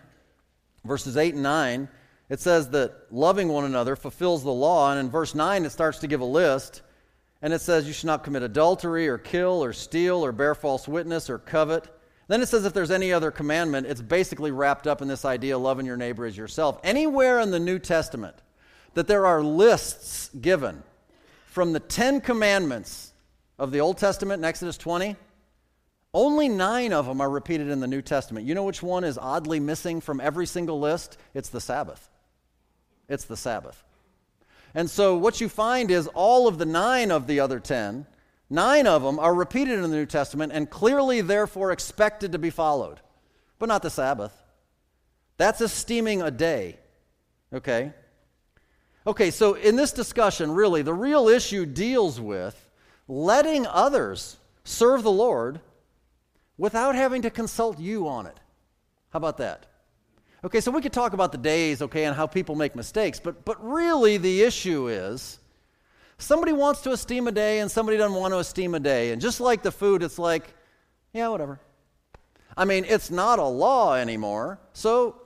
verses 0.84 1.16
8 1.16 1.34
and 1.34 1.42
9, 1.42 1.88
it 2.28 2.40
says 2.40 2.70
that 2.70 2.94
loving 3.10 3.48
one 3.48 3.64
another 3.64 3.96
fulfills 3.96 4.42
the 4.42 4.50
law. 4.50 4.90
And 4.90 5.00
in 5.00 5.10
verse 5.10 5.34
9, 5.34 5.64
it 5.64 5.70
starts 5.70 5.98
to 5.98 6.06
give 6.06 6.20
a 6.20 6.26
list. 6.26 6.82
And 7.40 7.52
it 7.52 7.60
says, 7.60 7.86
You 7.86 7.92
should 7.92 8.06
not 8.06 8.24
commit 8.24 8.42
adultery, 8.42 9.08
or 9.08 9.16
kill, 9.18 9.62
or 9.62 9.72
steal, 9.72 10.24
or 10.24 10.32
bear 10.32 10.54
false 10.54 10.88
witness, 10.88 11.30
or 11.30 11.38
covet. 11.38 11.88
Then 12.28 12.42
it 12.42 12.46
says, 12.46 12.66
if 12.66 12.74
there's 12.74 12.90
any 12.90 13.12
other 13.12 13.30
commandment, 13.30 13.86
it's 13.86 14.02
basically 14.02 14.50
wrapped 14.50 14.86
up 14.86 15.00
in 15.00 15.08
this 15.08 15.24
idea 15.24 15.56
loving 15.58 15.86
your 15.86 15.96
neighbor 15.96 16.26
as 16.26 16.36
yourself. 16.36 16.78
Anywhere 16.84 17.40
in 17.40 17.50
the 17.50 17.58
New 17.58 17.78
Testament 17.78 18.36
that 18.94 19.08
there 19.08 19.26
are 19.26 19.42
lists 19.42 20.30
given 20.40 20.82
from 21.46 21.72
the 21.72 21.80
Ten 21.80 22.20
Commandments 22.20 23.12
of 23.58 23.72
the 23.72 23.80
Old 23.80 23.96
Testament 23.96 24.40
in 24.40 24.44
Exodus 24.44 24.76
20, 24.76 25.16
only 26.12 26.48
nine 26.48 26.92
of 26.92 27.06
them 27.06 27.20
are 27.20 27.30
repeated 27.30 27.68
in 27.68 27.80
the 27.80 27.86
New 27.86 28.02
Testament. 28.02 28.46
You 28.46 28.54
know 28.54 28.64
which 28.64 28.82
one 28.82 29.04
is 29.04 29.18
oddly 29.18 29.60
missing 29.60 30.00
from 30.00 30.20
every 30.20 30.46
single 30.46 30.78
list? 30.78 31.16
It's 31.34 31.48
the 31.48 31.60
Sabbath. 31.60 32.10
It's 33.08 33.24
the 33.24 33.36
Sabbath. 33.36 33.82
And 34.74 34.90
so 34.90 35.16
what 35.16 35.40
you 35.40 35.48
find 35.48 35.90
is 35.90 36.06
all 36.08 36.46
of 36.46 36.58
the 36.58 36.66
nine 36.66 37.10
of 37.10 37.26
the 37.26 37.40
other 37.40 37.58
ten 37.58 38.06
Nine 38.50 38.86
of 38.86 39.02
them 39.02 39.18
are 39.18 39.34
repeated 39.34 39.74
in 39.74 39.82
the 39.82 39.88
New 39.88 40.06
Testament 40.06 40.52
and 40.52 40.70
clearly, 40.70 41.20
therefore, 41.20 41.70
expected 41.70 42.32
to 42.32 42.38
be 42.38 42.50
followed, 42.50 43.00
but 43.58 43.68
not 43.68 43.82
the 43.82 43.90
Sabbath. 43.90 44.32
That's 45.36 45.60
esteeming 45.60 46.22
a 46.22 46.30
day. 46.30 46.78
Okay? 47.52 47.92
Okay, 49.06 49.30
so 49.30 49.54
in 49.54 49.76
this 49.76 49.92
discussion, 49.92 50.52
really, 50.52 50.82
the 50.82 50.94
real 50.94 51.28
issue 51.28 51.66
deals 51.66 52.20
with 52.20 52.68
letting 53.06 53.66
others 53.66 54.36
serve 54.64 55.02
the 55.02 55.10
Lord 55.10 55.60
without 56.58 56.94
having 56.94 57.22
to 57.22 57.30
consult 57.30 57.78
you 57.78 58.08
on 58.08 58.26
it. 58.26 58.38
How 59.10 59.18
about 59.18 59.38
that? 59.38 59.66
Okay, 60.44 60.60
so 60.60 60.70
we 60.70 60.82
could 60.82 60.92
talk 60.92 61.14
about 61.14 61.32
the 61.32 61.38
days, 61.38 61.82
okay, 61.82 62.04
and 62.04 62.14
how 62.14 62.26
people 62.26 62.54
make 62.54 62.76
mistakes, 62.76 63.18
but, 63.18 63.44
but 63.44 63.64
really 63.64 64.18
the 64.18 64.42
issue 64.42 64.88
is 64.88 65.38
somebody 66.18 66.52
wants 66.52 66.82
to 66.82 66.92
esteem 66.92 67.26
a 67.28 67.32
day 67.32 67.60
and 67.60 67.70
somebody 67.70 67.96
doesn't 67.96 68.16
want 68.16 68.34
to 68.34 68.38
esteem 68.38 68.74
a 68.74 68.80
day. 68.80 69.12
And 69.12 69.20
just 69.20 69.40
like 69.40 69.62
the 69.62 69.72
food, 69.72 70.02
it's 70.02 70.18
like, 70.18 70.54
yeah, 71.12 71.28
whatever. 71.28 71.60
I 72.56 72.64
mean, 72.64 72.84
it's 72.88 73.10
not 73.10 73.38
a 73.38 73.44
law 73.44 73.94
anymore, 73.94 74.58
so 74.72 75.20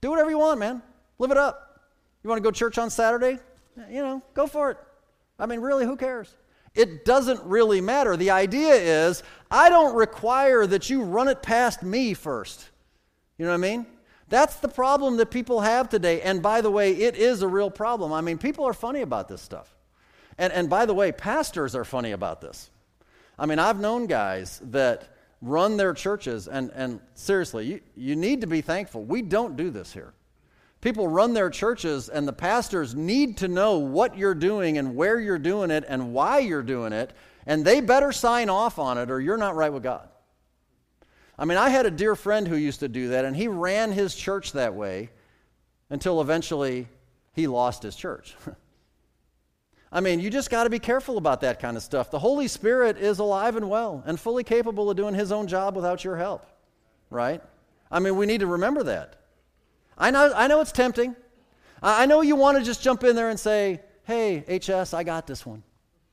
do 0.00 0.10
whatever 0.10 0.30
you 0.30 0.38
want, 0.38 0.60
man. 0.60 0.82
Live 1.18 1.32
it 1.32 1.36
up. 1.36 1.80
You 2.22 2.30
want 2.30 2.38
to 2.38 2.42
go 2.42 2.50
to 2.50 2.58
church 2.58 2.78
on 2.78 2.90
Saturday? 2.90 3.38
You 3.90 4.02
know, 4.02 4.22
go 4.34 4.46
for 4.46 4.70
it. 4.70 4.78
I 5.38 5.46
mean, 5.46 5.60
really, 5.60 5.84
who 5.84 5.96
cares? 5.96 6.34
It 6.74 7.04
doesn't 7.04 7.42
really 7.42 7.80
matter. 7.80 8.16
The 8.16 8.30
idea 8.30 8.74
is, 8.74 9.22
I 9.50 9.68
don't 9.68 9.96
require 9.96 10.66
that 10.66 10.88
you 10.88 11.02
run 11.02 11.28
it 11.28 11.42
past 11.42 11.82
me 11.82 12.14
first. 12.14 12.70
You 13.36 13.46
know 13.46 13.50
what 13.50 13.58
I 13.58 13.76
mean? 13.76 13.86
That's 14.28 14.56
the 14.56 14.68
problem 14.68 15.16
that 15.16 15.30
people 15.30 15.60
have 15.60 15.88
today. 15.88 16.20
And 16.22 16.40
by 16.40 16.60
the 16.60 16.70
way, 16.70 16.92
it 16.92 17.16
is 17.16 17.42
a 17.42 17.48
real 17.48 17.70
problem. 17.70 18.12
I 18.12 18.20
mean, 18.20 18.38
people 18.38 18.64
are 18.64 18.72
funny 18.72 19.00
about 19.00 19.26
this 19.26 19.42
stuff. 19.42 19.74
And, 20.40 20.54
and 20.54 20.70
by 20.70 20.86
the 20.86 20.94
way, 20.94 21.12
pastors 21.12 21.74
are 21.76 21.84
funny 21.84 22.12
about 22.12 22.40
this. 22.40 22.70
I 23.38 23.44
mean, 23.44 23.58
I've 23.58 23.78
known 23.78 24.06
guys 24.06 24.58
that 24.70 25.06
run 25.42 25.76
their 25.76 25.92
churches, 25.92 26.48
and, 26.48 26.70
and 26.74 26.98
seriously, 27.14 27.66
you, 27.66 27.80
you 27.94 28.16
need 28.16 28.40
to 28.40 28.46
be 28.46 28.62
thankful. 28.62 29.04
We 29.04 29.20
don't 29.20 29.54
do 29.54 29.68
this 29.68 29.92
here. 29.92 30.14
People 30.80 31.08
run 31.08 31.34
their 31.34 31.50
churches, 31.50 32.08
and 32.08 32.26
the 32.26 32.32
pastors 32.32 32.94
need 32.94 33.36
to 33.38 33.48
know 33.48 33.76
what 33.76 34.16
you're 34.16 34.34
doing 34.34 34.78
and 34.78 34.96
where 34.96 35.20
you're 35.20 35.38
doing 35.38 35.70
it 35.70 35.84
and 35.86 36.14
why 36.14 36.38
you're 36.38 36.62
doing 36.62 36.94
it, 36.94 37.12
and 37.44 37.62
they 37.62 37.82
better 37.82 38.10
sign 38.10 38.48
off 38.48 38.78
on 38.78 38.96
it 38.96 39.10
or 39.10 39.20
you're 39.20 39.36
not 39.36 39.56
right 39.56 39.72
with 39.72 39.82
God. 39.82 40.08
I 41.38 41.44
mean, 41.44 41.58
I 41.58 41.68
had 41.68 41.84
a 41.84 41.90
dear 41.90 42.16
friend 42.16 42.48
who 42.48 42.56
used 42.56 42.80
to 42.80 42.88
do 42.88 43.08
that, 43.08 43.26
and 43.26 43.36
he 43.36 43.46
ran 43.46 43.92
his 43.92 44.14
church 44.14 44.52
that 44.52 44.74
way 44.74 45.10
until 45.90 46.22
eventually 46.22 46.88
he 47.34 47.46
lost 47.46 47.82
his 47.82 47.94
church. 47.94 48.34
I 49.92 50.00
mean, 50.00 50.20
you 50.20 50.30
just 50.30 50.50
got 50.50 50.64
to 50.64 50.70
be 50.70 50.78
careful 50.78 51.18
about 51.18 51.40
that 51.40 51.58
kind 51.58 51.76
of 51.76 51.82
stuff. 51.82 52.10
The 52.10 52.18
Holy 52.18 52.46
Spirit 52.46 52.96
is 52.96 53.18
alive 53.18 53.56
and 53.56 53.68
well 53.68 54.02
and 54.06 54.18
fully 54.18 54.44
capable 54.44 54.88
of 54.88 54.96
doing 54.96 55.14
his 55.14 55.32
own 55.32 55.48
job 55.48 55.74
without 55.74 56.04
your 56.04 56.16
help, 56.16 56.46
right? 57.10 57.42
I 57.90 57.98
mean, 57.98 58.16
we 58.16 58.26
need 58.26 58.40
to 58.40 58.46
remember 58.46 58.84
that. 58.84 59.16
I 59.98 60.10
know, 60.10 60.32
I 60.34 60.46
know 60.46 60.60
it's 60.60 60.72
tempting. 60.72 61.16
I 61.82 62.06
know 62.06 62.20
you 62.20 62.36
want 62.36 62.58
to 62.58 62.64
just 62.64 62.82
jump 62.82 63.02
in 63.04 63.16
there 63.16 63.30
and 63.30 63.40
say, 63.40 63.80
hey, 64.04 64.44
HS, 64.58 64.94
I 64.94 65.02
got 65.02 65.26
this 65.26 65.44
one. 65.44 65.62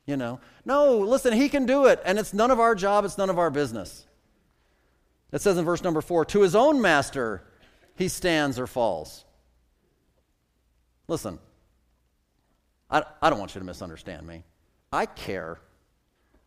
You 0.06 0.16
know, 0.16 0.40
no, 0.64 1.00
listen, 1.00 1.34
he 1.34 1.50
can 1.50 1.66
do 1.66 1.88
it, 1.88 2.02
and 2.06 2.18
it's 2.18 2.34
none 2.34 2.50
of 2.50 2.62
our 2.62 2.76
job, 2.76 3.04
it's 3.04 3.18
none 3.18 3.30
of 3.30 3.38
our 3.38 3.50
business. 3.50 4.08
It 5.34 5.42
says 5.42 5.58
in 5.58 5.66
verse 5.66 5.84
number 5.84 6.00
four, 6.00 6.24
to 6.26 6.42
his 6.42 6.56
own 6.56 6.82
master 6.82 7.44
he 7.96 8.08
stands 8.08 8.58
or 8.58 8.68
falls. 8.68 9.26
Listen, 11.10 11.40
I, 12.90 13.04
I 13.22 13.30
don't 13.30 13.40
want 13.40 13.56
you 13.56 13.60
to 13.60 13.66
misunderstand 13.66 14.26
me. 14.26 14.44
I 14.92 15.06
care 15.06 15.60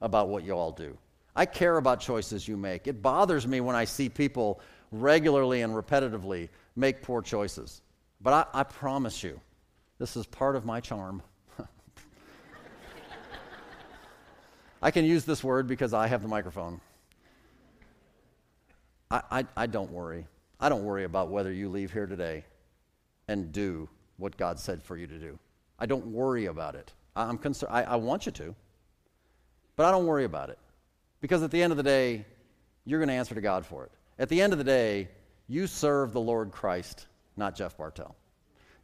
about 0.00 0.28
what 0.28 0.44
you 0.44 0.52
all 0.52 0.72
do. 0.72 0.96
I 1.36 1.46
care 1.46 1.76
about 1.76 2.00
choices 2.00 2.48
you 2.48 2.56
make. 2.56 2.86
It 2.86 3.02
bothers 3.02 3.46
me 3.46 3.60
when 3.60 3.76
I 3.76 3.84
see 3.84 4.08
people 4.08 4.60
regularly 4.90 5.62
and 5.62 5.72
repetitively 5.72 6.48
make 6.76 7.02
poor 7.02 7.22
choices. 7.22 7.82
But 8.20 8.32
I, 8.54 8.60
I 8.60 8.62
promise 8.64 9.22
you, 9.22 9.40
this 9.98 10.16
is 10.16 10.26
part 10.26 10.56
of 10.56 10.64
my 10.64 10.80
charm. 10.80 11.22
I 14.82 14.90
can 14.90 15.04
use 15.04 15.24
this 15.24 15.44
word 15.44 15.66
because 15.66 15.94
I 15.94 16.06
have 16.08 16.22
the 16.22 16.28
microphone. 16.28 16.80
I, 19.10 19.22
I, 19.30 19.46
I, 19.56 19.66
don't 19.66 19.90
worry. 19.90 20.26
I 20.58 20.68
don't 20.68 20.84
worry 20.84 21.04
about 21.04 21.30
whether 21.30 21.52
you 21.52 21.68
leave 21.68 21.92
here 21.92 22.06
today 22.06 22.44
and 23.28 23.52
do 23.52 23.88
what 24.16 24.36
God 24.36 24.58
said 24.58 24.82
for 24.82 24.96
you 24.96 25.06
to 25.06 25.18
do. 25.18 25.38
I 25.80 25.86
don't 25.86 26.06
worry 26.06 26.46
about 26.46 26.74
it. 26.74 26.92
I'm 27.16 27.38
concerned. 27.38 27.72
I, 27.72 27.82
I 27.82 27.96
want 27.96 28.26
you 28.26 28.32
to, 28.32 28.54
but 29.76 29.86
I 29.86 29.90
don't 29.90 30.06
worry 30.06 30.24
about 30.24 30.50
it. 30.50 30.58
Because 31.20 31.42
at 31.42 31.50
the 31.50 31.62
end 31.62 31.72
of 31.72 31.76
the 31.76 31.82
day, 31.82 32.24
you're 32.84 33.00
going 33.00 33.08
to 33.08 33.14
answer 33.14 33.34
to 33.34 33.40
God 33.40 33.66
for 33.66 33.84
it. 33.84 33.92
At 34.18 34.28
the 34.28 34.40
end 34.40 34.52
of 34.52 34.58
the 34.58 34.64
day, 34.64 35.08
you 35.48 35.66
serve 35.66 36.12
the 36.12 36.20
Lord 36.20 36.52
Christ, 36.52 37.06
not 37.36 37.56
Jeff 37.56 37.76
Bartell. 37.76 38.14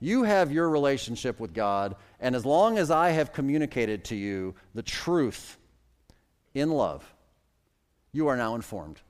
You 0.01 0.25
have 0.25 0.53
your 0.53 0.69
relationship 0.69 1.41
with 1.41 1.55
God, 1.55 1.97
and 2.21 2.35
as 2.35 2.45
long 2.45 2.77
as 2.77 2.91
I 2.91 3.11
have 3.11 3.33
communicated 3.33 4.05
to 4.07 4.17
you 4.17 4.55
the 4.75 4.83
truth 4.83 5.57
in 6.55 6.71
love, 6.71 7.05
you 8.13 8.29
are 8.29 8.37
now 8.37 8.55
informed. 8.55 9.01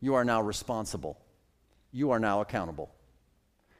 You 0.00 0.14
are 0.14 0.24
now 0.24 0.40
responsible. 0.40 1.18
You 1.92 2.10
are 2.10 2.20
now 2.20 2.40
accountable. 2.40 2.90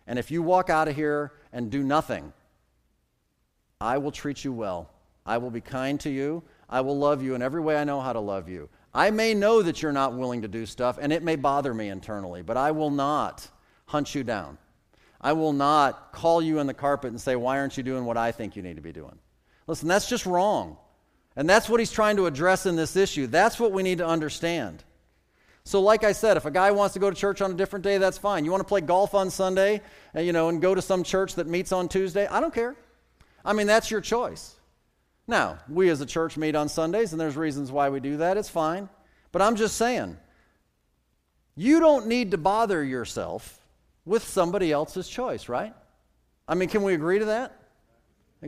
And 0.07 0.19
if 0.19 0.31
you 0.31 0.43
walk 0.43 0.71
out 0.71 0.89
of 0.89 0.97
here 0.97 1.33
and 1.53 1.71
do 1.71 1.83
nothing, 1.83 2.33
I 3.81 3.99
will 3.99 4.13
treat 4.13 4.45
you 4.45 4.53
well. 4.53 4.91
I 5.25 5.39
will 5.39 5.51
be 5.51 5.61
kind 5.61 6.01
to 6.01 6.11
you. 6.11 6.43
I 6.69 6.81
will 6.81 6.99
love 6.99 7.23
you 7.23 7.35
in 7.35 7.43
every 7.43 7.61
way 7.61 7.77
I 7.77 7.85
know 7.85 8.01
how 8.01 8.13
to 8.13 8.21
love 8.21 8.49
you. 8.49 8.69
I 8.95 9.11
may 9.11 9.35
know 9.35 9.63
that 9.63 9.83
you're 9.83 9.93
not 9.93 10.15
willing 10.15 10.43
to 10.43 10.49
do 10.49 10.65
stuff, 10.65 10.99
and 11.01 11.13
it 11.13 11.23
may 11.23 11.37
bother 11.37 11.75
me 11.75 11.89
internally, 11.89 12.43
but 12.43 12.57
I 12.57 12.71
will 12.71 12.91
not 12.91 13.47
hunt 13.87 14.15
you 14.15 14.25
down. 14.25 14.57
I 15.21 15.33
will 15.33 15.53
not 15.53 16.13
call 16.13 16.41
you 16.41 16.59
in 16.61 16.67
the 16.67 16.75
carpet 16.75 17.11
and 17.11 17.21
say, 17.21 17.37
Why 17.37 17.59
aren't 17.59 17.77
you 17.77 17.83
doing 17.83 18.05
what 18.05 18.17
I 18.17 18.33
think 18.33 18.57
you 18.57 18.63
need 18.63 18.77
to 18.77 18.83
be 18.83 18.93
doing? 18.93 19.19
Listen, 19.67 19.89
that's 19.89 20.09
just 20.09 20.25
wrong. 20.25 20.79
And 21.37 21.49
that's 21.49 21.69
what 21.69 21.81
he's 21.81 21.91
trying 21.91 22.17
to 22.17 22.27
address 22.27 22.65
in 22.65 22.77
this 22.77 22.97
issue. 22.97 23.27
That's 23.27 23.61
what 23.61 23.73
we 23.73 23.83
need 23.83 23.99
to 23.99 24.07
understand. 24.07 24.83
So, 25.65 25.83
like 25.83 26.05
I 26.05 26.13
said, 26.13 26.37
if 26.37 26.47
a 26.47 26.51
guy 26.51 26.71
wants 26.71 26.95
to 26.95 27.01
go 27.01 27.11
to 27.11 27.17
church 27.17 27.43
on 27.43 27.51
a 27.51 27.55
different 27.55 27.83
day, 27.83 27.99
that's 27.99 28.17
fine. 28.17 28.45
You 28.45 28.53
want 28.53 28.63
to 28.63 28.69
play 28.69 28.81
golf 28.81 29.15
on 29.15 29.31
Sunday, 29.31 29.83
you 30.15 30.33
know, 30.33 30.49
and 30.49 30.63
go 30.63 30.75
to 30.75 30.81
some 30.81 31.03
church 31.03 31.35
that 31.35 31.47
meets 31.47 31.73
on 31.73 31.89
Tuesday, 31.89 32.27
I 32.27 32.41
don't 32.41 32.55
care. 32.55 32.77
I 33.47 33.53
mean, 33.53 33.69
that's 33.69 33.91
your 33.91 34.01
choice. 34.01 34.57
Now, 35.29 35.59
we 35.69 35.89
as 35.89 36.01
a 36.01 36.07
church 36.07 36.37
meet 36.37 36.55
on 36.55 36.69
Sundays, 36.69 37.13
and 37.13 37.21
there's 37.21 37.37
reasons 37.37 37.73
why 37.73 37.89
we 37.89 38.01
do 38.01 38.19
that. 38.19 38.37
It's 38.37 38.49
fine. 38.49 38.89
But 39.33 39.41
I'm 39.41 39.57
just 39.57 39.77
saying, 39.77 40.17
you 41.55 41.81
don't 41.81 42.07
need 42.07 42.33
to 42.33 42.39
bother 42.39 42.85
yourself 42.85 43.61
with 44.05 44.27
somebody 44.27 44.73
else's 44.73 45.09
choice, 45.09 45.49
right? 45.49 45.73
I 46.49 46.55
mean, 46.55 46.69
can 46.69 46.83
we 46.83 46.95
agree 46.95 47.19
to 47.19 47.25
that? 47.27 47.61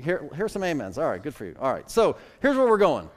Here, 0.02 0.28
here's 0.34 0.52
some 0.52 0.62
amens. 0.62 0.98
All 0.98 1.08
right, 1.08 1.22
good 1.22 1.34
for 1.34 1.44
you. 1.44 1.56
All 1.60 1.72
right, 1.72 1.88
so 1.90 2.16
here's 2.40 2.56
where 2.56 2.68
we're 2.68 2.78
going. 2.78 3.08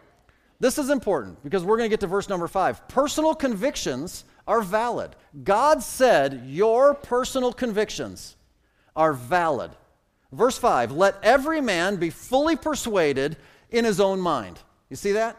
This 0.59 0.77
is 0.77 0.89
important 0.89 1.43
because 1.43 1.63
we're 1.63 1.77
going 1.77 1.89
to 1.89 1.93
get 1.93 1.99
to 2.01 2.07
verse 2.07 2.29
number 2.29 2.47
five. 2.47 2.87
Personal 2.87 3.33
convictions 3.33 4.25
are 4.47 4.61
valid. 4.61 5.15
God 5.43 5.81
said 5.83 6.43
your 6.45 6.93
personal 6.93 7.51
convictions 7.51 8.35
are 8.95 9.13
valid. 9.13 9.71
Verse 10.31 10.57
5 10.57 10.91
Let 10.91 11.15
every 11.23 11.61
man 11.61 11.97
be 11.97 12.09
fully 12.09 12.55
persuaded 12.55 13.37
in 13.69 13.85
his 13.85 13.99
own 13.99 14.19
mind. 14.19 14.59
You 14.89 14.95
see 14.95 15.13
that? 15.13 15.37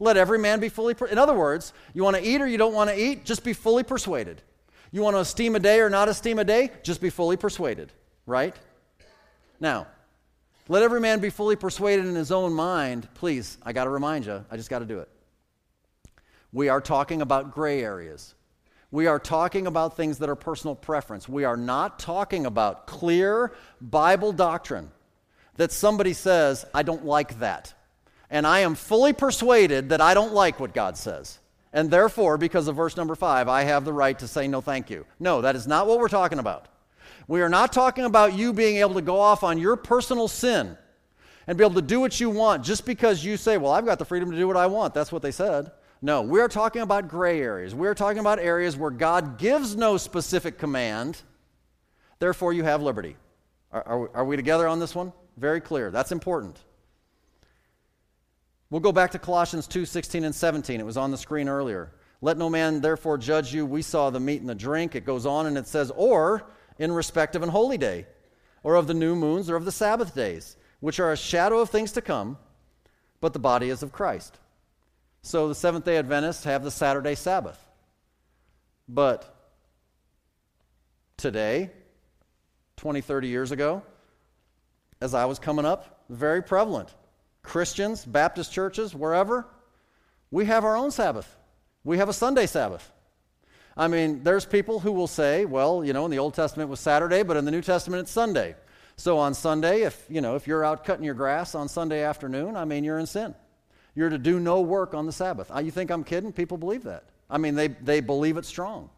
Let 0.00 0.16
every 0.16 0.38
man 0.38 0.60
be 0.60 0.68
fully. 0.68 0.94
Per- 0.94 1.06
in 1.06 1.18
other 1.18 1.34
words, 1.34 1.72
you 1.92 2.02
want 2.02 2.16
to 2.16 2.22
eat 2.22 2.40
or 2.40 2.46
you 2.46 2.58
don't 2.58 2.74
want 2.74 2.90
to 2.90 2.96
eat, 2.96 3.24
just 3.24 3.44
be 3.44 3.52
fully 3.52 3.82
persuaded. 3.82 4.42
You 4.92 5.02
want 5.02 5.16
to 5.16 5.20
esteem 5.20 5.54
a 5.54 5.58
day 5.58 5.80
or 5.80 5.90
not 5.90 6.08
esteem 6.08 6.38
a 6.38 6.44
day, 6.44 6.70
just 6.82 7.00
be 7.00 7.10
fully 7.10 7.36
persuaded, 7.36 7.92
right? 8.26 8.54
Now, 9.60 9.86
let 10.68 10.82
every 10.82 11.00
man 11.00 11.20
be 11.20 11.30
fully 11.30 11.56
persuaded 11.56 12.06
in 12.06 12.14
his 12.14 12.30
own 12.30 12.52
mind. 12.52 13.08
Please, 13.14 13.58
I 13.62 13.72
got 13.72 13.84
to 13.84 13.90
remind 13.90 14.26
you, 14.26 14.44
I 14.50 14.56
just 14.56 14.70
got 14.70 14.78
to 14.78 14.84
do 14.86 15.00
it. 15.00 15.08
We 16.52 16.68
are 16.68 16.80
talking 16.80 17.20
about 17.20 17.52
gray 17.52 17.82
areas. 17.82 18.34
We 18.90 19.06
are 19.06 19.18
talking 19.18 19.66
about 19.66 19.96
things 19.96 20.18
that 20.18 20.30
are 20.30 20.34
personal 20.34 20.74
preference. 20.74 21.28
We 21.28 21.44
are 21.44 21.56
not 21.56 21.98
talking 21.98 22.46
about 22.46 22.86
clear 22.86 23.52
Bible 23.80 24.32
doctrine 24.32 24.90
that 25.56 25.72
somebody 25.72 26.14
says, 26.14 26.64
I 26.72 26.82
don't 26.82 27.04
like 27.04 27.40
that. 27.40 27.74
And 28.30 28.46
I 28.46 28.60
am 28.60 28.74
fully 28.74 29.12
persuaded 29.12 29.90
that 29.90 30.00
I 30.00 30.14
don't 30.14 30.32
like 30.32 30.58
what 30.58 30.72
God 30.72 30.96
says. 30.96 31.38
And 31.72 31.90
therefore, 31.90 32.38
because 32.38 32.66
of 32.66 32.76
verse 32.76 32.96
number 32.96 33.14
five, 33.14 33.48
I 33.48 33.62
have 33.64 33.84
the 33.84 33.92
right 33.92 34.18
to 34.20 34.28
say 34.28 34.48
no 34.48 34.60
thank 34.62 34.88
you. 34.88 35.04
No, 35.20 35.42
that 35.42 35.54
is 35.54 35.66
not 35.66 35.86
what 35.86 35.98
we're 35.98 36.08
talking 36.08 36.38
about. 36.38 36.68
We 37.26 37.42
are 37.42 37.48
not 37.48 37.74
talking 37.74 38.04
about 38.04 38.32
you 38.32 38.54
being 38.54 38.76
able 38.76 38.94
to 38.94 39.02
go 39.02 39.20
off 39.20 39.44
on 39.44 39.58
your 39.58 39.76
personal 39.76 40.28
sin 40.28 40.78
and 41.46 41.58
be 41.58 41.64
able 41.64 41.74
to 41.74 41.82
do 41.82 42.00
what 42.00 42.20
you 42.20 42.30
want 42.30 42.64
just 42.64 42.86
because 42.86 43.22
you 43.22 43.36
say, 43.36 43.58
Well, 43.58 43.72
I've 43.72 43.84
got 43.84 43.98
the 43.98 44.04
freedom 44.06 44.30
to 44.30 44.36
do 44.36 44.46
what 44.46 44.56
I 44.56 44.66
want. 44.66 44.94
That's 44.94 45.12
what 45.12 45.20
they 45.20 45.30
said. 45.30 45.70
No, 46.00 46.22
we're 46.22 46.48
talking 46.48 46.82
about 46.82 47.08
gray 47.08 47.40
areas. 47.40 47.74
We're 47.74 47.94
talking 47.94 48.20
about 48.20 48.38
areas 48.38 48.76
where 48.76 48.90
God 48.90 49.38
gives 49.38 49.76
no 49.76 49.96
specific 49.96 50.58
command, 50.58 51.20
therefore, 52.20 52.52
you 52.52 52.64
have 52.64 52.82
liberty. 52.82 53.16
Are, 53.72 53.82
are, 53.86 54.16
are 54.18 54.24
we 54.24 54.36
together 54.36 54.68
on 54.68 54.78
this 54.78 54.94
one? 54.94 55.12
Very 55.36 55.60
clear. 55.60 55.90
That's 55.90 56.12
important. 56.12 56.58
We'll 58.70 58.80
go 58.80 58.92
back 58.92 59.12
to 59.12 59.18
Colossians 59.18 59.66
2 59.66 59.86
16 59.86 60.24
and 60.24 60.34
17. 60.34 60.80
It 60.80 60.86
was 60.86 60.96
on 60.96 61.10
the 61.10 61.18
screen 61.18 61.48
earlier. 61.48 61.92
Let 62.20 62.36
no 62.36 62.50
man 62.50 62.80
therefore 62.80 63.16
judge 63.18 63.54
you. 63.54 63.64
We 63.64 63.82
saw 63.82 64.10
the 64.10 64.20
meat 64.20 64.40
and 64.40 64.48
the 64.48 64.54
drink. 64.54 64.94
It 64.94 65.04
goes 65.04 65.26
on 65.26 65.46
and 65.46 65.56
it 65.56 65.66
says, 65.66 65.92
or 65.94 66.50
in 66.78 66.92
respect 66.92 67.34
of 67.34 67.42
an 67.42 67.48
holy 67.48 67.78
day, 67.78 68.06
or 68.62 68.74
of 68.74 68.86
the 68.86 68.94
new 68.94 69.16
moons, 69.16 69.48
or 69.48 69.56
of 69.56 69.64
the 69.64 69.72
Sabbath 69.72 70.14
days, 70.14 70.56
which 70.80 71.00
are 71.00 71.12
a 71.12 71.16
shadow 71.16 71.60
of 71.60 71.70
things 71.70 71.92
to 71.92 72.02
come, 72.02 72.38
but 73.20 73.32
the 73.32 73.38
body 73.38 73.70
is 73.70 73.82
of 73.82 73.92
Christ. 73.92 74.38
So 75.28 75.46
the 75.46 75.54
Seventh 75.54 75.84
day 75.84 75.98
Adventists 75.98 76.44
have 76.44 76.64
the 76.64 76.70
Saturday 76.70 77.14
Sabbath. 77.14 77.62
But 78.88 79.26
today, 81.18 81.68
20, 82.78 83.02
30 83.02 83.28
years 83.28 83.52
ago, 83.52 83.82
as 85.02 85.12
I 85.12 85.26
was 85.26 85.38
coming 85.38 85.66
up, 85.66 86.04
very 86.08 86.42
prevalent. 86.42 86.94
Christians, 87.42 88.06
Baptist 88.06 88.54
churches, 88.54 88.94
wherever, 88.94 89.46
we 90.30 90.46
have 90.46 90.64
our 90.64 90.78
own 90.78 90.90
Sabbath. 90.90 91.36
We 91.84 91.98
have 91.98 92.08
a 92.08 92.14
Sunday 92.14 92.46
Sabbath. 92.46 92.90
I 93.76 93.86
mean, 93.86 94.22
there's 94.22 94.46
people 94.46 94.80
who 94.80 94.92
will 94.92 95.06
say, 95.06 95.44
well, 95.44 95.84
you 95.84 95.92
know, 95.92 96.06
in 96.06 96.10
the 96.10 96.20
Old 96.20 96.32
Testament 96.32 96.68
it 96.68 96.70
was 96.70 96.80
Saturday, 96.80 97.22
but 97.22 97.36
in 97.36 97.44
the 97.44 97.50
New 97.50 97.60
Testament 97.60 98.00
it's 98.00 98.10
Sunday. 98.10 98.56
So 98.96 99.18
on 99.18 99.34
Sunday, 99.34 99.82
if, 99.82 100.06
you 100.08 100.22
know, 100.22 100.36
if 100.36 100.46
you're 100.46 100.64
out 100.64 100.86
cutting 100.86 101.04
your 101.04 101.12
grass 101.12 101.54
on 101.54 101.68
Sunday 101.68 102.02
afternoon, 102.02 102.56
I 102.56 102.64
mean, 102.64 102.82
you're 102.82 102.98
in 102.98 103.06
sin. 103.06 103.34
You're 103.98 104.10
to 104.10 104.16
do 104.16 104.38
no 104.38 104.60
work 104.60 104.94
on 104.94 105.06
the 105.06 105.12
Sabbath. 105.12 105.50
You 105.60 105.72
think 105.72 105.90
I'm 105.90 106.04
kidding? 106.04 106.32
People 106.32 106.56
believe 106.56 106.84
that. 106.84 107.02
I 107.28 107.36
mean, 107.36 107.56
they, 107.56 107.66
they 107.66 107.98
believe 107.98 108.36
it 108.36 108.44
strong. 108.44 108.90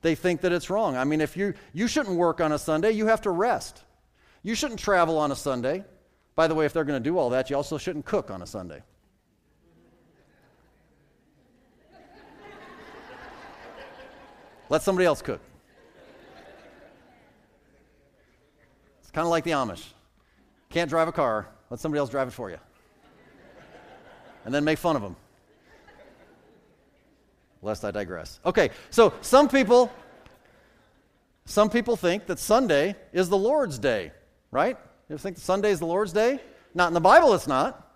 They 0.00 0.14
think 0.14 0.40
that 0.40 0.50
it's 0.50 0.70
wrong. 0.70 0.96
I 0.96 1.04
mean, 1.04 1.20
if 1.20 1.36
you, 1.36 1.52
you 1.74 1.86
shouldn't 1.86 2.16
work 2.16 2.40
on 2.40 2.52
a 2.52 2.58
Sunday, 2.58 2.92
you 2.92 3.04
have 3.08 3.20
to 3.22 3.30
rest. 3.30 3.84
You 4.42 4.54
shouldn't 4.54 4.80
travel 4.80 5.18
on 5.18 5.30
a 5.30 5.36
Sunday. 5.36 5.84
By 6.34 6.46
the 6.46 6.54
way, 6.54 6.64
if 6.64 6.72
they're 6.72 6.84
going 6.84 6.98
to 6.98 7.04
do 7.06 7.18
all 7.18 7.28
that, 7.30 7.50
you 7.50 7.56
also 7.56 7.76
shouldn't 7.76 8.06
cook 8.06 8.30
on 8.30 8.40
a 8.40 8.46
Sunday. 8.46 8.82
Let 14.70 14.80
somebody 14.80 15.04
else 15.04 15.20
cook. 15.20 15.42
It's 19.02 19.10
kind 19.10 19.26
of 19.26 19.30
like 19.30 19.44
the 19.44 19.50
Amish. 19.50 19.84
Can't 20.70 20.88
drive 20.88 21.08
a 21.08 21.12
car, 21.12 21.46
let 21.68 21.78
somebody 21.78 21.98
else 21.98 22.08
drive 22.08 22.28
it 22.28 22.32
for 22.32 22.48
you. 22.48 22.56
And 24.46 24.54
then 24.54 24.64
make 24.64 24.78
fun 24.78 24.96
of 24.96 25.02
them. 25.02 25.16
Lest 27.60 27.84
I 27.84 27.90
digress. 27.90 28.40
Okay, 28.46 28.70
so 28.90 29.12
some 29.20 29.48
people 29.48 29.92
some 31.46 31.70
people 31.70 31.96
think 31.96 32.26
that 32.26 32.38
Sunday 32.38 32.96
is 33.12 33.28
the 33.28 33.36
Lord's 33.36 33.78
day, 33.78 34.12
right? 34.50 34.76
You 35.08 35.18
think 35.18 35.38
Sunday 35.38 35.70
is 35.70 35.78
the 35.78 35.86
Lord's 35.86 36.12
day? 36.12 36.40
Not 36.74 36.88
in 36.88 36.94
the 36.94 37.00
Bible, 37.00 37.34
it's 37.34 37.46
not. 37.46 37.92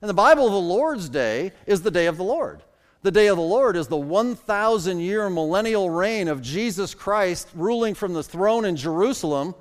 In 0.00 0.08
the 0.08 0.14
Bible, 0.14 0.48
the 0.48 0.56
Lord's 0.56 1.08
day 1.08 1.52
is 1.66 1.82
the 1.82 1.90
day 1.90 2.06
of 2.06 2.16
the 2.16 2.24
Lord. 2.24 2.62
The 3.02 3.10
day 3.10 3.28
of 3.28 3.36
the 3.36 3.42
Lord 3.42 3.76
is 3.76 3.86
the 3.86 3.96
1,000 3.96 4.98
year 4.98 5.30
millennial 5.30 5.90
reign 5.90 6.28
of 6.28 6.42
Jesus 6.42 6.94
Christ 6.94 7.48
ruling 7.54 7.94
from 7.94 8.14
the 8.14 8.22
throne 8.22 8.64
in 8.64 8.76
Jerusalem 8.76 9.54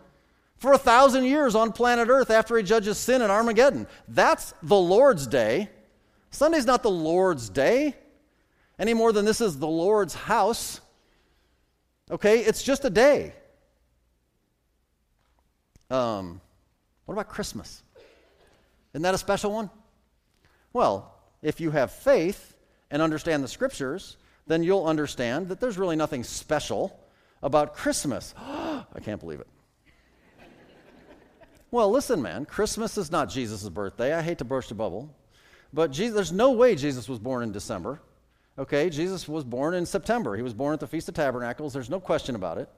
for 0.58 0.74
a 0.74 0.78
thousand 0.78 1.26
years 1.26 1.56
on 1.56 1.72
planet 1.74 2.08
Earth 2.08 2.32
after 2.32 2.58
he 2.58 2.64
judges 2.64 2.98
sin 2.98 3.22
in 3.22 3.30
Armageddon. 3.30 3.88
That's 4.08 4.54
the 4.64 4.78
Lord's 4.78 5.28
day. 5.28 5.70
Sunday's 6.36 6.66
not 6.66 6.84
the 6.84 6.92
Lord's 6.92 7.50
day 7.50 7.96
any 8.78 8.94
more 8.94 9.14
than 9.14 9.26
this 9.26 9.42
is 9.42 9.58
the 9.58 9.68
Lord's 9.68 10.14
house. 10.14 10.82
Okay, 12.12 12.40
it's 12.40 12.62
just 12.62 12.84
a 12.86 12.90
day. 12.90 13.34
Um, 15.90 16.42
what 17.06 17.14
about 17.14 17.30
Christmas? 17.30 17.84
Isn't 18.94 19.04
that 19.04 19.14
a 19.14 19.18
special 19.18 19.52
one? 19.52 19.70
Well, 20.74 21.14
if 21.42 21.62
you 21.62 21.72
have 21.72 21.92
faith 21.92 22.56
and 22.92 23.02
understand 23.02 23.44
the 23.44 23.48
scriptures, 23.48 24.18
then 24.46 24.64
you'll 24.64 24.86
understand 24.86 25.48
that 25.50 25.60
there's 25.60 25.78
really 25.78 25.96
nothing 25.96 26.24
special 26.24 27.00
about 27.44 27.76
Christmas. 27.76 28.34
I 28.38 29.00
can't 29.02 29.22
believe 29.22 29.40
it. 29.40 29.48
well, 31.72 31.90
listen, 31.90 32.22
man, 32.22 32.46
Christmas 32.46 32.98
is 32.98 33.12
not 33.12 33.30
Jesus' 33.30 33.70
birthday. 33.70 34.14
I 34.14 34.22
hate 34.22 34.40
to 34.40 34.46
burst 34.46 34.72
a 34.72 34.76
bubble, 34.76 35.16
but 35.76 35.92
Jesus, 35.92 36.16
there's 36.16 36.32
no 36.32 36.54
way 36.54 36.74
Jesus 36.76 37.10
was 37.10 37.20
born 37.20 37.44
in 37.44 37.52
December. 37.52 38.02
Okay, 38.58 38.90
Jesus 38.90 39.28
was 39.28 39.44
born 39.44 39.74
in 39.74 39.86
September. 39.86 40.38
He 40.38 40.42
was 40.42 40.54
born 40.54 40.74
at 40.74 40.80
the 40.80 40.88
Feast 40.88 41.10
of 41.10 41.16
Tabernacles. 41.16 41.74
There's 41.74 41.90
no 41.90 42.00
question 42.00 42.36
about 42.36 42.58
it. 42.58 42.70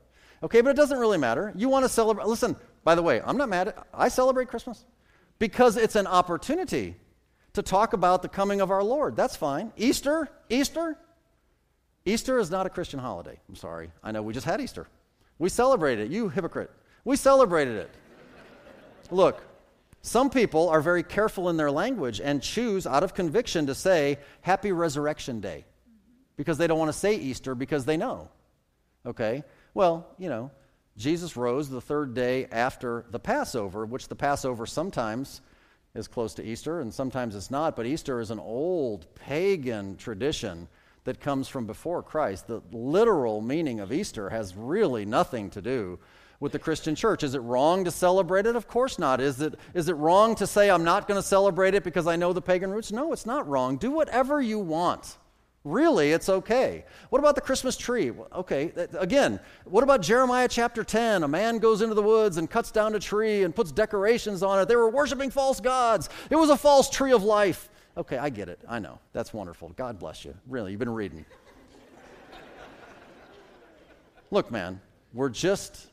Okay, 0.42 0.62
but 0.62 0.72
it 0.72 0.76
doesn't 0.76 0.98
really 0.98 1.20
matter. 1.20 1.54
You 1.56 1.70
want 1.70 1.86
to 1.86 1.90
celebrate. 1.90 2.28
Listen, 2.28 2.56
by 2.84 2.96
the 2.96 3.04
way, 3.04 3.22
I'm 3.24 3.38
not 3.38 3.50
mad 3.50 3.70
at 3.70 3.88
I 3.94 4.10
celebrate 4.10 4.48
Christmas 4.48 4.84
because 5.38 5.78
it's 5.78 5.96
an 5.96 6.08
opportunity 6.08 6.96
to 7.54 7.62
talk 7.62 7.94
about 7.94 8.24
the 8.24 8.30
coming 8.30 8.62
of 8.62 8.72
our 8.72 8.84
Lord. 8.84 9.16
That's 9.16 9.36
fine. 9.36 9.72
Easter, 9.78 10.28
Easter, 10.50 10.98
Easter 12.06 12.40
is 12.40 12.50
not 12.50 12.66
a 12.66 12.70
Christian 12.70 13.00
holiday. 13.00 13.40
I'm 13.48 13.56
sorry. 13.56 13.92
I 14.04 14.12
know 14.12 14.24
we 14.24 14.34
just 14.34 14.46
had 14.46 14.60
Easter. 14.60 14.88
We 15.38 15.50
celebrated 15.50 16.08
it. 16.08 16.12
You 16.12 16.30
hypocrite. 16.30 16.72
We 17.06 17.16
celebrated 17.16 17.76
it. 17.76 17.92
Look, 19.12 19.44
some 20.02 20.30
people 20.30 20.70
are 20.70 20.82
very 20.82 21.04
careful 21.04 21.50
in 21.50 21.58
their 21.58 21.72
language 21.72 22.22
and 22.22 22.42
choose 22.42 22.88
out 22.88 23.04
of 23.04 23.14
conviction 23.14 23.68
to 23.68 23.76
say 23.76 24.20
Happy 24.42 24.72
Resurrection 24.72 25.40
Day 25.40 25.66
because 26.38 26.58
they 26.58 26.68
don't 26.68 26.80
want 26.80 26.92
to 26.92 26.98
say 26.98 27.16
Easter 27.16 27.56
because 27.56 27.86
they 27.86 27.98
know. 27.98 28.30
Okay? 29.06 29.44
Well, 29.74 30.08
you 30.18 30.30
know, 30.30 30.52
Jesus 30.98 31.36
rose 31.36 31.70
the 31.70 31.82
third 31.82 32.14
day 32.14 32.48
after 32.52 33.06
the 33.12 33.20
Passover, 33.20 33.86
which 33.86 34.08
the 34.08 34.16
Passover 34.16 34.66
sometimes 34.66 35.42
is 35.94 36.08
close 36.08 36.34
to 36.36 36.44
Easter 36.44 36.80
and 36.80 36.94
sometimes 36.94 37.36
it's 37.36 37.52
not, 37.52 37.76
but 37.76 37.86
Easter 37.86 38.20
is 38.20 38.32
an 38.32 38.40
old 38.40 39.14
pagan 39.16 39.98
tradition 39.98 40.68
that 41.04 41.20
comes 41.20 41.48
from 41.48 41.66
before 41.66 42.04
Christ. 42.04 42.48
The 42.48 42.62
literal 42.72 43.42
meaning 43.42 43.80
of 43.80 43.92
Easter 43.92 44.30
has 44.30 44.56
really 44.56 45.06
nothing 45.06 45.50
to 45.52 45.62
do 45.62 46.00
with 46.40 46.52
the 46.52 46.60
Christian 46.60 46.96
church. 46.96 47.24
Is 47.24 47.34
it 47.34 47.40
wrong 47.40 47.84
to 47.86 47.92
celebrate 47.92 48.46
it? 48.46 48.56
Of 48.56 48.68
course 48.68 49.00
not. 49.00 49.20
Is 49.20 49.42
it, 49.42 49.56
is 49.74 49.90
it 49.90 49.94
wrong 49.94 50.36
to 50.36 50.48
say, 50.48 50.70
I'm 50.70 50.84
not 50.84 51.08
going 51.08 51.18
to 51.20 51.28
celebrate 51.28 51.74
it 51.74 51.84
because 51.84 52.08
I 52.08 52.16
know 52.16 52.34
the 52.34 52.42
pagan 52.42 52.72
roots? 52.72 52.92
No, 52.92 53.12
it's 53.12 53.26
not 53.26 53.48
wrong. 53.48 53.78
Do 53.78 53.92
whatever 53.92 54.42
you 54.42 54.60
want. 54.60 55.18
Really, 55.64 56.14
it's 56.14 56.30
okay. 56.30 56.86
What 57.10 57.20
about 57.20 57.36
the 57.36 57.42
Christmas 57.42 57.76
tree? 57.76 58.12
Okay, 58.34 58.72
again, 58.98 59.40
what 59.66 59.84
about 59.84 60.02
Jeremiah 60.02 60.48
chapter 60.48 60.82
10? 60.82 61.24
A 61.24 61.28
man 61.28 61.58
goes 61.58 61.82
into 61.82 61.94
the 61.94 62.02
woods 62.02 62.38
and 62.38 62.50
cuts 62.50 62.72
down 62.72 62.96
a 62.96 63.00
tree 63.00 63.44
and 63.44 63.54
puts 63.54 63.74
decorations 63.74 64.44
on 64.44 64.62
it. 64.62 64.70
They 64.70 64.78
were 64.78 64.90
worshiping 64.90 65.30
false 65.30 65.60
gods. 65.60 66.08
It 66.30 66.38
was 66.38 66.50
a 66.52 66.58
false 66.58 66.90
tree 66.90 67.12
of 67.12 67.24
life. 67.24 67.70
Okay, 67.98 68.18
I 68.18 68.30
get 68.30 68.48
it. 68.48 68.62
I 68.70 68.80
know. 68.80 69.00
That's 69.12 69.34
wonderful. 69.34 69.70
God 69.76 70.00
bless 70.00 70.24
you. 70.24 70.34
Really, 70.48 70.72
you've 70.72 70.80
been 70.80 70.94
reading. 70.94 71.26
Look, 74.32 74.52
man, 74.52 74.80
we're 75.14 75.30
just 75.30 75.87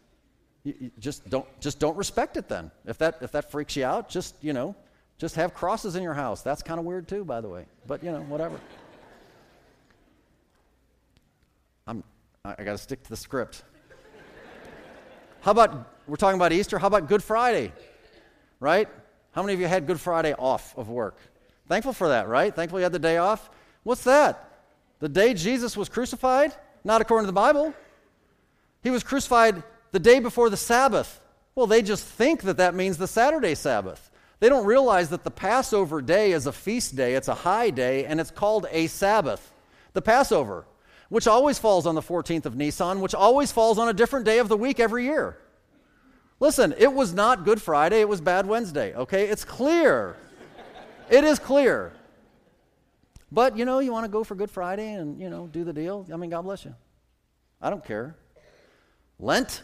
you, 0.64 0.74
you 0.80 0.90
just 0.98 1.28
don't 1.30 1.46
just 1.60 1.78
don't 1.78 1.96
respect 1.96 2.36
it 2.36 2.48
then. 2.48 2.70
If 2.86 2.98
that 2.98 3.18
if 3.20 3.32
that 3.32 3.50
freaks 3.50 3.76
you 3.76 3.84
out, 3.84 4.08
just, 4.08 4.34
you 4.42 4.52
know, 4.52 4.74
just 5.18 5.36
have 5.36 5.54
crosses 5.54 5.94
in 5.94 6.02
your 6.02 6.14
house. 6.14 6.42
That's 6.42 6.62
kind 6.62 6.80
of 6.80 6.84
weird 6.84 7.06
too, 7.06 7.24
by 7.24 7.40
the 7.40 7.48
way. 7.48 7.66
But, 7.86 8.02
you 8.02 8.10
know, 8.10 8.22
whatever. 8.22 8.58
I'm, 11.86 12.02
I 12.44 12.64
got 12.64 12.72
to 12.72 12.78
stick 12.78 13.02
to 13.04 13.10
the 13.10 13.16
script. 13.16 13.62
How 15.42 15.50
about, 15.50 15.90
we're 16.06 16.16
talking 16.16 16.38
about 16.38 16.52
Easter, 16.52 16.78
how 16.78 16.86
about 16.86 17.06
Good 17.06 17.22
Friday? 17.22 17.70
Right? 18.60 18.88
How 19.32 19.42
many 19.42 19.52
of 19.52 19.60
you 19.60 19.66
had 19.66 19.86
Good 19.86 20.00
Friday 20.00 20.32
off 20.32 20.76
of 20.78 20.88
work? 20.88 21.18
Thankful 21.68 21.92
for 21.92 22.08
that, 22.08 22.28
right? 22.28 22.54
Thankful 22.54 22.78
you 22.78 22.84
had 22.84 22.92
the 22.92 22.98
day 22.98 23.18
off? 23.18 23.50
What's 23.82 24.04
that? 24.04 24.62
The 25.00 25.08
day 25.08 25.34
Jesus 25.34 25.76
was 25.76 25.90
crucified? 25.90 26.54
Not 26.82 27.02
according 27.02 27.24
to 27.24 27.26
the 27.26 27.32
Bible. 27.32 27.74
He 28.82 28.90
was 28.90 29.02
crucified 29.02 29.62
the 29.94 29.98
day 29.98 30.18
before 30.18 30.50
the 30.50 30.56
Sabbath. 30.58 31.20
Well, 31.54 31.66
they 31.66 31.80
just 31.80 32.04
think 32.04 32.42
that 32.42 32.58
that 32.58 32.74
means 32.74 32.98
the 32.98 33.06
Saturday 33.06 33.54
Sabbath. 33.54 34.10
They 34.40 34.50
don't 34.50 34.66
realize 34.66 35.08
that 35.08 35.24
the 35.24 35.30
Passover 35.30 36.02
day 36.02 36.32
is 36.32 36.46
a 36.46 36.52
feast 36.52 36.94
day, 36.96 37.14
it's 37.14 37.28
a 37.28 37.34
high 37.34 37.70
day, 37.70 38.04
and 38.04 38.20
it's 38.20 38.30
called 38.30 38.66
a 38.70 38.88
Sabbath. 38.88 39.52
The 39.94 40.02
Passover 40.02 40.66
which 41.08 41.28
always 41.28 41.58
falls 41.60 41.86
on 41.86 41.94
the 41.94 42.02
14th 42.02 42.46
of 42.46 42.56
Nisan, 42.56 43.00
which 43.00 43.14
always 43.14 43.52
falls 43.52 43.78
on 43.78 43.88
a 43.88 43.92
different 43.92 44.24
day 44.24 44.38
of 44.38 44.48
the 44.48 44.56
week 44.56 44.80
every 44.80 45.04
year. 45.04 45.38
Listen, 46.40 46.74
it 46.76 46.92
was 46.92 47.14
not 47.14 47.44
Good 47.44 47.62
Friday, 47.62 48.00
it 48.00 48.08
was 48.08 48.20
Bad 48.20 48.46
Wednesday, 48.46 48.94
okay? 48.94 49.28
It's 49.28 49.44
clear. 49.44 50.16
it 51.08 51.22
is 51.22 51.38
clear. 51.38 51.92
But, 53.30 53.56
you 53.56 53.64
know, 53.64 53.78
you 53.78 53.92
want 53.92 54.04
to 54.04 54.10
go 54.10 54.24
for 54.24 54.34
Good 54.34 54.50
Friday 54.50 54.92
and, 54.92 55.20
you 55.20 55.30
know, 55.30 55.46
do 55.46 55.62
the 55.62 55.72
deal? 55.72 56.06
I 56.12 56.16
mean, 56.16 56.30
God 56.30 56.42
bless 56.42 56.64
you. 56.64 56.74
I 57.60 57.70
don't 57.70 57.84
care. 57.84 58.16
Lent? 59.18 59.62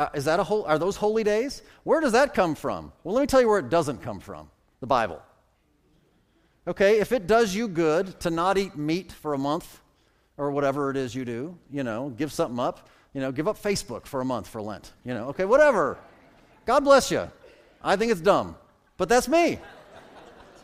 Uh, 0.00 0.08
is 0.14 0.24
that 0.24 0.40
a 0.40 0.42
whole, 0.42 0.64
are 0.64 0.78
those 0.78 0.96
holy 0.96 1.22
days? 1.22 1.60
Where 1.84 2.00
does 2.00 2.12
that 2.12 2.32
come 2.32 2.54
from? 2.54 2.90
Well, 3.04 3.14
let 3.14 3.20
me 3.20 3.26
tell 3.26 3.42
you 3.42 3.48
where 3.48 3.58
it 3.58 3.68
doesn't 3.68 4.00
come 4.00 4.18
from 4.18 4.48
the 4.80 4.86
Bible. 4.86 5.20
Okay, 6.66 7.00
if 7.00 7.12
it 7.12 7.26
does 7.26 7.54
you 7.54 7.68
good 7.68 8.18
to 8.20 8.30
not 8.30 8.56
eat 8.56 8.76
meat 8.76 9.12
for 9.12 9.34
a 9.34 9.38
month, 9.38 9.82
or 10.38 10.52
whatever 10.52 10.90
it 10.90 10.96
is 10.96 11.14
you 11.14 11.26
do, 11.26 11.54
you 11.70 11.82
know, 11.82 12.08
give 12.16 12.32
something 12.32 12.58
up, 12.58 12.88
you 13.12 13.20
know, 13.20 13.30
give 13.30 13.46
up 13.46 13.62
Facebook 13.62 14.06
for 14.06 14.22
a 14.22 14.24
month 14.24 14.48
for 14.48 14.62
Lent, 14.62 14.90
you 15.04 15.12
know, 15.12 15.28
okay, 15.28 15.44
whatever. 15.44 15.98
God 16.64 16.80
bless 16.80 17.10
you. 17.10 17.30
I 17.84 17.96
think 17.96 18.10
it's 18.10 18.22
dumb, 18.22 18.56
but 18.96 19.06
that's 19.06 19.28
me. 19.28 19.58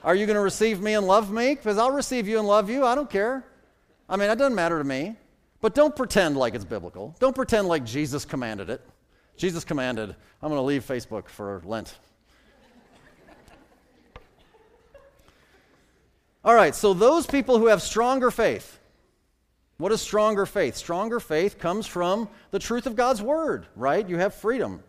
Are 0.02 0.14
you 0.14 0.24
going 0.24 0.36
to 0.36 0.40
receive 0.40 0.80
me 0.80 0.94
and 0.94 1.06
love 1.06 1.30
me? 1.30 1.54
Because 1.54 1.76
I'll 1.76 1.90
receive 1.90 2.26
you 2.26 2.38
and 2.38 2.48
love 2.48 2.70
you. 2.70 2.86
I 2.86 2.94
don't 2.94 3.10
care. 3.10 3.44
I 4.08 4.16
mean, 4.16 4.30
it 4.30 4.36
doesn't 4.36 4.54
matter 4.54 4.78
to 4.78 4.84
me. 4.84 5.16
But 5.60 5.74
don't 5.74 5.94
pretend 5.94 6.38
like 6.38 6.54
it's 6.54 6.64
biblical. 6.64 7.14
Don't 7.18 7.34
pretend 7.34 7.68
like 7.68 7.84
Jesus 7.84 8.24
commanded 8.24 8.70
it. 8.70 8.80
Jesus 9.36 9.64
commanded, 9.64 10.14
I'm 10.42 10.48
going 10.48 10.58
to 10.58 10.62
leave 10.62 10.84
Facebook 10.84 11.28
for 11.28 11.62
Lent. 11.64 11.98
All 16.44 16.54
right, 16.54 16.74
so 16.74 16.94
those 16.94 17.26
people 17.26 17.58
who 17.58 17.66
have 17.66 17.82
stronger 17.82 18.30
faith, 18.30 18.78
what 19.78 19.92
is 19.92 20.00
stronger 20.00 20.46
faith? 20.46 20.76
Stronger 20.76 21.20
faith 21.20 21.58
comes 21.58 21.86
from 21.86 22.28
the 22.50 22.58
truth 22.58 22.86
of 22.86 22.94
God's 22.96 23.20
word, 23.20 23.66
right? 23.74 24.08
You 24.08 24.16
have 24.18 24.32
freedom. 24.32 24.82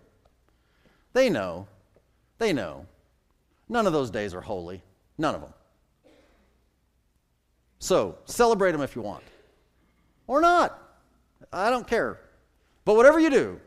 They 1.14 1.30
know. 1.30 1.68
They 2.38 2.54
know. 2.54 2.86
None 3.68 3.88
of 3.88 3.94
those 3.94 4.12
days 4.12 4.34
are 4.34 4.42
holy. 4.42 4.84
None 5.18 5.36
of 5.36 5.42
them. 5.42 5.54
So, 7.80 8.18
celebrate 8.26 8.72
them 8.72 8.82
if 8.82 8.96
you 8.96 9.02
want. 9.02 9.24
Or 10.28 10.42
not. 10.42 10.80
I 11.52 11.70
don't 11.70 11.88
care. 11.88 12.20
But 12.86 12.96
whatever 12.96 13.20
you 13.20 13.30
do, 13.30 13.60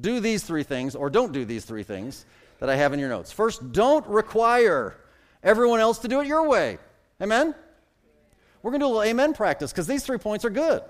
do 0.00 0.20
these 0.20 0.42
three 0.42 0.62
things 0.62 0.94
or 0.94 1.10
don't 1.10 1.32
do 1.32 1.44
these 1.44 1.64
three 1.64 1.82
things 1.82 2.24
that 2.58 2.70
I 2.70 2.76
have 2.76 2.92
in 2.92 3.00
your 3.00 3.08
notes. 3.08 3.32
First, 3.32 3.72
don't 3.72 4.06
require 4.06 4.96
everyone 5.42 5.80
else 5.80 5.98
to 5.98 6.08
do 6.08 6.20
it 6.20 6.26
your 6.26 6.48
way. 6.48 6.78
Amen? 7.20 7.54
We're 8.62 8.70
going 8.70 8.80
to 8.80 8.84
do 8.84 8.88
a 8.88 8.94
little 8.94 9.02
amen 9.02 9.34
practice 9.34 9.72
because 9.72 9.86
these 9.86 10.04
three 10.04 10.18
points 10.18 10.44
are 10.44 10.50
good. 10.50 10.82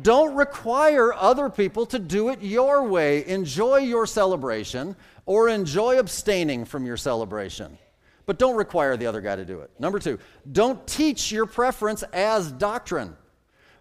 Don't 0.00 0.34
require 0.34 1.12
other 1.12 1.50
people 1.50 1.84
to 1.86 1.98
do 1.98 2.30
it 2.30 2.40
your 2.40 2.84
way. 2.84 3.26
Enjoy 3.26 3.76
your 3.76 4.06
celebration 4.06 4.96
or 5.26 5.50
enjoy 5.50 5.98
abstaining 5.98 6.64
from 6.64 6.86
your 6.86 6.96
celebration. 6.96 7.76
But 8.24 8.38
don't 8.38 8.56
require 8.56 8.96
the 8.96 9.06
other 9.06 9.20
guy 9.20 9.36
to 9.36 9.44
do 9.44 9.60
it. 9.60 9.70
Number 9.78 9.98
two, 9.98 10.18
don't 10.50 10.84
teach 10.86 11.30
your 11.30 11.44
preference 11.44 12.02
as 12.14 12.50
doctrine. 12.52 13.16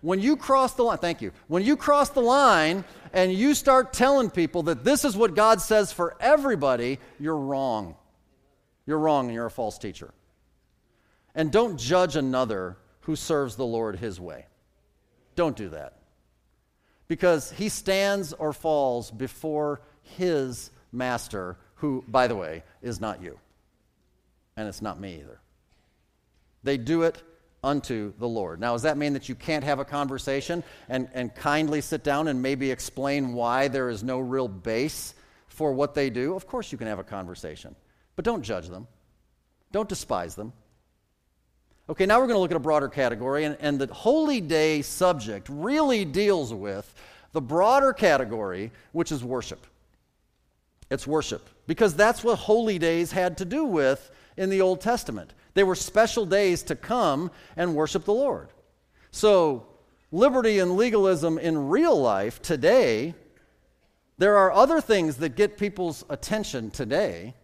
When 0.02 0.20
you 0.20 0.36
cross 0.36 0.74
the 0.74 0.84
line, 0.84 0.98
thank 0.98 1.22
you. 1.22 1.32
When 1.48 1.64
you 1.64 1.78
cross 1.78 2.10
the 2.10 2.22
line 2.22 2.84
and 3.14 3.34
you 3.34 3.53
start 3.53 3.93
telling 3.93 4.30
people 4.30 4.64
that 4.64 4.84
this 4.84 5.05
is 5.05 5.16
what 5.16 5.36
God 5.36 5.62
says 5.62 5.91
for 5.91 6.16
everybody, 6.20 6.99
you're 7.20 7.38
wrong. 7.38 7.95
You're 8.86 8.99
wrong 8.99 9.26
and 9.26 9.34
you're 9.34 9.45
a 9.45 9.51
false 9.51 9.78
teacher. 9.78 10.14
And 11.36 11.51
don't 11.51 11.78
judge 11.78 12.16
another 12.16 12.78
who 13.01 13.16
serves 13.16 13.55
the 13.55 13.66
Lord 13.66 13.97
his 13.97 14.20
way. 14.20 14.45
Don't 15.36 15.55
do 15.55 15.70
that. 15.70 15.97
Because 17.07 17.51
he 17.51 17.70
stands 17.70 18.34
or 18.34 18.53
falls 18.53 19.12
before 19.12 19.82
his 20.03 20.72
master, 20.91 21.57
who, 21.76 22.03
by 22.07 22.28
the 22.28 22.36
way, 22.36 22.64
is 22.82 23.01
not 23.01 23.22
you. 23.22 23.39
And 24.55 24.68
it's 24.68 24.82
not 24.82 24.99
me 24.99 25.16
either. 25.16 25.39
They 26.64 26.78
do 26.78 27.03
it 27.03 27.22
unto 27.64 28.14
the 28.18 28.28
Lord. 28.28 28.59
Now, 28.59 28.74
does 28.74 28.82
that 28.84 28.97
mean 28.97 29.14
that 29.14 29.30
you 29.30 29.36
can't 29.36 29.64
have 29.64 29.80
a 29.80 29.86
conversation 29.86 30.64
and, 30.89 31.09
and 31.14 31.34
kindly 31.36 31.82
sit 31.82 32.03
down 32.03 32.28
and 32.28 32.41
maybe 32.41 32.72
explain 32.72 33.34
why 33.34 33.68
there 33.68 33.89
is 33.89 34.03
no 34.03 34.20
real 34.20 34.47
base 34.47 35.14
for 35.47 35.72
what 35.72 35.93
they 35.93 36.09
do? 36.09 36.36
Of 36.36 36.47
course, 36.47 36.72
you 36.72 36.78
can 36.78 36.88
have 36.88 36.99
a 36.99 37.03
conversation. 37.03 37.76
But 38.16 38.26
don't 38.26 38.41
judge 38.41 38.68
them, 38.68 38.88
don't 39.72 39.88
despise 39.89 40.36
them. 40.36 40.53
Okay, 41.89 42.05
now 42.05 42.20
we're 42.20 42.28
going 42.28 42.38
to 42.38 42.41
look 42.41 42.51
at 42.51 42.57
a 42.57 42.62
broader 42.62 42.88
category, 42.88 43.43
and, 43.43 43.57
and 43.59 43.80
the 43.80 43.93
holy 43.93 44.39
day 44.39 44.82
subject 44.82 45.47
really 45.49 46.05
deals 46.05 46.53
with 46.53 46.93
the 47.34 47.41
broader 47.41 47.91
category, 47.91 48.72
which 48.91 49.12
is 49.12 49.24
worship. 49.24 49.66
It's 50.89 51.05
worship, 51.07 51.49
because 51.68 51.95
that's 51.95 52.24
what 52.24 52.38
holy 52.38 52.80
days 52.80 53.12
had 53.12 53.38
to 53.38 53.45
do 53.45 53.66
with 53.66 54.12
in 54.38 54.49
the 54.49 54.62
Old 54.62 54.82
Testament. 54.82 55.34
They 55.54 55.64
were 55.64 55.76
special 55.76 56.26
days 56.26 56.64
to 56.64 56.76
come 56.76 57.32
and 57.56 57.76
worship 57.76 58.06
the 58.06 58.14
Lord. 58.14 58.49
So, 59.12 59.68
liberty 60.12 60.60
and 60.60 60.78
legalism 60.78 61.38
in 61.38 61.70
real 61.70 61.99
life 61.99 62.41
today, 62.41 63.14
there 64.18 64.38
are 64.38 64.52
other 64.52 64.80
things 64.80 65.18
that 65.18 65.36
get 65.36 65.58
people's 65.58 66.06
attention 66.10 66.72
today 66.72 67.36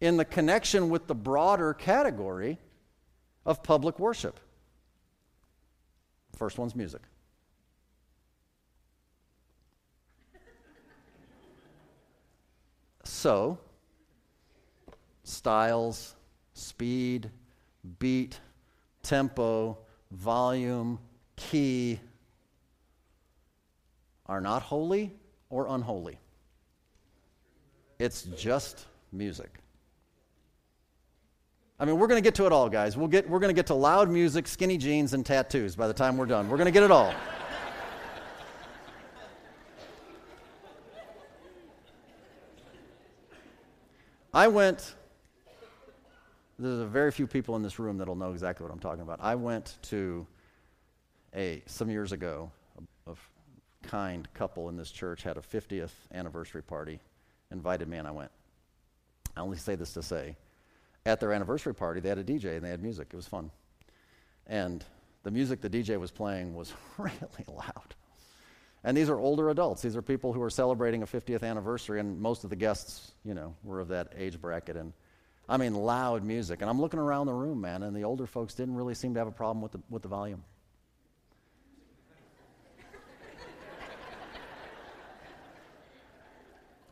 in 0.00 0.16
the 0.16 0.24
connection 0.24 0.90
with 0.90 1.06
the 1.06 1.14
broader 1.14 1.72
category 1.72 2.58
of 3.46 3.62
public 3.62 3.98
worship. 3.98 4.40
First 6.36 6.58
one's 6.58 6.74
music. 6.74 7.02
So, 13.04 13.58
styles, 15.22 16.16
speed, 16.54 17.30
beat, 17.98 18.38
tempo, 19.02 19.78
volume, 20.10 20.98
key 21.36 22.00
are 24.26 24.40
not 24.40 24.62
holy 24.62 25.12
or 25.50 25.66
unholy. 25.68 26.18
It's 27.98 28.22
just 28.22 28.86
music. 29.12 29.58
I 31.78 31.84
mean, 31.84 31.98
we're 31.98 32.06
going 32.06 32.22
to 32.22 32.24
get 32.24 32.34
to 32.36 32.46
it 32.46 32.52
all, 32.52 32.68
guys. 32.68 32.96
We'll 32.96 33.08
get, 33.08 33.28
we're 33.28 33.40
going 33.40 33.50
to 33.50 33.54
get 33.54 33.66
to 33.66 33.74
loud 33.74 34.08
music, 34.08 34.46
skinny 34.46 34.78
jeans, 34.78 35.14
and 35.14 35.26
tattoos 35.26 35.74
by 35.74 35.88
the 35.88 35.94
time 35.94 36.16
we're 36.16 36.26
done. 36.26 36.48
We're 36.48 36.56
going 36.56 36.66
to 36.66 36.72
get 36.72 36.84
it 36.84 36.90
all. 36.90 37.12
I 44.32 44.48
went, 44.48 44.94
there's 46.62 46.80
a 46.80 46.86
very 46.86 47.10
few 47.10 47.26
people 47.26 47.56
in 47.56 47.62
this 47.62 47.78
room 47.78 47.98
that'll 47.98 48.16
know 48.16 48.30
exactly 48.30 48.64
what 48.64 48.72
I'm 48.72 48.78
talking 48.78 49.02
about. 49.02 49.18
I 49.20 49.34
went 49.34 49.78
to 49.82 50.26
a, 51.34 51.62
some 51.66 51.90
years 51.90 52.12
ago, 52.12 52.50
a, 53.06 53.10
a 53.10 53.14
kind 53.82 54.28
couple 54.34 54.68
in 54.68 54.76
this 54.76 54.90
church 54.90 55.22
had 55.22 55.36
a 55.36 55.40
50th 55.40 55.90
anniversary 56.14 56.62
party, 56.62 57.00
invited 57.50 57.88
me, 57.88 57.98
and 57.98 58.06
I 58.06 58.12
went. 58.12 58.30
I 59.36 59.40
only 59.40 59.56
say 59.56 59.74
this 59.74 59.94
to 59.94 60.02
say, 60.02 60.36
at 61.04 61.18
their 61.18 61.32
anniversary 61.32 61.74
party, 61.74 62.00
they 62.00 62.08
had 62.08 62.18
a 62.18 62.24
DJ 62.24 62.56
and 62.56 62.64
they 62.64 62.70
had 62.70 62.82
music. 62.82 63.08
It 63.12 63.16
was 63.16 63.26
fun. 63.26 63.50
And 64.46 64.84
the 65.24 65.30
music 65.30 65.60
the 65.60 65.70
DJ 65.70 65.98
was 65.98 66.10
playing 66.10 66.54
was 66.54 66.72
really 66.98 67.16
loud. 67.48 67.94
And 68.84 68.96
these 68.96 69.08
are 69.08 69.18
older 69.18 69.50
adults. 69.50 69.82
These 69.82 69.96
are 69.96 70.02
people 70.02 70.32
who 70.32 70.42
are 70.42 70.50
celebrating 70.50 71.02
a 71.02 71.06
50th 71.06 71.42
anniversary, 71.42 72.00
and 72.00 72.20
most 72.20 72.44
of 72.44 72.50
the 72.50 72.56
guests, 72.56 73.12
you 73.24 73.32
know, 73.32 73.54
were 73.62 73.80
of 73.80 73.88
that 73.88 74.12
age 74.16 74.40
bracket. 74.40 74.76
And 74.76 74.92
I 75.48 75.56
mean, 75.56 75.74
loud 75.74 76.24
music. 76.24 76.60
And 76.60 76.70
I'm 76.70 76.80
looking 76.80 77.00
around 77.00 77.26
the 77.26 77.34
room, 77.34 77.60
man, 77.60 77.82
and 77.82 77.96
the 77.96 78.04
older 78.04 78.26
folks 78.26 78.54
didn't 78.54 78.74
really 78.74 78.94
seem 78.94 79.14
to 79.14 79.20
have 79.20 79.28
a 79.28 79.32
problem 79.32 79.60
with 79.60 79.72
the, 79.72 79.80
with 79.90 80.02
the 80.02 80.08
volume. 80.08 80.44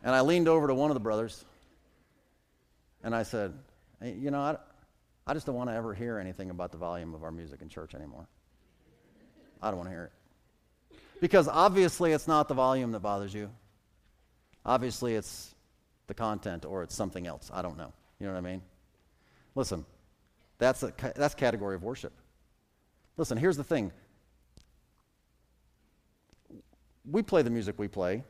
and 0.03 0.15
I 0.15 0.21
leaned 0.23 0.49
over 0.49 0.67
to 0.67 0.75
one 0.75 0.91
of 0.91 0.95
the 0.95 1.01
brothers, 1.01 1.45
and 3.03 3.15
I 3.15 3.23
said, 3.23 3.55
you 4.03 4.31
know, 4.31 4.41
I, 4.41 4.57
I 5.27 5.35
just 5.35 5.47
don't 5.47 5.55
want 5.55 5.71
to 5.71 5.75
ever 5.75 5.95
hear 5.95 6.19
anything 6.19 6.51
about 6.51 6.73
the 6.73 6.79
volume 6.79 7.15
of 7.15 7.23
our 7.23 7.31
music 7.31 7.63
in 7.63 7.69
church 7.69 7.95
anymore. 7.95 8.27
I 9.63 9.69
don't 9.71 9.77
want 9.77 9.89
to 9.89 9.95
hear 9.95 10.05
it. 10.05 10.13
Because 11.21 11.49
obviously 11.49 12.13
it's 12.13 12.27
not 12.27 12.49
the 12.49 12.55
volume 12.55 12.93
that 12.93 13.01
bothers 13.01 13.33
you. 13.35 13.51
Obviously 14.65 15.15
it's 15.15 15.55
the 16.07 16.15
content 16.15 16.65
or 16.65 16.83
it's 16.83 16.95
something 16.95 17.27
else. 17.27 17.51
I 17.53 17.63
don't 17.63 17.77
know. 17.77 17.93
You 18.21 18.27
know 18.27 18.33
what 18.33 18.39
I 18.39 18.43
mean? 18.43 18.63
Listen, 19.55 19.85
that's 20.59 20.83
a 20.83 20.93
that's 21.17 21.35
category 21.35 21.75
of 21.75 21.83
worship. 21.83 22.13
Listen, 23.17 23.37
here's 23.37 23.57
the 23.57 23.65
thing. 23.65 23.91
We 27.11 27.23
play 27.23 27.43
the 27.43 27.51
music 27.51 27.79
we 27.79 27.89
play 27.89 28.23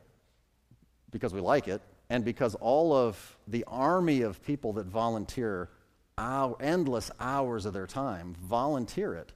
because 1.10 1.34
we 1.34 1.40
like 1.40 1.68
it 1.68 1.82
and 2.08 2.24
because 2.24 2.54
all 2.54 2.92
of 2.92 3.36
the 3.46 3.64
army 3.66 4.22
of 4.22 4.42
people 4.42 4.72
that 4.74 4.86
volunteer 4.86 5.68
hour, 6.16 6.56
endless 6.60 7.10
hours 7.18 7.66
of 7.66 7.72
their 7.72 7.86
time 7.86 8.34
volunteer 8.42 9.14
it 9.14 9.32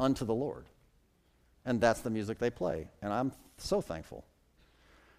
unto 0.00 0.24
the 0.24 0.34
Lord. 0.34 0.66
And 1.64 1.80
that's 1.80 2.00
the 2.00 2.10
music 2.10 2.38
they 2.38 2.50
play. 2.50 2.88
And 3.02 3.12
I'm 3.12 3.32
so 3.56 3.80
thankful. 3.80 4.24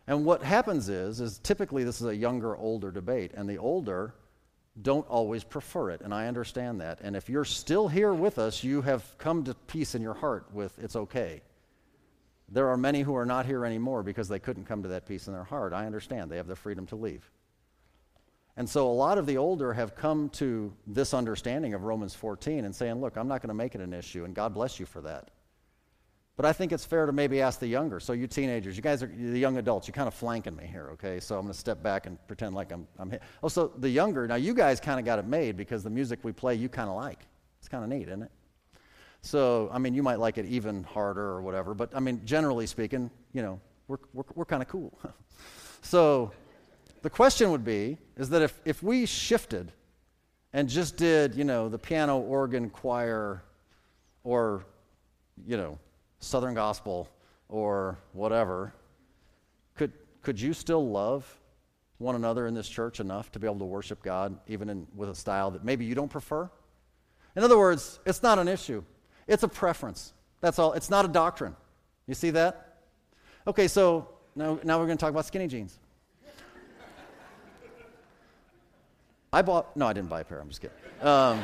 And 0.07 0.25
what 0.25 0.43
happens 0.43 0.89
is, 0.89 1.21
is 1.21 1.39
typically 1.39 1.85
this 1.85 2.01
is 2.01 2.07
a 2.07 2.15
younger, 2.15 2.57
older 2.57 2.91
debate, 2.91 3.31
and 3.33 3.49
the 3.49 3.57
older 3.57 4.13
don't 4.81 5.07
always 5.07 5.43
prefer 5.43 5.91
it, 5.91 6.01
and 6.01 6.13
I 6.13 6.27
understand 6.27 6.81
that. 6.81 6.99
And 7.01 7.15
if 7.15 7.29
you're 7.29 7.45
still 7.45 7.87
here 7.87 8.13
with 8.13 8.39
us, 8.39 8.63
you 8.63 8.81
have 8.81 9.17
come 9.17 9.43
to 9.43 9.53
peace 9.53 9.93
in 9.93 10.01
your 10.01 10.15
heart 10.15 10.47
with 10.51 10.77
it's 10.79 10.95
okay. 10.95 11.41
There 12.49 12.67
are 12.69 12.77
many 12.77 13.01
who 13.01 13.15
are 13.15 13.25
not 13.25 13.45
here 13.45 13.65
anymore 13.65 14.03
because 14.03 14.27
they 14.27 14.39
couldn't 14.39 14.65
come 14.65 14.83
to 14.83 14.89
that 14.89 15.07
peace 15.07 15.27
in 15.27 15.33
their 15.33 15.43
heart. 15.43 15.73
I 15.73 15.85
understand. 15.85 16.31
They 16.31 16.37
have 16.37 16.47
the 16.47 16.55
freedom 16.55 16.85
to 16.87 16.95
leave. 16.95 17.29
And 18.57 18.69
so 18.69 18.89
a 18.89 18.93
lot 18.93 19.17
of 19.17 19.25
the 19.25 19.37
older 19.37 19.73
have 19.73 19.95
come 19.95 20.29
to 20.31 20.73
this 20.85 21.13
understanding 21.13 21.73
of 21.73 21.83
Romans 21.83 22.13
14 22.13 22.65
and 22.65 22.75
saying, 22.75 23.01
look, 23.01 23.17
I'm 23.17 23.27
not 23.27 23.41
going 23.41 23.49
to 23.49 23.55
make 23.55 23.73
it 23.73 23.81
an 23.81 23.93
issue, 23.93 24.25
and 24.25 24.35
God 24.35 24.53
bless 24.53 24.79
you 24.79 24.85
for 24.85 25.01
that. 25.01 25.31
But 26.35 26.47
I 26.47 26.53
think 26.53 26.71
it's 26.71 26.83
fair 26.83 27.05
to 27.05 27.11
maybe 27.11 27.41
ask 27.41 27.59
the 27.59 27.67
younger. 27.67 27.99
So, 27.99 28.13
you 28.13 28.25
teenagers, 28.25 28.75
you 28.75 28.81
guys 28.81 29.03
are 29.03 29.07
the 29.07 29.37
young 29.37 29.57
adults, 29.57 29.87
you're 29.87 29.93
kind 29.93 30.07
of 30.07 30.15
flanking 30.15 30.55
me 30.55 30.65
here, 30.65 30.89
okay? 30.93 31.19
So, 31.19 31.35
I'm 31.35 31.41
going 31.41 31.53
to 31.53 31.59
step 31.59 31.83
back 31.83 32.07
and 32.07 32.17
pretend 32.27 32.55
like 32.55 32.71
I'm. 32.71 32.87
I'm 32.97 33.13
oh, 33.43 33.47
so 33.47 33.71
the 33.77 33.89
younger, 33.89 34.27
now 34.27 34.35
you 34.35 34.55
guys 34.55 34.79
kind 34.79 34.99
of 34.99 35.05
got 35.05 35.19
it 35.19 35.27
made 35.27 35.57
because 35.57 35.83
the 35.83 35.91
music 35.91 36.19
we 36.23 36.31
play 36.31 36.55
you 36.55 36.69
kind 36.69 36.89
of 36.89 36.95
like. 36.95 37.19
It's 37.59 37.67
kind 37.67 37.83
of 37.83 37.89
neat, 37.89 38.07
isn't 38.07 38.23
it? 38.23 38.31
So, 39.21 39.69
I 39.71 39.77
mean, 39.77 39.93
you 39.93 40.03
might 40.03 40.19
like 40.19 40.37
it 40.37 40.45
even 40.47 40.83
harder 40.83 41.21
or 41.21 41.41
whatever, 41.41 41.73
but 41.73 41.95
I 41.95 41.99
mean, 41.99 42.21
generally 42.25 42.67
speaking, 42.67 43.09
you 43.31 43.41
know, 43.41 43.61
we're, 43.87 43.97
we're, 44.13 44.23
we're 44.35 44.45
kind 44.45 44.61
of 44.61 44.67
cool. 44.67 44.99
so, 45.81 46.31
the 47.03 47.09
question 47.09 47.51
would 47.51 47.63
be 47.63 47.97
is 48.17 48.29
that 48.29 48.41
if, 48.41 48.59
if 48.65 48.81
we 48.81 49.05
shifted 49.05 49.71
and 50.51 50.67
just 50.67 50.97
did, 50.97 51.35
you 51.35 51.43
know, 51.43 51.69
the 51.69 51.77
piano, 51.77 52.19
organ, 52.19 52.69
choir, 52.69 53.43
or, 54.23 54.65
you 55.45 55.57
know, 55.57 55.77
Southern 56.23 56.53
gospel 56.53 57.09
or 57.49 57.99
whatever, 58.13 58.73
could, 59.75 59.91
could 60.21 60.39
you 60.39 60.53
still 60.53 60.89
love 60.89 61.39
one 61.97 62.15
another 62.15 62.47
in 62.47 62.53
this 62.53 62.67
church 62.67 62.99
enough 62.99 63.31
to 63.31 63.39
be 63.39 63.47
able 63.47 63.59
to 63.59 63.65
worship 63.65 64.01
God 64.03 64.37
even 64.47 64.69
in, 64.69 64.87
with 64.95 65.09
a 65.09 65.15
style 65.15 65.51
that 65.51 65.63
maybe 65.63 65.85
you 65.85 65.95
don't 65.95 66.09
prefer? 66.09 66.49
In 67.35 67.43
other 67.43 67.57
words, 67.57 67.99
it's 68.05 68.23
not 68.23 68.39
an 68.39 68.47
issue, 68.47 68.83
it's 69.27 69.43
a 69.43 69.47
preference. 69.47 70.13
That's 70.41 70.59
all. 70.59 70.73
It's 70.73 70.89
not 70.89 71.05
a 71.05 71.07
doctrine. 71.07 71.55
You 72.05 72.15
see 72.15 72.31
that? 72.31 72.79
Okay, 73.47 73.69
so 73.69 74.09
now, 74.35 74.59
now 74.63 74.77
we're 74.77 74.85
going 74.85 74.97
to 74.97 75.01
talk 75.01 75.09
about 75.09 75.25
skinny 75.25 75.47
jeans. 75.47 75.79
I 79.31 79.41
bought, 79.41 79.75
no, 79.77 79.87
I 79.87 79.93
didn't 79.93 80.09
buy 80.09 80.21
a 80.21 80.23
pair, 80.23 80.39
I'm 80.39 80.49
just 80.49 80.61
kidding. 80.61 80.75
Um, 81.01 81.43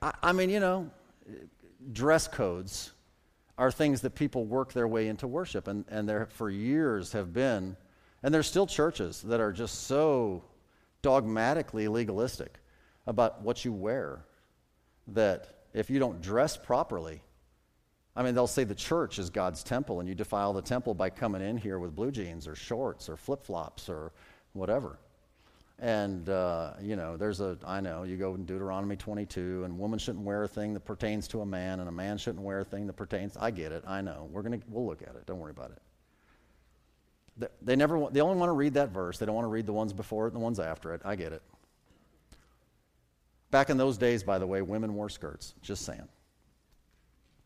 I, 0.00 0.12
I 0.22 0.32
mean, 0.32 0.48
you 0.48 0.60
know, 0.60 0.88
dress 1.92 2.28
codes 2.28 2.92
are 3.56 3.70
things 3.70 4.00
that 4.00 4.14
people 4.14 4.44
work 4.44 4.72
their 4.72 4.88
way 4.88 5.08
into 5.08 5.26
worship, 5.26 5.68
and, 5.68 5.84
and 5.88 6.08
there 6.08 6.26
for 6.26 6.50
years 6.50 7.12
have 7.12 7.32
been, 7.32 7.76
and 8.22 8.34
there's 8.34 8.46
still 8.46 8.66
churches 8.66 9.22
that 9.22 9.40
are 9.40 9.52
just 9.52 9.84
so 9.84 10.42
dogmatically 11.02 11.86
legalistic 11.86 12.58
about 13.06 13.42
what 13.42 13.64
you 13.64 13.72
wear 13.72 14.24
that 15.08 15.64
if 15.74 15.90
you 15.90 15.98
don't 15.98 16.20
dress 16.20 16.56
properly, 16.56 17.20
I 18.16 18.22
mean, 18.22 18.34
they'll 18.34 18.46
say 18.46 18.64
the 18.64 18.74
church 18.74 19.18
is 19.18 19.28
God's 19.28 19.62
temple, 19.62 20.00
and 20.00 20.08
you 20.08 20.14
defile 20.14 20.52
the 20.52 20.62
temple 20.62 20.94
by 20.94 21.10
coming 21.10 21.42
in 21.42 21.56
here 21.56 21.78
with 21.78 21.94
blue 21.94 22.10
jeans 22.10 22.46
or 22.46 22.54
shorts 22.54 23.08
or 23.08 23.16
flip 23.16 23.44
flops 23.44 23.88
or 23.88 24.12
whatever. 24.52 24.98
And, 25.80 26.28
uh, 26.28 26.74
you 26.80 26.94
know, 26.94 27.16
there's 27.16 27.40
a, 27.40 27.58
I 27.66 27.80
know, 27.80 28.04
you 28.04 28.16
go 28.16 28.34
in 28.34 28.44
Deuteronomy 28.44 28.96
22, 28.96 29.64
and 29.64 29.78
woman 29.78 29.98
shouldn't 29.98 30.24
wear 30.24 30.44
a 30.44 30.48
thing 30.48 30.72
that 30.74 30.84
pertains 30.84 31.26
to 31.28 31.40
a 31.40 31.46
man, 31.46 31.80
and 31.80 31.88
a 31.88 31.92
man 31.92 32.16
shouldn't 32.16 32.44
wear 32.44 32.60
a 32.60 32.64
thing 32.64 32.86
that 32.86 32.92
pertains. 32.94 33.36
I 33.36 33.50
get 33.50 33.72
it. 33.72 33.82
I 33.86 34.00
know. 34.00 34.28
We're 34.30 34.42
going 34.42 34.60
to, 34.60 34.66
we'll 34.68 34.86
look 34.86 35.02
at 35.02 35.16
it. 35.16 35.26
Don't 35.26 35.40
worry 35.40 35.50
about 35.50 35.72
it. 35.72 35.82
They, 37.36 37.46
they 37.62 37.76
never, 37.76 38.08
they 38.10 38.20
only 38.20 38.36
want 38.36 38.50
to 38.50 38.54
read 38.54 38.74
that 38.74 38.90
verse. 38.90 39.18
They 39.18 39.26
don't 39.26 39.34
want 39.34 39.46
to 39.46 39.50
read 39.50 39.66
the 39.66 39.72
ones 39.72 39.92
before 39.92 40.26
it 40.26 40.32
and 40.32 40.36
the 40.36 40.44
ones 40.44 40.60
after 40.60 40.94
it. 40.94 41.02
I 41.04 41.16
get 41.16 41.32
it. 41.32 41.42
Back 43.50 43.70
in 43.70 43.76
those 43.76 43.98
days, 43.98 44.22
by 44.22 44.38
the 44.38 44.46
way, 44.46 44.62
women 44.62 44.94
wore 44.94 45.08
skirts. 45.08 45.54
Just 45.60 45.84
saying. 45.84 46.08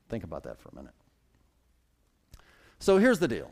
Think 0.09 0.25
about 0.25 0.43
that 0.45 0.61
for 0.61 0.69
a 0.71 0.75
minute. 0.75 0.95
So 2.79 2.99
here's 2.99 3.19
the 3.19 3.29
deal. 3.29 3.51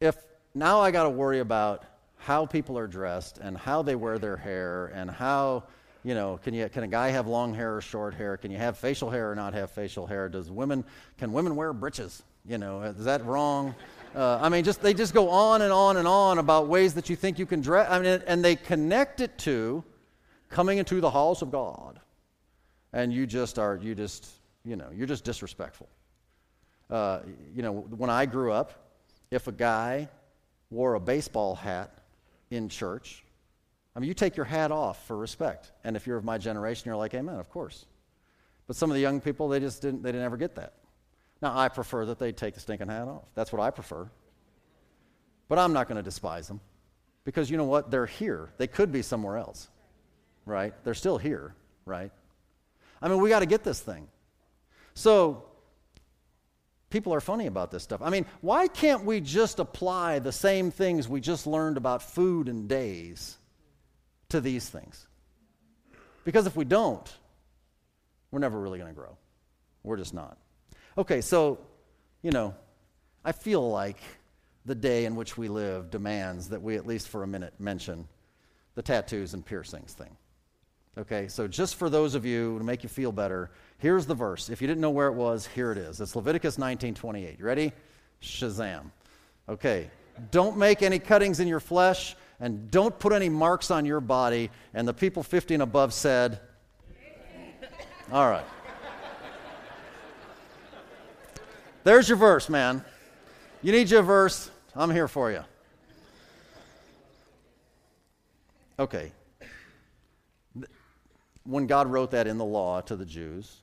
If 0.00 0.16
now 0.54 0.80
I 0.80 0.90
got 0.90 1.04
to 1.04 1.10
worry 1.10 1.40
about 1.40 1.84
how 2.24 2.46
people 2.46 2.78
are 2.78 2.86
dressed 2.86 3.38
and 3.38 3.56
how 3.56 3.82
they 3.82 3.96
wear 3.96 4.18
their 4.18 4.36
hair 4.36 4.86
and 4.94 5.10
how 5.10 5.64
you 6.04 6.14
know 6.14 6.38
can 6.42 6.54
you 6.54 6.68
can 6.68 6.84
a 6.84 6.88
guy 6.88 7.10
have 7.10 7.26
long 7.26 7.54
hair 7.54 7.76
or 7.76 7.80
short 7.80 8.14
hair? 8.14 8.36
Can 8.36 8.50
you 8.50 8.58
have 8.58 8.78
facial 8.78 9.10
hair 9.10 9.30
or 9.30 9.34
not 9.34 9.54
have 9.54 9.70
facial 9.70 10.06
hair? 10.06 10.28
Does 10.28 10.50
women 10.50 10.84
can 11.18 11.32
women 11.32 11.56
wear 11.56 11.72
breeches 11.72 12.22
you 12.46 12.58
know 12.58 12.82
is 12.82 13.04
that 13.04 13.24
wrong? 13.24 13.74
Uh, 14.14 14.38
i 14.42 14.50
mean 14.50 14.62
just 14.62 14.82
they 14.82 14.92
just 14.92 15.14
go 15.14 15.30
on 15.30 15.62
and 15.62 15.72
on 15.72 15.96
and 15.96 16.06
on 16.06 16.36
about 16.36 16.68
ways 16.68 16.92
that 16.92 17.08
you 17.08 17.16
think 17.16 17.38
you 17.38 17.46
can 17.46 17.62
dress 17.62 17.90
i 17.90 17.98
mean 17.98 18.20
and 18.26 18.44
they 18.44 18.54
connect 18.54 19.22
it 19.22 19.38
to 19.38 19.82
coming 20.50 20.76
into 20.76 21.00
the 21.00 21.08
halls 21.08 21.40
of 21.40 21.50
god. 21.50 21.98
And 22.92 23.10
you 23.10 23.26
just 23.26 23.58
are 23.58 23.76
you 23.82 23.94
just 23.94 24.28
you 24.66 24.76
know 24.76 24.90
you're 24.94 25.06
just 25.06 25.24
disrespectful. 25.24 25.88
Uh, 26.90 27.20
you 27.54 27.62
know 27.62 27.72
when 27.72 28.10
i 28.10 28.26
grew 28.26 28.52
up 28.52 28.90
if 29.30 29.46
a 29.46 29.52
guy 29.52 30.06
wore 30.68 30.92
a 30.92 31.00
baseball 31.00 31.54
hat 31.54 32.01
in 32.52 32.68
church. 32.68 33.24
I 33.94 34.00
mean, 34.00 34.08
you 34.08 34.14
take 34.14 34.36
your 34.36 34.46
hat 34.46 34.72
off 34.72 35.06
for 35.06 35.16
respect. 35.16 35.72
And 35.84 35.96
if 35.96 36.06
you're 36.06 36.16
of 36.16 36.24
my 36.24 36.38
generation, 36.38 36.84
you're 36.86 36.96
like, 36.96 37.14
Amen, 37.14 37.36
of 37.36 37.50
course. 37.50 37.86
But 38.66 38.76
some 38.76 38.90
of 38.90 38.94
the 38.94 39.00
young 39.00 39.20
people, 39.20 39.48
they 39.48 39.60
just 39.60 39.82
didn't, 39.82 40.02
they 40.02 40.12
didn't 40.12 40.24
ever 40.24 40.36
get 40.36 40.54
that. 40.54 40.74
Now, 41.40 41.58
I 41.58 41.68
prefer 41.68 42.06
that 42.06 42.18
they 42.18 42.32
take 42.32 42.54
the 42.54 42.60
stinking 42.60 42.88
hat 42.88 43.08
off. 43.08 43.24
That's 43.34 43.52
what 43.52 43.60
I 43.60 43.70
prefer. 43.70 44.08
But 45.48 45.58
I'm 45.58 45.72
not 45.72 45.88
going 45.88 45.96
to 45.96 46.02
despise 46.02 46.46
them 46.46 46.60
because 47.24 47.50
you 47.50 47.56
know 47.56 47.64
what? 47.64 47.90
They're 47.90 48.06
here. 48.06 48.50
They 48.58 48.68
could 48.68 48.92
be 48.92 49.02
somewhere 49.02 49.36
else, 49.36 49.68
right? 50.46 50.72
They're 50.84 50.94
still 50.94 51.18
here, 51.18 51.54
right? 51.84 52.12
I 53.02 53.08
mean, 53.08 53.20
we 53.20 53.28
got 53.28 53.40
to 53.40 53.46
get 53.46 53.64
this 53.64 53.80
thing. 53.80 54.06
So, 54.94 55.44
people 56.92 57.14
are 57.14 57.20
funny 57.20 57.46
about 57.46 57.70
this 57.70 57.82
stuff. 57.82 58.02
I 58.02 58.10
mean, 58.10 58.26
why 58.42 58.68
can't 58.68 59.04
we 59.04 59.20
just 59.20 59.58
apply 59.58 60.18
the 60.18 60.30
same 60.30 60.70
things 60.70 61.08
we 61.08 61.20
just 61.20 61.46
learned 61.46 61.78
about 61.78 62.02
food 62.02 62.48
and 62.48 62.68
days 62.68 63.38
to 64.28 64.40
these 64.40 64.68
things? 64.68 65.08
Because 66.24 66.46
if 66.46 66.54
we 66.54 66.64
don't, 66.66 67.10
we're 68.30 68.40
never 68.40 68.60
really 68.60 68.78
going 68.78 68.92
to 68.92 68.94
grow. 68.94 69.16
We're 69.82 69.96
just 69.96 70.12
not. 70.14 70.36
Okay, 70.96 71.22
so, 71.22 71.58
you 72.22 72.30
know, 72.30 72.54
I 73.24 73.32
feel 73.32 73.68
like 73.68 73.98
the 74.66 74.74
day 74.74 75.06
in 75.06 75.16
which 75.16 75.38
we 75.38 75.48
live 75.48 75.90
demands 75.90 76.50
that 76.50 76.62
we, 76.62 76.76
at 76.76 76.86
least 76.86 77.08
for 77.08 77.22
a 77.22 77.26
minute, 77.26 77.54
mention 77.58 78.06
the 78.74 78.82
tattoos 78.82 79.32
and 79.34 79.44
piercings 79.44 79.94
thing. 79.94 80.16
Okay, 80.98 81.26
so 81.26 81.48
just 81.48 81.76
for 81.76 81.88
those 81.88 82.14
of 82.14 82.26
you 82.26 82.58
to 82.58 82.64
make 82.64 82.82
you 82.82 82.88
feel 82.88 83.12
better, 83.12 83.50
here's 83.78 84.04
the 84.04 84.14
verse. 84.14 84.50
If 84.50 84.60
you 84.60 84.68
didn't 84.68 84.82
know 84.82 84.90
where 84.90 85.08
it 85.08 85.14
was, 85.14 85.46
here 85.46 85.72
it 85.72 85.78
is. 85.78 86.00
It's 86.00 86.14
Leviticus 86.14 86.58
19:28. 86.58 87.38
You 87.38 87.44
ready? 87.44 87.72
Shazam. 88.20 88.90
Okay. 89.48 89.90
Don't 90.30 90.58
make 90.58 90.82
any 90.82 90.98
cuttings 90.98 91.40
in 91.40 91.48
your 91.48 91.60
flesh 91.60 92.14
and 92.40 92.70
don't 92.70 92.98
put 92.98 93.12
any 93.14 93.30
marks 93.30 93.70
on 93.70 93.86
your 93.86 94.00
body. 94.00 94.50
And 94.74 94.86
the 94.86 94.92
people 94.92 95.22
50 95.22 95.54
and 95.54 95.62
above 95.62 95.94
said, 95.94 96.40
All 98.12 98.28
right. 98.28 98.44
There's 101.84 102.08
your 102.08 102.18
verse, 102.18 102.48
man. 102.48 102.84
You 103.62 103.72
need 103.72 103.90
your 103.90 104.02
verse. 104.02 104.50
I'm 104.74 104.90
here 104.90 105.08
for 105.08 105.30
you. 105.30 105.42
Okay, 108.78 109.12
when 111.44 111.66
God 111.66 111.86
wrote 111.88 112.10
that 112.12 112.26
in 112.26 112.38
the 112.38 112.44
law 112.44 112.80
to 112.82 112.96
the 112.96 113.04
Jews, 113.04 113.62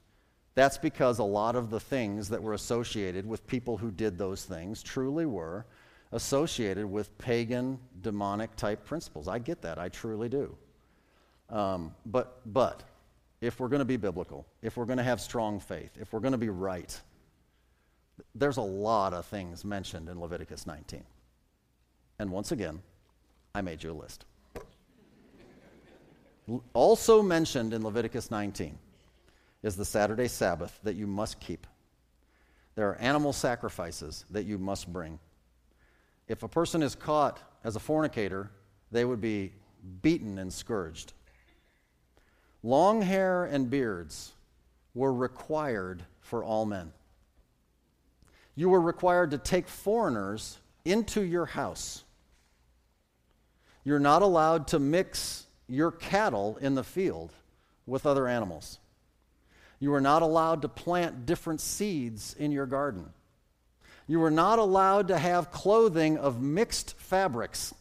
that's 0.56 0.78
because 0.78 1.20
a 1.20 1.24
lot 1.24 1.56
of 1.56 1.70
the 1.70 1.80
things 1.80 2.30
that 2.30 2.42
were 2.42 2.54
associated 2.54 3.26
with 3.26 3.48
people 3.48 3.78
who 3.78 3.92
did 3.92 4.18
those 4.18 4.44
things 4.44 4.84
truly 4.84 5.26
were 5.26 5.66
associated 6.12 6.86
with 6.86 7.16
pagan, 7.18 7.80
demonic 8.02 8.56
type 8.56 8.84
principles. 8.84 9.28
I 9.28 9.40
get 9.40 9.62
that, 9.62 9.78
I 9.78 9.90
truly 9.90 10.28
do. 10.28 10.58
Um, 11.50 11.94
but, 12.06 12.42
but, 12.46 12.84
if 13.42 13.60
we're 13.60 13.70
going 13.70 13.80
to 13.80 13.86
be 13.86 13.98
biblical, 13.98 14.46
if 14.62 14.76
we're 14.76 14.86
going 14.86 14.98
to 14.98 15.04
have 15.04 15.22
strong 15.22 15.60
faith, 15.60 15.92
if 16.00 16.12
we're 16.12 16.20
going 16.20 16.34
to 16.34 16.38
be 16.38 16.50
right, 16.50 17.00
there's 18.36 18.58
a 18.58 18.62
lot 18.62 19.14
of 19.14 19.26
things 19.26 19.64
mentioned 19.64 20.10
in 20.10 20.20
Leviticus 20.20 20.68
19. 20.68 21.04
And 22.20 22.32
once 22.32 22.52
again, 22.52 22.82
I 23.56 23.62
made 23.62 23.82
you 23.82 23.92
a 23.92 23.94
list 23.94 24.26
also 26.74 27.22
mentioned 27.22 27.74
in 27.74 27.84
Leviticus 27.84 28.32
19 28.32 28.78
is 29.64 29.76
the 29.76 29.86
Saturday 29.86 30.28
Sabbath 30.28 30.80
that 30.84 30.96
you 30.96 31.08
must 31.08 31.40
keep. 31.40 31.68
There 32.76 32.90
are 32.90 32.96
animal 32.96 33.34
sacrifices 33.34 34.26
that 34.30 34.46
you 34.46 34.58
must 34.58 34.92
bring. 34.92 35.20
If 36.28 36.44
a 36.44 36.48
person 36.48 36.82
is 36.82 36.96
caught 36.96 37.42
as 37.64 37.76
a 37.76 37.80
fornicator, 37.80 38.52
they 38.92 39.04
would 39.04 39.20
be 39.20 39.52
beaten 40.02 40.38
and 40.38 40.52
scourged. 40.52 41.14
Long 42.64 43.02
hair 43.02 43.46
and 43.46 43.70
beards 43.70 44.34
were 44.94 45.14
required 45.14 46.04
for 46.22 46.44
all 46.44 46.66
men. 46.66 46.92
You 48.56 48.70
were 48.70 48.82
required 48.82 49.32
to 49.32 49.38
take 49.38 49.68
foreigners 49.68 50.60
into 50.86 51.22
your 51.22 51.46
house. 51.46 52.04
You're 53.84 54.00
not 54.00 54.22
allowed 54.22 54.68
to 54.70 54.80
mix 54.80 55.46
your 55.70 55.92
cattle 55.92 56.58
in 56.60 56.76
the 56.76 56.84
field 56.84 57.32
with 57.86 58.06
other 58.06 58.28
animals. 58.28 58.80
You 59.80 59.92
were 59.92 60.02
not 60.02 60.22
allowed 60.22 60.62
to 60.64 60.68
plant 60.68 61.26
different 61.26 61.62
seeds 61.62 62.36
in 62.38 62.52
your 62.52 62.66
garden. 62.66 63.10
You 64.08 64.20
were 64.20 64.32
not 64.32 64.60
allowed 64.60 65.08
to 65.10 65.18
have 65.18 65.52
clothing 65.52 66.18
of 66.18 66.42
mixed 66.42 66.98
fabrics. 67.00 67.74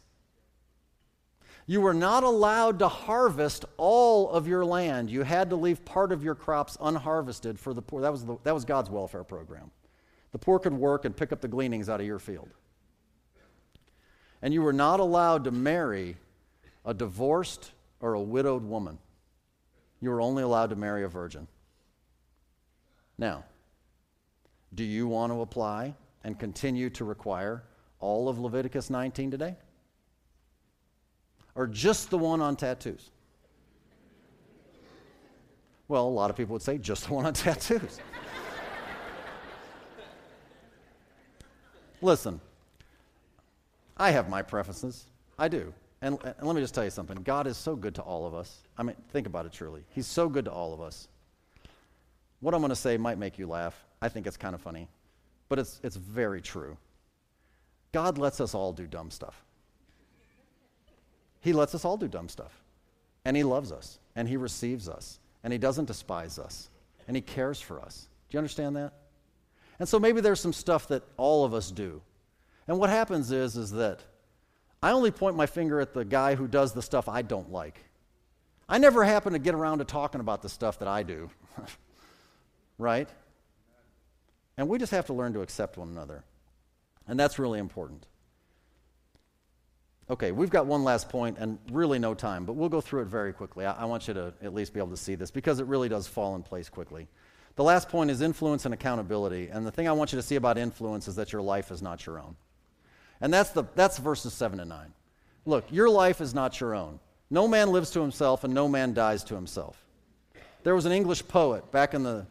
You 1.66 1.80
were 1.80 1.94
not 1.94 2.22
allowed 2.22 2.78
to 2.78 2.88
harvest 2.88 3.64
all 3.76 4.30
of 4.30 4.46
your 4.46 4.64
land. 4.64 5.10
You 5.10 5.22
had 5.22 5.50
to 5.50 5.56
leave 5.56 5.84
part 5.84 6.12
of 6.12 6.22
your 6.22 6.34
crops 6.34 6.76
unharvested 6.80 7.58
for 7.58 7.74
the 7.74 7.82
poor. 7.82 8.00
That 8.02 8.12
was, 8.12 8.24
the, 8.24 8.36
that 8.44 8.54
was 8.54 8.64
God's 8.64 8.90
welfare 8.90 9.24
program. 9.24 9.70
The 10.32 10.38
poor 10.38 10.58
could 10.58 10.72
work 10.72 11.04
and 11.04 11.16
pick 11.16 11.32
up 11.32 11.40
the 11.40 11.48
gleanings 11.48 11.88
out 11.88 12.00
of 12.00 12.06
your 12.06 12.18
field. 12.18 12.48
And 14.40 14.54
you 14.54 14.62
were 14.62 14.72
not 14.72 15.00
allowed 15.00 15.44
to 15.44 15.50
marry 15.50 16.16
a 16.84 16.94
divorced 16.94 17.72
or 18.00 18.14
a 18.14 18.20
widowed 18.20 18.64
woman. 18.64 18.98
You 20.00 20.10
were 20.10 20.20
only 20.20 20.42
allowed 20.42 20.70
to 20.70 20.76
marry 20.76 21.04
a 21.04 21.08
virgin. 21.08 21.48
Now, 23.18 23.44
do 24.74 24.84
you 24.84 25.08
want 25.08 25.32
to 25.32 25.40
apply 25.40 25.94
and 26.24 26.38
continue 26.38 26.90
to 26.90 27.04
require 27.04 27.64
all 28.00 28.28
of 28.28 28.38
Leviticus 28.38 28.90
19 28.90 29.30
today? 29.30 29.56
or 31.58 31.66
just 31.66 32.08
the 32.08 32.16
one 32.16 32.40
on 32.40 32.54
tattoos? 32.54 33.10
Well, 35.88 36.06
a 36.06 36.08
lot 36.08 36.30
of 36.30 36.36
people 36.36 36.52
would 36.52 36.62
say 36.62 36.78
just 36.78 37.08
the 37.08 37.14
one 37.14 37.26
on 37.26 37.34
tattoos. 37.34 37.98
Listen, 42.00 42.40
I 43.96 44.12
have 44.12 44.28
my 44.28 44.40
preferences. 44.40 45.06
I 45.36 45.48
do. 45.48 45.74
And, 46.00 46.18
and, 46.22 46.46
let 46.46 46.54
me 46.54 46.60
just 46.60 46.74
tell 46.74 46.84
you 46.84 46.90
something 46.90 47.22
God 47.22 47.46
is 47.46 47.56
so 47.56 47.74
good 47.74 47.96
to 47.96 48.02
all 48.02 48.26
of 48.26 48.34
us. 48.34 48.62
I 48.76 48.82
mean, 48.82 48.96
think 49.10 49.26
about 49.26 49.46
it 49.46 49.52
truly. 49.52 49.84
He's 49.90 50.06
so 50.06 50.28
good 50.28 50.44
to 50.44 50.52
all 50.52 50.72
of 50.72 50.80
us. 50.80 51.08
What 52.40 52.54
I'm 52.54 52.60
going 52.60 52.70
to 52.70 52.76
say 52.76 52.96
might 52.96 53.18
make 53.18 53.38
you 53.38 53.48
laugh. 53.48 53.74
I 54.00 54.08
think 54.08 54.26
it's 54.26 54.36
kind 54.36 54.54
of 54.54 54.60
funny, 54.60 54.88
but 55.48 55.58
it's, 55.58 55.80
it's 55.82 55.96
very 55.96 56.40
true. 56.40 56.76
God 57.90 58.16
lets 58.16 58.40
us 58.40 58.54
all 58.54 58.72
do 58.72 58.86
dumb 58.86 59.10
stuff. 59.10 59.42
He 61.40 61.52
lets 61.52 61.74
us 61.74 61.84
all 61.84 61.96
do 61.96 62.06
dumb 62.06 62.28
stuff. 62.28 62.52
And 63.24 63.36
He 63.36 63.42
loves 63.42 63.72
us. 63.72 63.98
And 64.14 64.28
He 64.28 64.36
receives 64.36 64.88
us. 64.88 65.18
And 65.42 65.52
He 65.52 65.58
doesn't 65.58 65.86
despise 65.86 66.38
us. 66.38 66.68
And 67.06 67.16
He 67.16 67.20
cares 67.20 67.60
for 67.60 67.80
us. 67.80 68.08
Do 68.28 68.36
you 68.36 68.38
understand 68.38 68.76
that? 68.76 68.92
And 69.78 69.88
so 69.88 69.98
maybe 69.98 70.20
there's 70.20 70.40
some 70.40 70.52
stuff 70.52 70.88
that 70.88 71.02
all 71.16 71.44
of 71.44 71.54
us 71.54 71.70
do. 71.70 72.02
And 72.66 72.78
what 72.78 72.90
happens 72.90 73.32
is, 73.32 73.56
is 73.56 73.70
that 73.72 74.00
I 74.82 74.92
only 74.92 75.10
point 75.10 75.36
my 75.36 75.46
finger 75.46 75.80
at 75.80 75.92
the 75.92 76.04
guy 76.04 76.34
who 76.34 76.46
does 76.46 76.72
the 76.72 76.82
stuff 76.82 77.08
I 77.08 77.22
don't 77.22 77.50
like. 77.50 77.80
I 78.68 78.78
never 78.78 79.02
happen 79.02 79.32
to 79.32 79.38
get 79.38 79.54
around 79.54 79.78
to 79.78 79.84
talking 79.84 80.20
about 80.20 80.42
the 80.42 80.48
stuff 80.48 80.78
that 80.80 80.88
I 80.88 81.02
do. 81.02 81.30
right? 82.78 83.08
And 84.56 84.68
we 84.68 84.78
just 84.78 84.92
have 84.92 85.06
to 85.06 85.12
learn 85.12 85.32
to 85.34 85.40
accept 85.40 85.78
one 85.78 85.88
another. 85.88 86.24
And 87.06 87.18
that's 87.18 87.38
really 87.38 87.58
important. 87.58 88.06
Okay, 90.10 90.32
we've 90.32 90.50
got 90.50 90.66
one 90.66 90.84
last 90.84 91.08
point 91.08 91.36
and 91.38 91.58
really 91.70 91.98
no 91.98 92.14
time, 92.14 92.44
but 92.44 92.54
we'll 92.54 92.70
go 92.70 92.80
through 92.80 93.02
it 93.02 93.08
very 93.08 93.32
quickly. 93.32 93.66
I, 93.66 93.82
I, 93.82 93.84
want 93.84 94.08
you 94.08 94.14
to 94.14 94.32
at 94.42 94.54
least 94.54 94.72
be 94.72 94.80
able 94.80 94.90
to 94.90 94.96
see 94.96 95.14
this 95.14 95.30
because 95.30 95.60
it 95.60 95.66
really 95.66 95.88
does 95.88 96.06
fall 96.06 96.34
in 96.34 96.42
place 96.42 96.70
quickly. 96.70 97.08
The 97.56 97.64
last 97.64 97.90
point 97.90 98.10
is 98.10 98.22
influence 98.22 98.64
and 98.64 98.72
accountability. 98.72 99.48
And 99.48 99.66
the 99.66 99.70
thing 99.70 99.86
I 99.86 99.92
want 99.92 100.12
you 100.12 100.16
to 100.18 100.22
see 100.22 100.36
about 100.36 100.56
influence 100.56 101.08
is 101.08 101.16
that 101.16 101.32
your 101.32 101.42
life 101.42 101.70
is 101.70 101.82
not 101.82 102.06
your 102.06 102.20
own. 102.20 102.36
And 103.20 103.32
that's, 103.32 103.50
the, 103.50 103.64
that's 103.74 103.98
verses 103.98 104.32
7 104.32 104.60
and 104.60 104.68
9. 104.68 104.92
Look, 105.44 105.70
your 105.70 105.88
life 105.88 106.20
is 106.20 106.34
not 106.34 106.60
your 106.60 106.74
own. 106.74 107.00
No 107.30 107.48
man 107.48 107.72
lives 107.72 107.90
to 107.90 108.00
himself, 108.00 108.44
and 108.44 108.54
no 108.54 108.68
man 108.68 108.94
dies 108.94 109.24
to 109.24 109.34
himself. 109.34 109.82
There 110.62 110.74
was 110.74 110.86
an 110.86 110.92
English 110.92 111.26
poet 111.28 111.70
back 111.72 111.94
in 111.94 112.02
the 112.02 112.26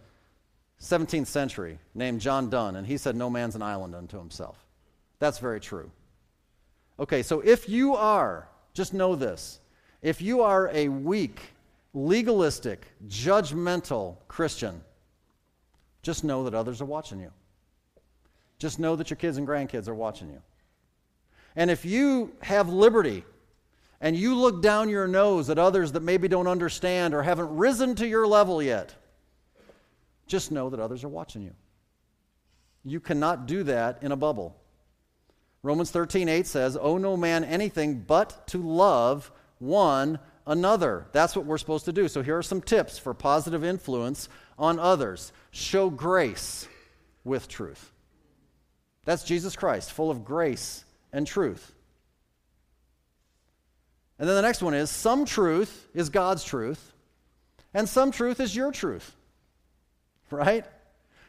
17th 0.82 1.28
century 1.28 1.80
named 1.96 2.22
John 2.22 2.50
Donne, 2.50 2.76
and 2.76 2.86
he 2.86 2.98
said, 2.98 3.16
No 3.16 3.30
man's 3.30 3.56
an 3.56 3.62
island 3.62 3.96
unto 3.96 4.18
himself. 4.18 4.64
That's 5.20 5.40
very 5.40 5.60
true. 5.60 5.92
Okay, 7.00 7.24
so 7.24 7.42
if 7.42 7.70
you 7.70 7.96
are, 7.96 8.48
just 8.74 8.94
know 8.94 9.16
this, 9.16 9.60
if 10.02 10.22
you 10.22 10.42
are 10.42 10.70
a 10.74 10.88
weak, 10.90 11.42
legalistic, 11.94 12.88
judgmental 13.08 14.18
Christian, 14.28 14.82
just 16.02 16.24
know 16.24 16.44
that 16.44 16.54
others 16.54 16.82
are 16.82 16.86
watching 16.86 17.20
you. 17.20 17.32
Just 18.60 18.80
know 18.80 18.96
that 18.96 19.10
your 19.10 19.18
kids 19.18 19.38
and 19.38 19.48
grandkids 19.48 19.88
are 19.88 19.96
watching 19.96 20.30
you. 20.30 20.42
And 21.58 21.72
if 21.72 21.84
you 21.84 22.32
have 22.44 22.70
liberty 22.70 23.26
and 24.00 24.16
you 24.16 24.36
look 24.36 24.62
down 24.62 24.90
your 24.90 25.08
nose 25.08 25.50
at 25.50 25.58
others 25.58 25.92
that 25.94 26.04
maybe 26.04 26.28
don't 26.28 26.48
understand 26.48 27.16
or 27.16 27.24
haven't 27.24 27.58
risen 27.58 27.96
to 27.96 28.08
your 28.08 28.28
level 28.28 28.62
yet, 28.62 28.94
just 30.28 30.52
know 30.52 30.70
that 30.70 30.80
others 30.80 31.04
are 31.04 31.10
watching 31.10 31.42
you. 31.42 31.54
You 32.86 33.00
cannot 33.00 33.48
do 33.48 33.64
that 33.64 34.04
in 34.04 34.12
a 34.12 34.16
bubble. 34.16 34.56
Romans 35.64 35.90
13, 35.90 36.30
8 36.30 36.46
says, 36.46 36.78
Owe 36.80 37.00
no 37.00 37.18
man 37.18 37.44
anything 37.44 38.02
but 38.02 38.46
to 38.50 38.62
love 38.62 39.32
one 39.58 40.20
another. 40.46 41.08
That's 41.12 41.36
what 41.36 41.46
we're 41.46 41.58
supposed 41.58 41.86
to 41.86 41.92
do. 41.92 42.08
So 42.08 42.22
here 42.22 42.38
are 42.38 42.44
some 42.44 42.62
tips 42.62 43.00
for 43.00 43.16
positive 43.16 43.64
influence 43.64 44.30
on 44.60 44.78
others 44.78 45.34
show 45.50 45.90
grace 45.90 46.68
with 47.24 47.48
truth. 47.48 47.92
That's 49.06 49.24
Jesus 49.24 49.56
Christ, 49.56 49.92
full 49.92 50.12
of 50.12 50.24
grace 50.24 50.86
and 51.12 51.26
truth. 51.26 51.74
And 54.20 54.28
then 54.28 54.36
the 54.36 54.42
next 54.42 54.62
one 54.62 54.74
is 54.74 54.90
some 54.90 55.26
truth 55.26 55.88
is 55.94 56.10
God's 56.10 56.44
truth, 56.44 56.94
and 57.74 57.88
some 57.88 58.12
truth 58.12 58.40
is 58.40 58.56
your 58.56 58.72
truth. 58.72 59.16
Right? 60.32 60.66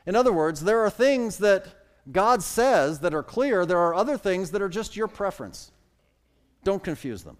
In 0.06 0.16
other 0.16 0.32
words, 0.32 0.60
there 0.60 0.80
are 0.80 0.90
things 0.90 1.38
that 1.38 1.66
God 2.10 2.42
says 2.42 3.00
that 3.00 3.14
are 3.14 3.22
clear, 3.22 3.66
there 3.66 3.78
are 3.78 3.94
other 3.94 4.16
things 4.16 4.52
that 4.52 4.62
are 4.62 4.68
just 4.68 4.96
your 4.96 5.08
preference. 5.08 5.70
Don't 6.64 6.82
confuse 6.82 7.22
them. 7.22 7.36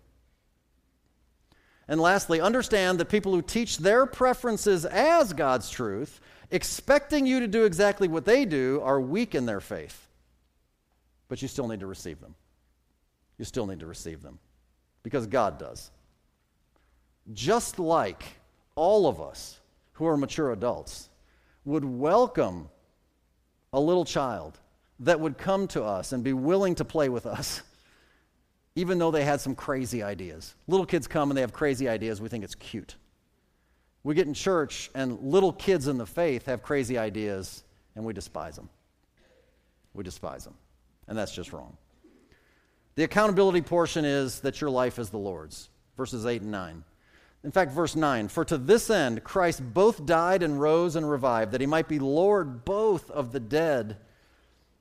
And 1.89 2.01
lastly, 2.01 2.41
understand 2.41 3.01
that 3.01 3.09
people 3.09 3.33
who 3.33 3.41
teach 3.41 3.79
their 3.79 4.05
preferences 4.05 4.85
as 4.85 5.33
God's 5.33 5.71
truth, 5.71 6.21
expecting 6.51 7.25
you 7.25 7.41
to 7.41 7.49
do 7.49 7.65
exactly 7.65 8.09
what 8.09 8.27
they 8.27 8.45
do, 8.45 8.83
are 8.85 9.01
weak 9.01 9.35
in 9.35 9.47
their 9.47 9.61
faith. 9.61 10.08
But 11.29 11.43
you 11.43 11.49
still 11.49 11.69
need 11.69 11.81
to 11.81 11.87
receive 11.87 12.21
them. 12.21 12.35
You 13.39 13.45
still 13.45 13.67
need 13.67 13.81
to 13.81 13.87
receive 13.87 14.23
them 14.23 14.39
because 15.03 15.27
God 15.27 15.59
does. 15.59 15.91
Just 17.33 17.79
like 17.79 18.25
all 18.75 19.07
of 19.07 19.21
us 19.21 19.61
who 19.93 20.07
are 20.07 20.17
mature 20.17 20.53
adults 20.53 21.09
would 21.65 21.85
welcome 21.85 22.69
a 23.73 23.81
little 23.81 24.05
child 24.05 24.59
that 25.01 25.21
would 25.21 25.39
come 25.39 25.69
to 25.69 25.85
us 25.85 26.13
and 26.13 26.25
be 26.25 26.33
willing 26.33 26.75
to 26.77 26.85
play 26.85 27.09
with 27.09 27.27
us, 27.27 27.63
even 28.75 28.99
though 28.99 29.11
they 29.11 29.25
had 29.25 29.41
some 29.41 29.55
crazy 29.55 30.03
ideas. 30.03 30.55
Little 30.67 30.87
kids 30.87 31.07
come 31.07 31.31
and 31.31 31.37
they 31.37 31.43
have 31.43 31.53
crazy 31.53 31.89
ideas, 31.89 32.21
we 32.21 32.29
think 32.29 32.45
it's 32.45 32.55
cute. 32.55 32.97
We 34.03 34.15
get 34.15 34.27
in 34.27 34.35
church 34.35 34.91
and 34.95 35.21
little 35.21 35.53
kids 35.53 35.89
in 35.89 35.99
the 35.99 36.07
faith 36.07 36.47
have 36.47 36.63
crazy 36.63 36.97
ideas 36.97 37.65
and 37.95 38.05
we 38.05 38.13
despise 38.13 38.57
them. 38.57 38.69
We 39.93 40.05
despise 40.05 40.45
them. 40.45 40.55
And 41.09 41.17
that's 41.17 41.35
just 41.35 41.53
wrong. 41.53 41.77
The 42.95 43.05
accountability 43.05 43.63
portion 43.63 44.05
is 44.05 44.41
that 44.41 44.61
your 44.61 44.71
life 44.71 44.99
is 44.99 45.11
the 45.11 45.19
Lord's, 45.19 45.71
verses 45.97 46.27
8 46.27 46.43
and 46.43 46.51
9. 46.51 46.85
In 47.45 47.53
fact, 47.53 47.73
verse 47.73 47.97
9 47.97 48.29
For 48.29 48.45
to 48.45 48.59
this 48.59 48.91
end 48.91 49.25
Christ 49.25 49.63
both 49.73 50.05
died 50.05 50.43
and 50.43 50.61
rose 50.61 50.97
and 50.97 51.09
revived, 51.09 51.53
that 51.53 51.61
he 51.61 51.67
might 51.67 51.89
be 51.89 51.99
Lord 51.99 52.65
both 52.65 53.11
of 53.11 53.33
the 53.33 53.41
dead 53.41 53.97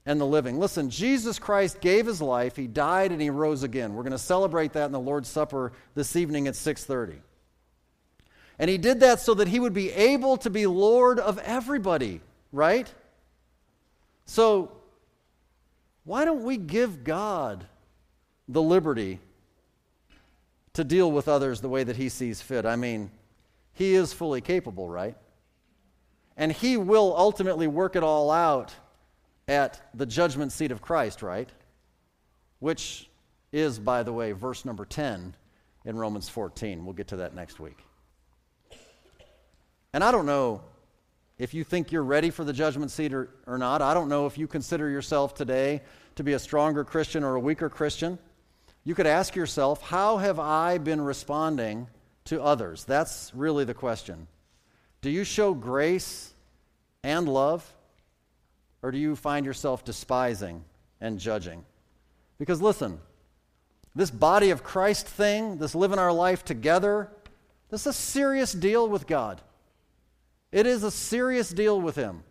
and 0.05 0.19
the 0.19 0.25
living. 0.25 0.57
Listen, 0.59 0.89
Jesus 0.89 1.37
Christ 1.37 1.81
gave 1.81 2.05
his 2.05 2.21
life, 2.21 2.55
he 2.55 2.67
died 2.67 3.11
and 3.11 3.21
he 3.21 3.29
rose 3.29 3.63
again. 3.63 3.93
We're 3.93 4.03
going 4.03 4.11
to 4.13 4.17
celebrate 4.17 4.73
that 4.73 4.85
in 4.85 4.91
the 4.91 4.99
Lord's 4.99 5.29
Supper 5.29 5.73
this 5.95 6.15
evening 6.15 6.47
at 6.47 6.55
6:30. 6.55 7.19
And 8.59 8.69
he 8.69 8.79
did 8.79 9.01
that 9.01 9.19
so 9.19 9.35
that 9.35 9.47
he 9.47 9.59
would 9.59 9.73
be 9.73 9.91
able 9.91 10.37
to 10.37 10.49
be 10.49 10.65
Lord 10.65 11.19
of 11.19 11.37
everybody, 11.39 12.21
right? 12.51 12.91
So 14.25 14.71
why 16.07 16.23
don't 16.23 16.43
we 16.43 16.55
give 16.55 17.03
God 17.03 17.65
the 18.47 18.61
liberty 18.61 19.19
to 20.71 20.85
deal 20.85 21.11
with 21.11 21.27
others 21.27 21.59
the 21.59 21.67
way 21.67 21.83
that 21.83 21.97
he 21.97 22.07
sees 22.07 22.41
fit. 22.41 22.65
I 22.65 22.77
mean, 22.77 23.11
he 23.73 23.93
is 23.93 24.13
fully 24.13 24.39
capable, 24.39 24.87
right? 24.87 25.17
And 26.37 26.49
he 26.49 26.77
will 26.77 27.13
ultimately 27.17 27.67
work 27.67 27.97
it 27.97 28.03
all 28.03 28.31
out 28.31 28.73
at 29.49 29.81
the 29.93 30.05
judgment 30.05 30.53
seat 30.53 30.71
of 30.71 30.81
Christ, 30.81 31.21
right? 31.21 31.49
Which 32.59 33.09
is, 33.51 33.77
by 33.77 34.03
the 34.03 34.13
way, 34.13 34.31
verse 34.31 34.63
number 34.63 34.85
10 34.85 35.35
in 35.83 35.97
Romans 35.97 36.29
14. 36.29 36.85
We'll 36.85 36.93
get 36.93 37.09
to 37.09 37.17
that 37.17 37.35
next 37.35 37.59
week. 37.59 37.79
And 39.93 40.05
I 40.05 40.13
don't 40.13 40.25
know 40.25 40.61
if 41.39 41.53
you 41.53 41.63
think 41.63 41.91
you're 41.91 42.03
ready 42.03 42.29
for 42.29 42.43
the 42.43 42.53
judgment 42.53 42.91
seat 42.91 43.13
or, 43.13 43.29
or 43.45 43.57
not. 43.57 43.81
I 43.81 43.93
don't 43.93 44.09
know 44.09 44.25
if 44.25 44.37
you 44.37 44.47
consider 44.47 44.89
yourself 44.89 45.35
today 45.35 45.81
to 46.15 46.23
be 46.23 46.33
a 46.33 46.39
stronger 46.39 46.83
Christian 46.83 47.23
or 47.23 47.35
a 47.35 47.39
weaker 47.39 47.69
Christian 47.69 48.17
you 48.87 48.95
could 48.95 49.05
ask 49.05 49.35
yourself, 49.35 49.81
how 49.81 50.15
have 50.15 50.39
I 50.39 50.77
been 50.77 51.01
responding 51.01 51.87
to 52.23 52.41
others? 52.41 52.85
That's 52.85 53.33
really 53.35 53.65
the 53.65 53.73
question. 53.73 54.27
Do 55.01 55.09
you 55.09 55.25
show 55.25 55.53
grace 55.53 56.31
and 57.03 57.27
love? 57.27 57.69
Or 58.81 58.91
do 58.91 58.97
you 58.97 59.17
find 59.17 59.45
yourself 59.45 59.83
despising 59.83 60.63
and 61.01 61.19
judging? 61.19 61.65
Because 62.37 62.61
listen, 62.61 63.01
This 63.93 64.09
body 64.09 64.51
of 64.51 64.63
Christ 64.63 65.05
thing, 65.05 65.57
this 65.57 65.75
living 65.75 65.99
our 65.99 66.13
life 66.13 66.45
together, 66.45 67.09
this 67.69 67.81
is 67.81 67.87
a 67.87 67.93
serious 67.93 68.53
deal 68.53 68.87
with 68.87 69.05
God. 69.05 69.41
It 70.51 70.65
is 70.65 70.83
a 70.83 70.91
serious 70.91 71.49
deal 71.49 71.79
with 71.79 71.95
Him. 71.95 72.23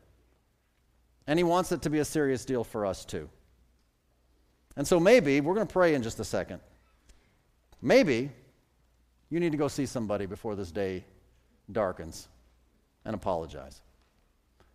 And 1.26 1.38
He 1.38 1.44
wants 1.44 1.72
it 1.72 1.82
to 1.82 1.90
be 1.90 1.98
a 1.98 2.04
serious 2.04 2.44
deal 2.44 2.64
for 2.64 2.86
us 2.86 3.04
too. 3.04 3.28
And 4.76 4.86
so 4.86 5.00
maybe, 5.00 5.40
we're 5.40 5.54
going 5.54 5.66
to 5.66 5.72
pray 5.72 5.94
in 5.94 6.02
just 6.02 6.20
a 6.20 6.24
second. 6.24 6.60
Maybe 7.80 8.30
you 9.30 9.40
need 9.40 9.52
to 9.52 9.58
go 9.58 9.68
see 9.68 9.86
somebody 9.86 10.26
before 10.26 10.54
this 10.54 10.70
day 10.70 11.04
darkens 11.70 12.28
and 13.04 13.14
apologize. 13.14 13.80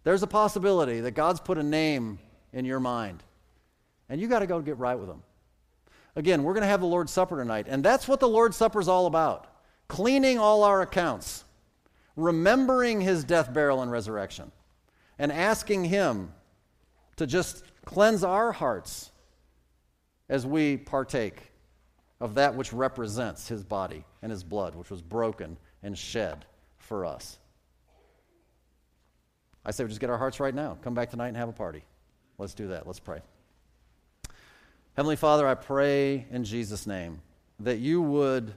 There's 0.03 0.23
a 0.23 0.27
possibility 0.27 1.01
that 1.01 1.11
God's 1.11 1.39
put 1.39 1.57
a 1.57 1.63
name 1.63 2.19
in 2.53 2.65
your 2.65 2.79
mind, 2.79 3.23
and 4.09 4.19
you 4.19 4.27
got 4.27 4.39
to 4.39 4.47
go 4.47 4.59
get 4.59 4.77
right 4.77 4.95
with 4.95 5.09
Him. 5.09 5.21
Again, 6.15 6.43
we're 6.43 6.53
going 6.53 6.63
to 6.63 6.67
have 6.67 6.81
the 6.81 6.87
Lord's 6.87 7.11
Supper 7.11 7.37
tonight, 7.37 7.67
and 7.69 7.83
that's 7.83 8.07
what 8.07 8.19
the 8.19 8.27
Lord's 8.27 8.57
Supper 8.57 8.79
is 8.79 8.87
all 8.87 9.05
about 9.05 9.47
cleaning 9.87 10.39
all 10.39 10.63
our 10.63 10.81
accounts, 10.81 11.43
remembering 12.22 13.01
His 13.01 13.24
death, 13.24 13.53
burial, 13.53 13.82
and 13.82 13.91
resurrection, 13.91 14.51
and 15.19 15.32
asking 15.32 15.86
Him 15.86 16.32
to 17.17 17.28
just 17.28 17.63
cleanse 17.86 18.24
our 18.24 18.51
hearts 18.51 19.11
as 20.30 20.45
we 20.45 20.78
partake 20.78 21.51
of 22.19 22.36
that 22.36 22.55
which 22.55 22.72
represents 22.72 23.47
His 23.47 23.63
body 23.63 24.05
and 24.22 24.32
His 24.32 24.43
blood, 24.43 24.76
which 24.76 24.89
was 24.89 25.01
broken 25.01 25.57
and 25.84 25.97
shed 25.97 26.45
for 26.78 27.05
us. 27.05 27.38
I 29.63 29.72
say 29.72 29.84
we 29.84 29.89
just 29.89 30.01
get 30.01 30.09
our 30.09 30.17
hearts 30.17 30.39
right 30.39 30.55
now. 30.55 30.78
Come 30.82 30.93
back 30.93 31.11
tonight 31.11 31.30
and 31.30 31.38
have 31.38 31.49
a 31.49 31.53
party. 31.53 31.84
Let's 32.38 32.53
do 32.53 32.69
that. 32.69 32.88
Let's 32.88 32.99
pray. 32.99 33.19
Heavenly 34.95 35.15
Father, 35.15 35.47
I 35.47 35.53
pray 35.53 36.26
in 36.32 36.43
Jesus' 36.43 36.88
name 36.88 37.22
that 37.59 37.78
you 37.78 38.01
would 38.01 38.53